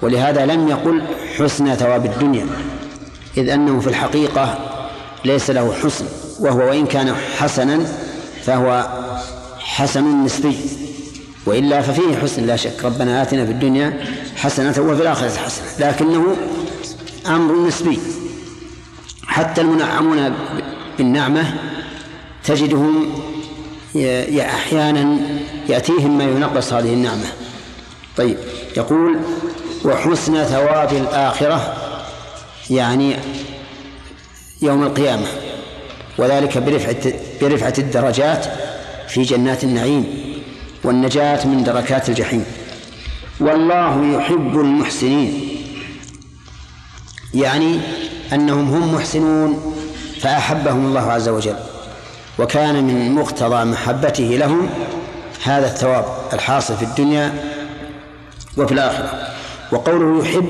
[0.02, 1.04] ولهذا لم يقل
[1.38, 2.48] حسن ثواب الدنيا
[3.38, 4.60] إذ أنه في الحقيقة
[5.26, 6.06] ليس له حسن
[6.40, 7.80] وهو وإن كان حسنا
[8.46, 8.88] فهو
[9.60, 10.58] حسن نسبي.
[11.46, 12.84] وإلا ففيه حسن لا شك.
[12.84, 14.06] ربنا آتنا في الدنيا
[14.36, 16.36] حسنة وفي الآخرة حسنة لكنه
[17.28, 18.00] أمر نسبي.
[19.28, 20.36] حتى المنعمون
[20.98, 21.54] بالنعمة
[22.44, 23.10] تجدهم
[24.40, 25.20] أحيانا
[25.70, 27.26] يأتيهم ما ينقص هذه النعمة.
[28.18, 28.38] طيب
[28.78, 29.20] يقول
[29.86, 31.76] وحسن ثواب الآخرة
[32.70, 33.16] يعني
[34.62, 35.28] يوم القيامة
[36.18, 38.46] وذلك برفعة برفعة الدرجات
[39.08, 40.06] في جنات النعيم
[40.84, 42.46] والنجاة من دركات الجحيم.
[43.40, 45.50] والله يحب المحسنين
[47.34, 47.80] يعني
[48.34, 49.73] أنهم هم محسنون
[50.24, 51.56] فأحبهم الله عز وجل.
[52.40, 54.70] وكان من مقتضى محبته لهم
[55.44, 57.34] هذا الثواب الحاصل في الدنيا
[58.58, 59.28] وفي الآخرة.
[59.72, 60.50] وقوله يحب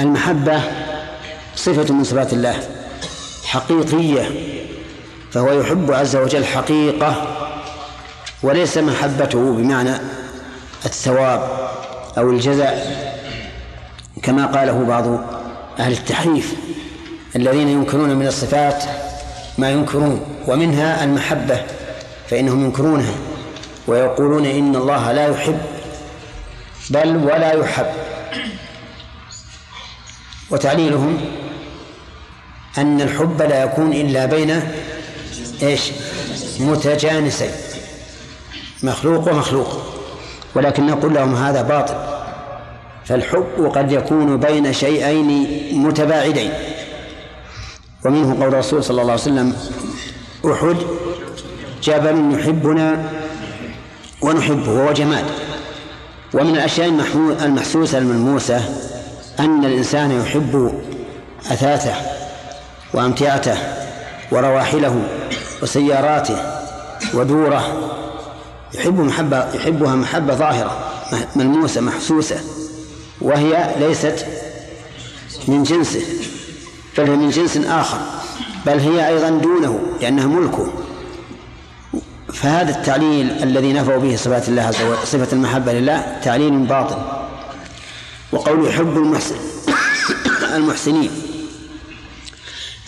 [0.00, 0.60] المحبة
[1.56, 2.56] صفة من صفات الله
[3.44, 4.30] حقيقية
[5.32, 7.26] فهو يحب عز وجل حقيقة
[8.42, 9.94] وليس محبته بمعنى
[10.84, 11.68] الثواب
[12.18, 13.04] أو الجزاء.
[14.22, 15.04] كما قاله بعض
[15.78, 16.54] أهل التحريف
[17.36, 18.84] الذين ينكرون من الصفات
[19.58, 21.62] ما ينكرون ومنها المحبة
[22.30, 23.14] فإنهم ينكرونها
[23.86, 25.58] ويقولون إن الله لا يحب
[26.90, 27.86] بل ولا يحب.
[30.50, 31.20] وتعليلهم
[32.78, 34.62] أن الحب لا يكون إلا بين
[35.62, 35.92] إيش؟
[36.60, 37.50] متجانسين
[38.82, 39.82] مخلوق ومخلوق.
[40.54, 41.94] ولكن نقول لهم هذا باطل
[43.04, 45.48] فالحب قد يكون بين شيئين
[45.86, 46.73] متباعدين.
[48.04, 49.56] ومنه قول الرسول صلى الله عليه وسلم
[50.46, 50.76] أحد
[51.82, 53.12] جبل يحبنا
[54.22, 55.24] ونحبه وهو جماد.
[56.34, 56.88] ومن الأشياء
[57.44, 58.64] المحسوسة الملموسة
[59.40, 60.82] أن الإنسان يحب
[61.46, 61.94] أثاثه
[62.94, 63.58] وأمتعته
[64.32, 65.02] ورواحله
[65.62, 66.36] وسياراته
[67.14, 67.90] ودوره.
[68.74, 70.90] يحب محبة يحبها محبة ظاهرة
[71.36, 72.40] ملموسة محسوسة
[73.20, 74.26] وهي ليست
[75.48, 76.02] من جنسه.
[76.98, 77.98] بل هي من جنس آخر
[78.66, 80.72] بل هي أيضا دونه لأنها ملكه.
[82.32, 86.96] فهذا التعليل الذي نفوا به صفات الله عز وجل صفة المحبة لله تعليل باطل.
[88.32, 89.36] وقول يحب المحسن
[90.54, 91.10] المحسنين.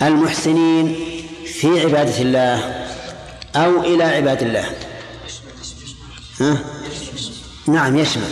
[0.02, 0.96] المحسنين
[1.46, 2.84] في عبادة الله
[3.56, 4.64] أو إلى عباد الله.
[6.40, 6.58] ها؟
[7.66, 8.30] نعم يشمل.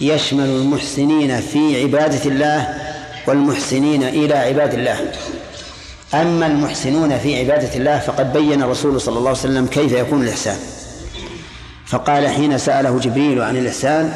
[0.00, 2.89] يشمل المحسنين في عبادة الله
[3.26, 5.12] والمحسنين إلى عباد الله.
[6.14, 10.56] أما المحسنون في عبادة الله فقد بين الرسول صلى الله عليه وسلم كيف يكون الإحسان.
[11.86, 14.12] فقال حين سأله جبريل عن الإحسان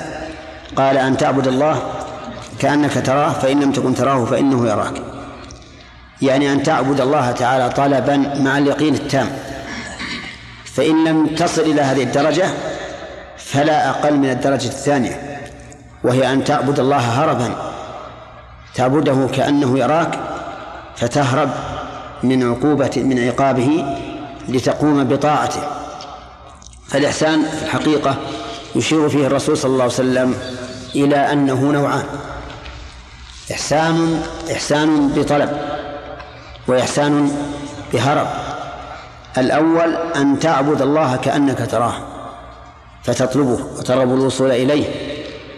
[0.76, 1.82] قال أن تعبد الله
[2.58, 5.02] كأنك تراه فإن لم تكن تراه فإنه يراك.
[6.22, 9.30] يعني أن تعبد الله تعالى طلبا مع اليقين التام.
[10.64, 12.46] فإن لم تصل إلى هذه الدرجة
[13.36, 15.40] فلا أقل من الدرجة الثانية
[16.04, 17.63] وهي أن تعبد الله هربا
[18.74, 20.18] تعبده كأنه يراك
[20.96, 21.50] فتهرب
[22.22, 23.84] من عقوبة من عقابه
[24.48, 25.60] لتقوم بطاعته.
[26.88, 28.16] فالإحسان في الحقيقة
[28.74, 30.34] يشير فيه الرسول صلى الله عليه وسلم
[30.94, 32.04] إلى أنه نوعان
[33.52, 34.22] إحسان
[34.52, 35.58] إحسان بطلب
[36.68, 37.32] وإحسان
[37.92, 38.26] بهرب.
[39.38, 41.94] الأول أن تعبد الله كأنك تراه
[43.02, 44.84] فتطلبه وترغب الوصول إليه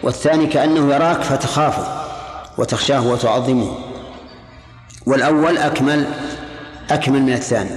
[0.03, 1.96] والثاني كأنه يراك فتخافه.
[2.57, 3.75] وتخشاه وتعظمه.
[5.05, 6.05] والأول أكمل
[6.89, 7.69] أكمل من الثاني.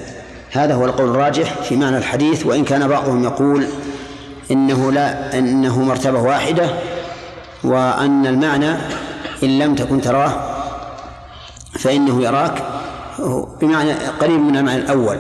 [0.53, 3.67] هذا هو القول الراجح في معنى الحديث وإن كان بعضهم يقول
[4.51, 6.71] إنه لا إنه مرتبة واحدة
[7.65, 8.71] وأن المعنى
[9.43, 10.33] إن لم تكن تراه
[11.79, 12.63] فإنه يراك.
[13.61, 15.19] بمعنى قريب من المعنى الأول.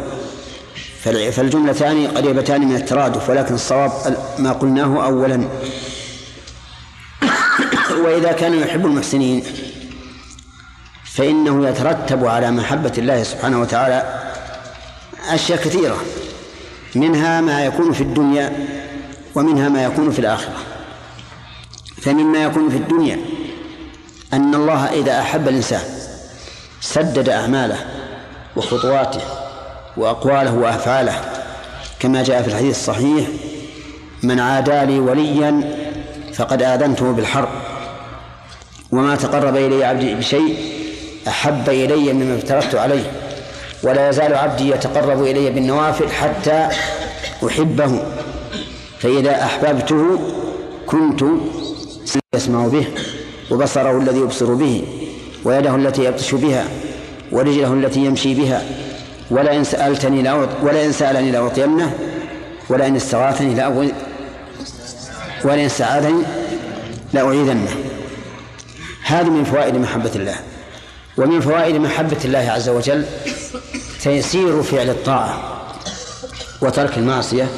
[1.32, 3.90] فالجملتان قريبتان من الترادف ولكن الصواب
[4.38, 5.48] ما قلناه أولا.
[7.92, 9.42] وإذا كان يحب المحسنين
[11.04, 14.20] فإنه يترتب على محبة الله سبحانه وتعالى
[15.28, 15.96] أشياء كثيرة
[16.94, 18.52] منها ما يكون في الدنيا
[19.34, 20.56] ومنها ما يكون في الآخرة.
[22.02, 23.18] فمما يكون في الدنيا
[24.32, 25.82] أن الله إذا أحب الإنسان
[26.80, 27.76] سدد أعماله
[28.56, 29.20] وخطواته
[29.96, 31.20] وأقواله وأفعاله
[32.00, 33.28] كما جاء في الحديث الصحيح
[34.22, 35.76] من عادى لي وليا
[36.34, 37.48] فقد آذنته بالحرب.
[38.92, 40.56] وما تقرب إلي عبدي بشيء
[41.28, 43.10] أحب إلي مما افترضت عليه.
[43.82, 46.68] ولا يزال عبدي يتقرب إلي بالنوافل حتى
[47.46, 48.02] أحبه.
[48.98, 50.18] فإذا أحببته
[50.86, 51.24] كنت
[52.34, 52.86] يسمع به
[53.50, 54.84] وبصره الذي يبصر به
[55.44, 56.64] ويده التي يبطش بها
[57.32, 58.62] ورجله التي يمشي بها.
[59.30, 61.92] ولئن سألتني لأعط ولئن سألني لأعطينه
[62.68, 63.88] ولئن استغاثني لأعوذ
[65.44, 66.22] ولئن استعاذني
[67.12, 67.68] لأعيذنه
[69.10, 70.36] هذه من فوائد محبة الله.
[71.16, 73.06] ومن فوائد محبة الله عز وجل
[74.02, 75.62] تيسير فعل الطاعة
[76.60, 77.48] وترك المعصية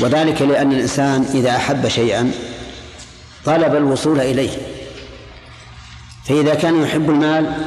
[0.00, 2.32] وذلك لأن الإنسان إذا أحب شيئا
[3.44, 4.50] طلب الوصول إليه.
[6.24, 7.64] فإذا كان يحب المال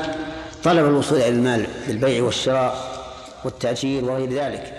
[0.64, 2.96] طلب الوصول إلى المال بالبيع والشراء
[3.44, 4.75] والتأجير وغير ذلك.